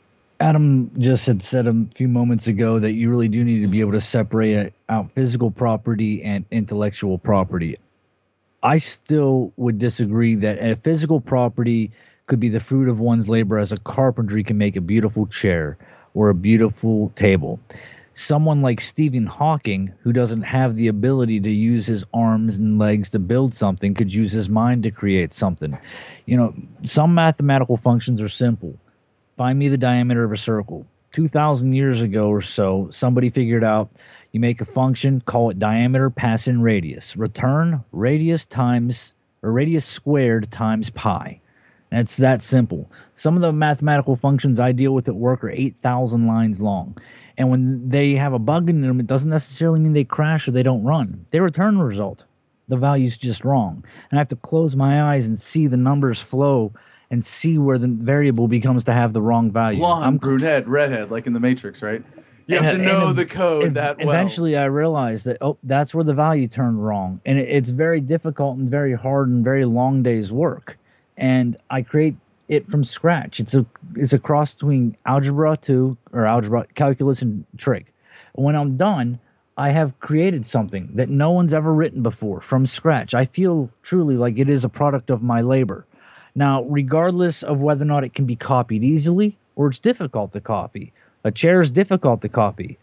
Adam 0.40 0.90
just 0.99 1.26
had 1.26 1.42
said 1.42 1.68
a 1.68 1.86
few 1.95 2.09
moments 2.09 2.49
ago 2.49 2.80
that 2.80 2.92
you 2.92 3.09
really 3.09 3.28
do 3.28 3.45
need 3.45 3.61
to 3.61 3.68
be 3.68 3.80
able 3.80 3.92
to 3.92 4.01
separate 4.01 4.72
out 4.88 5.11
physical 5.12 5.51
property 5.51 6.22
and 6.24 6.45
intellectual 6.51 7.18
property. 7.18 7.78
I 8.64 8.78
still 8.78 9.53
would 9.57 9.78
disagree 9.78 10.34
that 10.36 10.59
a 10.59 10.74
physical 10.76 11.20
property 11.20 11.92
could 12.26 12.40
be 12.40 12.49
the 12.49 12.61
fruit 12.61 12.88
of 12.88 12.99
one's 12.99 13.28
labor 13.28 13.59
as 13.59 13.70
a 13.70 13.76
carpentry 13.76 14.42
can 14.42 14.59
make 14.59 14.74
a 14.74 14.80
beautiful 14.80 15.26
chair 15.26 15.76
or 16.14 16.30
a 16.30 16.34
beautiful 16.34 17.11
table 17.14 17.61
someone 18.14 18.62
like 18.62 18.80
Stephen 18.80 19.26
Hawking, 19.26 19.92
who 20.00 20.12
doesn't 20.12 20.42
have 20.42 20.76
the 20.76 20.88
ability 20.88 21.40
to 21.40 21.50
use 21.50 21.86
his 21.86 22.04
arms 22.14 22.58
and 22.58 22.78
legs 22.78 23.10
to 23.10 23.18
build 23.18 23.54
something, 23.54 23.94
could 23.94 24.12
use 24.12 24.32
his 24.32 24.48
mind 24.48 24.82
to 24.84 24.90
create 24.90 25.32
something. 25.32 25.76
You 26.26 26.36
know, 26.36 26.54
some 26.84 27.14
mathematical 27.14 27.76
functions 27.76 28.20
are 28.22 28.28
simple. 28.28 28.76
Find 29.36 29.58
me 29.58 29.68
the 29.68 29.76
diameter 29.76 30.24
of 30.24 30.32
a 30.32 30.36
circle. 30.36 30.86
2,000 31.12 31.72
years 31.72 32.02
ago 32.02 32.28
or 32.28 32.42
so, 32.42 32.88
somebody 32.90 33.30
figured 33.30 33.64
out 33.64 33.88
you 34.32 34.40
make 34.40 34.60
a 34.60 34.64
function, 34.64 35.20
call 35.26 35.50
it 35.50 35.58
diameter, 35.60 36.10
pass 36.10 36.48
in 36.48 36.60
radius. 36.60 37.16
Return 37.16 37.84
radius 37.92 38.46
times, 38.46 39.14
or 39.42 39.52
radius 39.52 39.84
squared 39.84 40.50
times 40.50 40.90
pi. 40.90 41.40
It's 41.92 42.16
that 42.16 42.42
simple. 42.42 42.90
Some 43.14 43.36
of 43.36 43.42
the 43.42 43.52
mathematical 43.52 44.16
functions 44.16 44.58
I 44.58 44.72
deal 44.72 44.92
with 44.92 45.06
at 45.06 45.14
work 45.14 45.44
are 45.44 45.50
8,000 45.50 46.26
lines 46.26 46.60
long. 46.60 46.98
And 47.37 47.51
when 47.51 47.89
they 47.89 48.14
have 48.14 48.32
a 48.32 48.39
bug 48.39 48.70
in 48.70 48.80
them, 48.80 49.01
it 49.01 49.07
doesn't 49.07 49.30
necessarily 49.30 49.80
mean 49.80 49.93
they 49.93 50.05
crash 50.05 50.47
or 50.47 50.53
they 50.53 50.62
don't 50.62 50.85
run. 50.85 51.26
They 51.30 51.41
return 51.41 51.78
the 51.78 51.85
result. 51.85 52.24
The 52.68 52.76
value's 52.76 53.16
just 53.16 53.45
wrong. 53.45 53.85
And 54.11 54.18
I 54.18 54.20
have 54.20 54.28
to 54.28 54.37
close 54.37 54.76
my 54.76 55.14
eyes 55.14 55.26
and 55.26 55.39
see 55.39 55.66
the 55.66 55.76
numbers 55.76 56.20
flow 56.20 56.72
and 57.11 57.24
see 57.24 57.59
where 57.59 57.78
the 57.78 57.89
variable 57.89 58.49
becomes 58.49 58.85
to 58.85 58.93
have 58.93 59.12
the 59.12 59.20
wrong 59.20 59.51
value. 59.51 59.80
Blonde, 59.80 60.05
I'm 60.05 60.16
brunette, 60.16 60.66
redhead, 60.66 61.11
like 61.11 61.26
in 61.26 61.32
the 61.32 61.41
Matrix, 61.41 61.82
right? 61.82 62.03
You 62.47 62.57
have 62.57 62.74
and, 62.74 62.78
to 62.78 62.85
know 62.85 63.12
the 63.12 63.24
code 63.24 63.64
and, 63.64 63.76
that 63.76 63.99
well. 63.99 64.11
Eventually, 64.11 64.57
I 64.57 64.64
realized 64.64 65.24
that 65.24 65.39
oh, 65.41 65.57
that's 65.62 65.95
where 65.95 66.05
the 66.05 66.12
value 66.12 66.47
turned 66.47 66.85
wrong, 66.85 67.20
and 67.24 67.39
it, 67.39 67.49
it's 67.49 67.70
very 67.70 68.01
difficult 68.01 68.59
and 68.59 68.70
very 68.70 68.95
hard 68.95 69.28
and 69.28 69.43
very 69.43 69.64
long 69.64 70.03
days 70.03 70.30
work. 70.30 70.76
And 71.16 71.57
I 71.70 71.82
create 71.82 72.16
it 72.49 72.70
from 72.70 72.84
scratch. 72.84 73.40
It's 73.40 73.55
a 73.55 73.64
it's 73.97 74.12
a 74.12 74.18
cross 74.18 74.55
between 74.55 74.97
algebra 75.07 75.57
two 75.57 75.97
or 76.12 76.26
algebra 76.26 76.66
calculus 76.74 77.22
and 77.22 77.45
trig. 77.57 77.86
When 78.34 78.57
I'm 78.57 78.76
done, 78.76 79.18
I 79.57 79.70
have 79.70 79.99
created 80.01 80.45
something 80.45 80.90
that 80.95 81.09
no 81.09 81.30
one's 81.30 81.55
ever 81.55 81.72
written 81.72 82.03
before 82.03 82.40
from 82.40 82.66
scratch. 82.66 83.14
I 83.14 83.24
feel 83.24 83.70
truly 83.82 84.16
like 84.16 84.38
it 84.38 84.49
is 84.49 84.64
a 84.64 84.68
product 84.68 85.11
of 85.11 85.22
my 85.22 85.40
labor. 85.40 85.86
Now, 86.34 86.64
regardless 86.64 87.45
of 87.45 87.61
whether 87.61 87.82
or 87.82 87.86
not 87.86 88.03
it 88.03 88.14
can 88.14 88.26
be 88.26 88.34
copied 88.34 88.82
easily 88.82 89.38
or 89.55 89.68
it's 89.68 89.78
difficult 89.78 90.32
to 90.32 90.40
copy, 90.40 90.92
a 91.22 91.30
chair 91.30 91.61
is 91.61 91.70
difficult 91.70 92.20
to 92.22 92.28
copy. 92.28 92.76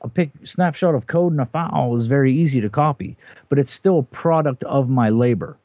A 0.00 0.08
pic 0.08 0.30
snapshot 0.44 0.94
of 0.94 1.06
code 1.06 1.34
in 1.34 1.40
a 1.40 1.46
file 1.46 1.94
is 1.96 2.06
very 2.06 2.32
easy 2.32 2.60
to 2.62 2.70
copy, 2.70 3.16
but 3.48 3.58
it's 3.58 3.70
still 3.70 3.98
a 3.98 4.02
product 4.02 4.64
of 4.64 4.88
my 4.88 5.10
labor. 5.10 5.58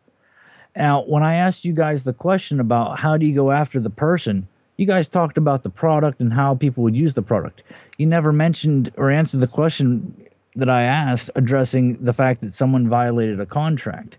Now, 0.75 1.03
when 1.03 1.23
I 1.23 1.35
asked 1.35 1.65
you 1.65 1.73
guys 1.73 2.03
the 2.03 2.13
question 2.13 2.59
about 2.59 2.99
how 2.99 3.17
do 3.17 3.25
you 3.25 3.35
go 3.35 3.51
after 3.51 3.79
the 3.79 3.89
person, 3.89 4.47
you 4.77 4.87
guys 4.87 5.07
talked 5.07 5.37
about 5.37 5.63
the 5.63 5.69
product 5.69 6.19
and 6.19 6.33
how 6.33 6.55
people 6.55 6.83
would 6.83 6.95
use 6.95 7.13
the 7.13 7.21
product. 7.21 7.61
You 7.97 8.07
never 8.07 8.31
mentioned 8.31 8.91
or 8.97 9.11
answered 9.11 9.41
the 9.41 9.47
question 9.47 10.15
that 10.55 10.69
I 10.69 10.83
asked 10.83 11.29
addressing 11.35 12.03
the 12.03 12.13
fact 12.13 12.41
that 12.41 12.53
someone 12.53 12.89
violated 12.89 13.39
a 13.39 13.45
contract. 13.45 14.17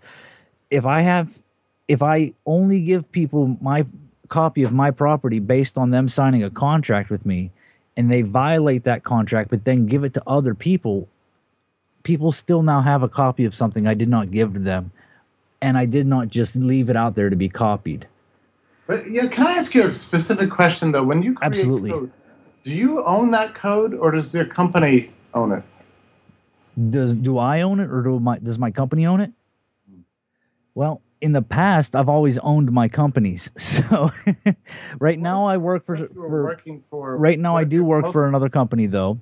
If 0.71 0.87
I 0.87 1.01
have 1.03 1.39
if 1.87 2.03
I 2.03 2.33
only 2.47 2.81
give 2.81 3.11
people 3.13 3.59
my 3.61 3.85
copy 4.29 4.63
of 4.63 4.73
my 4.73 4.91
property 4.91 5.39
based 5.39 5.77
on 5.77 5.91
them 5.91 6.09
signing 6.09 6.43
a 6.43 6.51
contract 6.51 7.11
with 7.11 7.27
me 7.27 7.51
and 7.97 8.11
they 8.11 8.23
violate 8.23 8.85
that 8.85 9.05
contract 9.05 9.51
but 9.51 9.65
then 9.65 9.87
give 9.87 10.03
it 10.03 10.15
to 10.15 10.23
other 10.27 10.55
people, 10.55 11.07
people 12.05 12.33
still 12.33 12.63
now 12.63 12.81
have 12.81 13.03
a 13.03 13.09
copy 13.09 13.45
of 13.45 13.55
something 13.55 13.87
I 13.87 13.95
did 13.95 14.09
not 14.09 14.31
give 14.31 14.55
to 14.55 14.61
them 14.61 14.91
and 15.65 15.79
I 15.79 15.87
did 15.87 16.07
not 16.07 16.29
just 16.29 16.55
leave 16.55 16.91
it 16.91 16.97
out 16.97 17.15
there 17.15 17.31
to 17.31 17.37
be 17.37 17.49
copied. 17.49 18.07
But 18.87 19.11
yeah, 19.11 19.27
can 19.29 19.47
I 19.47 19.53
ask 19.53 19.75
you 19.75 19.89
a 19.89 19.95
specific 19.95 20.51
question 20.51 20.93
though? 20.93 21.03
When 21.03 21.23
you 21.23 21.37
absolutely, 21.41 21.91
code, 21.91 22.12
do 22.65 22.75
you 22.75 23.03
own 23.05 23.31
that 23.31 23.55
code 23.55 23.95
or 23.95 24.11
does 24.11 24.35
your 24.35 24.45
company 24.45 25.11
own 25.33 25.53
it? 25.53 25.62
Does 26.91 27.15
do 27.15 27.39
I 27.39 27.62
own 27.62 27.81
it 27.81 27.91
or 27.91 28.03
do 28.03 28.21
my 28.21 28.39
does 28.39 28.59
my 28.59 28.71
company 28.71 29.07
own 29.07 29.23
it? 29.23 29.33
Well, 30.75 31.01
in 31.23 31.33
the 31.33 31.41
past, 31.41 31.97
I've 31.97 32.11
always 32.11 32.37
owned 32.39 32.71
my 32.71 32.89
companies. 32.89 33.51
So 33.59 34.12
right 34.99 35.19
now, 35.19 35.47
I 35.47 35.57
work 35.57 35.87
for, 35.87 35.97
for 35.97 36.45
working 36.45 36.85
for. 36.91 37.17
Right 37.17 37.39
now, 37.39 37.57
I 37.57 37.65
do 37.65 37.83
work 37.83 38.12
for 38.12 38.29
another 38.29 38.51
company 38.51 38.87
though. 38.87 39.19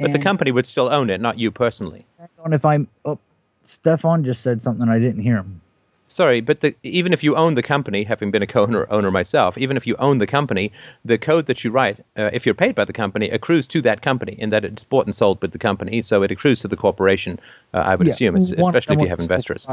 But 0.00 0.12
the 0.12 0.18
company 0.18 0.50
would 0.50 0.66
still 0.66 0.92
own 0.92 1.10
it, 1.10 1.20
not 1.20 1.38
you 1.38 1.50
personally. 1.50 2.06
If 2.50 2.64
I'm, 2.64 2.88
oh, 3.04 3.18
Stefan 3.64 4.24
just 4.24 4.42
said 4.42 4.62
something 4.62 4.88
I 4.88 4.98
didn't 4.98 5.22
hear 5.22 5.36
him. 5.36 5.60
Sorry, 6.08 6.40
but 6.40 6.60
the, 6.60 6.74
even 6.82 7.12
if 7.12 7.22
you 7.22 7.36
own 7.36 7.54
the 7.54 7.62
company, 7.62 8.02
having 8.02 8.32
been 8.32 8.42
a 8.42 8.46
co-owner 8.46 8.84
owner 8.90 9.12
myself, 9.12 9.56
even 9.56 9.76
if 9.76 9.86
you 9.86 9.94
own 10.00 10.18
the 10.18 10.26
company, 10.26 10.72
the 11.04 11.16
code 11.18 11.46
that 11.46 11.62
you 11.62 11.70
write, 11.70 12.00
uh, 12.18 12.30
if 12.32 12.44
you're 12.44 12.54
paid 12.54 12.74
by 12.74 12.84
the 12.84 12.92
company, 12.92 13.30
accrues 13.30 13.68
to 13.68 13.80
that 13.82 14.02
company 14.02 14.32
in 14.32 14.50
that 14.50 14.64
it's 14.64 14.82
bought 14.82 15.06
and 15.06 15.14
sold 15.14 15.40
with 15.40 15.52
the 15.52 15.58
company, 15.58 16.02
so 16.02 16.24
it 16.24 16.32
accrues 16.32 16.60
to 16.62 16.68
the 16.68 16.76
corporation. 16.76 17.38
Uh, 17.72 17.78
I 17.78 17.94
would 17.94 18.08
yeah, 18.08 18.12
assume, 18.12 18.34
especially 18.34 18.96
if 18.96 19.02
you 19.02 19.08
have 19.08 19.20
investors. 19.20 19.68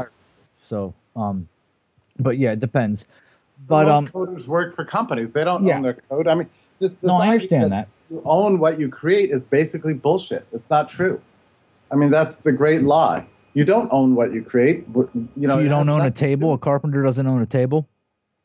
So, 0.62 0.94
um, 1.16 1.48
but 2.20 2.38
yeah, 2.38 2.52
it 2.52 2.60
depends. 2.60 3.04
But 3.66 3.86
most 3.86 3.96
um, 3.96 4.08
coders 4.08 4.46
work 4.46 4.76
for 4.76 4.84
companies; 4.84 5.32
they 5.32 5.42
don't 5.42 5.66
yeah. 5.66 5.74
own 5.74 5.82
their 5.82 5.94
code. 6.08 6.28
I 6.28 6.36
mean, 6.36 6.48
this, 6.78 6.92
this 6.92 6.98
no, 7.02 7.16
I 7.16 7.30
understand 7.30 7.72
that. 7.72 7.88
You 8.10 8.22
own 8.24 8.60
what 8.60 8.78
you 8.78 8.88
create 8.90 9.30
is 9.30 9.42
basically 9.42 9.94
bullshit. 9.94 10.46
It's 10.52 10.70
not 10.70 10.88
true. 10.88 11.20
I 11.90 11.96
mean, 11.96 12.10
that's 12.10 12.36
the 12.36 12.52
great 12.52 12.82
lie 12.82 13.26
you 13.54 13.64
don't 13.64 13.88
own 13.92 14.14
what 14.14 14.32
you 14.32 14.42
create. 14.42 14.84
You 14.94 15.18
know, 15.36 15.56
so 15.56 15.58
you 15.60 15.68
don't 15.68 15.88
own 15.88 16.02
a 16.02 16.10
table. 16.10 16.54
A 16.54 16.58
carpenter 16.58 17.02
doesn't 17.02 17.26
own 17.26 17.42
a 17.42 17.46
table. 17.46 17.88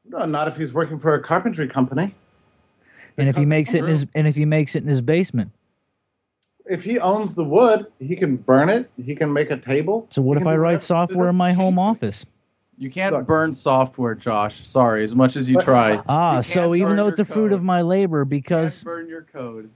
No, 0.06 0.26
not 0.26 0.48
if 0.48 0.58
he's 0.58 0.74
working 0.74 1.00
for 1.00 1.16
a 1.16 1.22
carpentry 1.22 1.68
company. 1.68 2.14
And 3.18 3.30
if 3.30 3.36
he 3.36 3.46
makes 3.46 3.74
it 3.74 3.80
in 3.80 3.86
his 3.86 4.06
and 4.16 4.28
if 4.28 4.36
he 4.36 4.46
makes 4.46 4.76
it 4.76 4.84
in 4.84 4.90
his 4.90 5.02
basement. 5.02 5.52
If 6.66 6.84
he 6.84 6.98
owns 7.00 7.36
the 7.36 7.44
wood, 7.44 7.88
he 8.00 8.16
can 8.16 8.38
burn 8.38 8.70
it. 8.70 8.90
He 9.04 9.16
can 9.16 9.32
make 9.32 9.52
a 9.52 9.58
table. 9.58 10.08
So 10.10 10.22
what 10.22 10.38
if 10.38 10.48
I 10.48 10.56
write 10.56 10.82
software 10.82 11.30
in 11.30 11.36
my 11.36 11.52
home 11.52 11.78
office? 11.78 12.26
You 12.78 12.90
can't 12.90 13.14
Look, 13.14 13.28
burn 13.28 13.54
software, 13.54 14.16
Josh. 14.16 14.66
Sorry, 14.66 15.04
as 15.04 15.14
much 15.14 15.36
as 15.36 15.48
you 15.50 15.62
try. 15.62 16.02
Ah, 16.08 16.38
you 16.38 16.42
so 16.42 16.74
even 16.74 16.96
though 16.96 17.08
it's 17.08 17.20
a 17.20 17.26
fruit 17.26 17.52
of 17.52 17.64
my 17.64 17.82
labor, 17.82 18.26
because 18.26 18.84
burn 18.84 19.08
your 19.08 19.22
code 19.22 19.70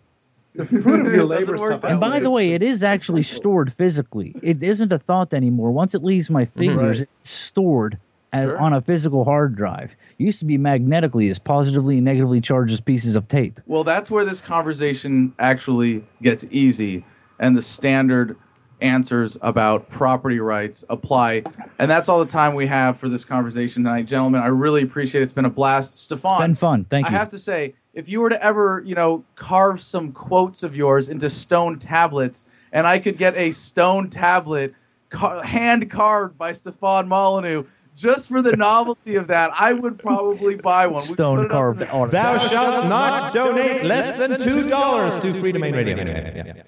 the 0.57 0.65
fruit 0.65 1.05
of 1.05 1.13
your 1.13 1.25
labor 1.25 1.57
stuff. 1.57 1.83
And 1.83 1.99
by 1.99 2.19
the 2.19 2.31
way, 2.31 2.51
it 2.51 2.63
is 2.63 2.83
actually 2.83 3.23
stored 3.23 3.71
physically. 3.73 4.35
It 4.41 4.61
isn't 4.61 4.91
a 4.91 4.99
thought 4.99 5.33
anymore. 5.33 5.71
Once 5.71 5.95
it 5.95 6.03
leaves 6.03 6.29
my 6.29 6.45
mm-hmm. 6.45 6.59
fingers, 6.59 6.99
right. 6.99 7.09
it's 7.21 7.31
stored 7.31 7.97
sure. 8.33 8.57
on 8.57 8.73
a 8.73 8.81
physical 8.81 9.23
hard 9.23 9.55
drive. 9.55 9.95
It 10.19 10.23
used 10.23 10.39
to 10.39 10.45
be 10.45 10.57
magnetically 10.57 11.29
as 11.29 11.39
positively 11.39 11.97
and 11.97 12.05
negatively 12.05 12.41
charged 12.41 12.73
as 12.73 12.81
pieces 12.81 13.15
of 13.15 13.27
tape. 13.27 13.59
Well, 13.67 13.83
that's 13.83 14.11
where 14.11 14.25
this 14.25 14.41
conversation 14.41 15.33
actually 15.39 16.03
gets 16.21 16.45
easy, 16.51 17.05
and 17.39 17.55
the 17.55 17.61
standard 17.61 18.35
answers 18.81 19.37
about 19.41 19.89
property 19.89 20.39
rights 20.39 20.83
apply. 20.89 21.43
And 21.79 21.89
that's 21.89 22.09
all 22.09 22.19
the 22.19 22.25
time 22.25 22.53
we 22.53 22.67
have 22.67 22.99
for 22.99 23.09
this 23.09 23.25
conversation 23.25 23.83
tonight, 23.83 24.05
gentlemen. 24.05 24.41
I 24.41 24.47
really 24.47 24.83
appreciate 24.83 25.21
it. 25.21 25.23
It's 25.23 25.33
been 25.33 25.45
a 25.45 25.49
blast. 25.49 25.97
Stefan, 25.97 26.41
Been 26.41 26.55
fun. 26.55 26.85
Thank 26.85 27.09
you. 27.09 27.15
I 27.15 27.19
have 27.19 27.29
to 27.29 27.39
say, 27.39 27.73
if 27.93 28.07
you 28.07 28.19
were 28.19 28.29
to 28.29 28.43
ever, 28.43 28.83
you 28.85 28.95
know, 28.95 29.23
carve 29.35 29.81
some 29.81 30.11
quotes 30.11 30.63
of 30.63 30.75
yours 30.75 31.09
into 31.09 31.29
stone 31.29 31.79
tablets, 31.79 32.45
and 32.71 32.85
I 32.85 32.99
could 32.99 33.17
get 33.17 33.35
a 33.35 33.51
stone 33.51 34.09
tablet 34.09 34.73
car- 35.09 35.43
hand 35.43 35.89
carved 35.89 36.37
by 36.37 36.51
Stefan 36.51 37.07
Molyneux 37.07 37.63
just 37.97 38.29
for 38.29 38.41
the 38.43 38.55
novelty 38.55 39.15
of 39.15 39.27
that, 39.27 39.51
I 39.59 39.73
would 39.73 39.97
probably 39.97 40.55
buy 40.55 40.85
one. 40.85 41.01
We 41.01 41.07
Stone 41.07 41.37
put 41.37 41.45
it 41.45 41.45
up 41.47 41.51
carved 41.51 41.81
in 41.81 41.87
the- 41.87 41.93
art. 41.93 42.11
Thou 42.11 42.37
shalt 42.37 42.85
not 42.85 43.33
donate 43.33 43.83
less 43.83 44.17
than 44.17 44.39
two 44.39 44.69
dollars 44.69 45.17
to 45.17 45.33
Freedomain 45.33 45.73
Radio. 45.73 46.63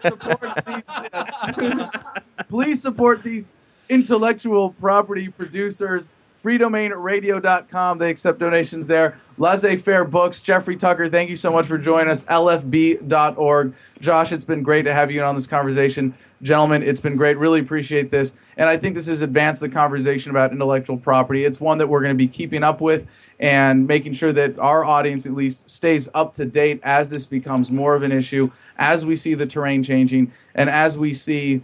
So 0.00 0.16
please 0.20 0.42
support 0.42 0.64
these. 0.66 0.82
yes. 1.12 1.90
please 2.48 2.82
support 2.82 3.22
these 3.22 3.50
intellectual 3.88 4.70
property 4.74 5.28
producers. 5.28 6.10
freedomainradio.com. 6.42 7.98
They 7.98 8.10
accept 8.10 8.38
donations 8.38 8.86
there. 8.86 9.18
Laissez 9.38 9.76
Faire 9.76 10.04
Books. 10.04 10.42
Jeffrey 10.42 10.76
Tucker, 10.76 11.08
thank 11.08 11.30
you 11.30 11.36
so 11.36 11.50
much 11.50 11.66
for 11.66 11.78
joining 11.78 12.10
us. 12.10 12.24
LFB.org. 12.24 13.74
Josh, 14.00 14.30
it's 14.32 14.44
been 14.44 14.62
great 14.62 14.82
to 14.82 14.92
have 14.92 15.10
you 15.10 15.22
on 15.22 15.34
this 15.34 15.46
conversation. 15.46 16.14
Gentlemen, 16.42 16.82
it's 16.82 17.00
been 17.00 17.16
great. 17.16 17.38
Really 17.38 17.60
appreciate 17.60 18.10
this. 18.10 18.34
And 18.56 18.68
I 18.68 18.76
think 18.76 18.94
this 18.94 19.06
has 19.08 19.20
advanced 19.20 19.60
the 19.60 19.68
conversation 19.68 20.30
about 20.30 20.52
intellectual 20.52 20.96
property. 20.96 21.44
It's 21.44 21.60
one 21.60 21.78
that 21.78 21.86
we're 21.86 22.00
going 22.00 22.14
to 22.14 22.18
be 22.18 22.28
keeping 22.28 22.62
up 22.62 22.80
with 22.80 23.06
and 23.40 23.86
making 23.86 24.12
sure 24.12 24.32
that 24.32 24.58
our 24.58 24.84
audience 24.84 25.26
at 25.26 25.32
least 25.32 25.68
stays 25.68 26.08
up 26.14 26.34
to 26.34 26.44
date 26.44 26.80
as 26.84 27.10
this 27.10 27.26
becomes 27.26 27.70
more 27.70 27.94
of 27.94 28.02
an 28.02 28.12
issue, 28.12 28.50
as 28.78 29.04
we 29.04 29.16
see 29.16 29.34
the 29.34 29.46
terrain 29.46 29.82
changing, 29.82 30.32
and 30.54 30.70
as 30.70 30.96
we 30.96 31.12
see 31.12 31.62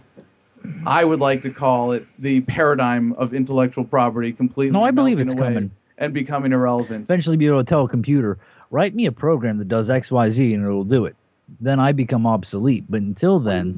I 0.85 1.03
would 1.03 1.19
like 1.19 1.41
to 1.43 1.49
call 1.49 1.91
it 1.91 2.05
the 2.19 2.41
paradigm 2.41 3.13
of 3.13 3.33
intellectual 3.33 3.83
property 3.83 4.31
completely. 4.31 4.71
No, 4.71 4.83
I 4.83 4.91
believe 4.91 5.19
it's 5.19 5.33
coming. 5.33 5.71
and 5.97 6.13
becoming 6.13 6.51
irrelevant. 6.51 7.03
Eventually, 7.03 7.37
be 7.37 7.47
able 7.47 7.63
to 7.63 7.65
tell 7.67 7.85
a 7.85 7.89
computer, 7.89 8.37
write 8.69 8.93
me 8.95 9.05
a 9.05 9.11
program 9.11 9.57
that 9.57 9.67
does 9.67 9.89
X, 9.89 10.11
Y, 10.11 10.29
Z, 10.29 10.53
and 10.53 10.63
it'll 10.63 10.83
do 10.83 11.05
it. 11.05 11.15
Then 11.59 11.79
I 11.79 11.91
become 11.91 12.25
obsolete. 12.25 12.85
But 12.89 13.01
until 13.01 13.39
then, 13.39 13.69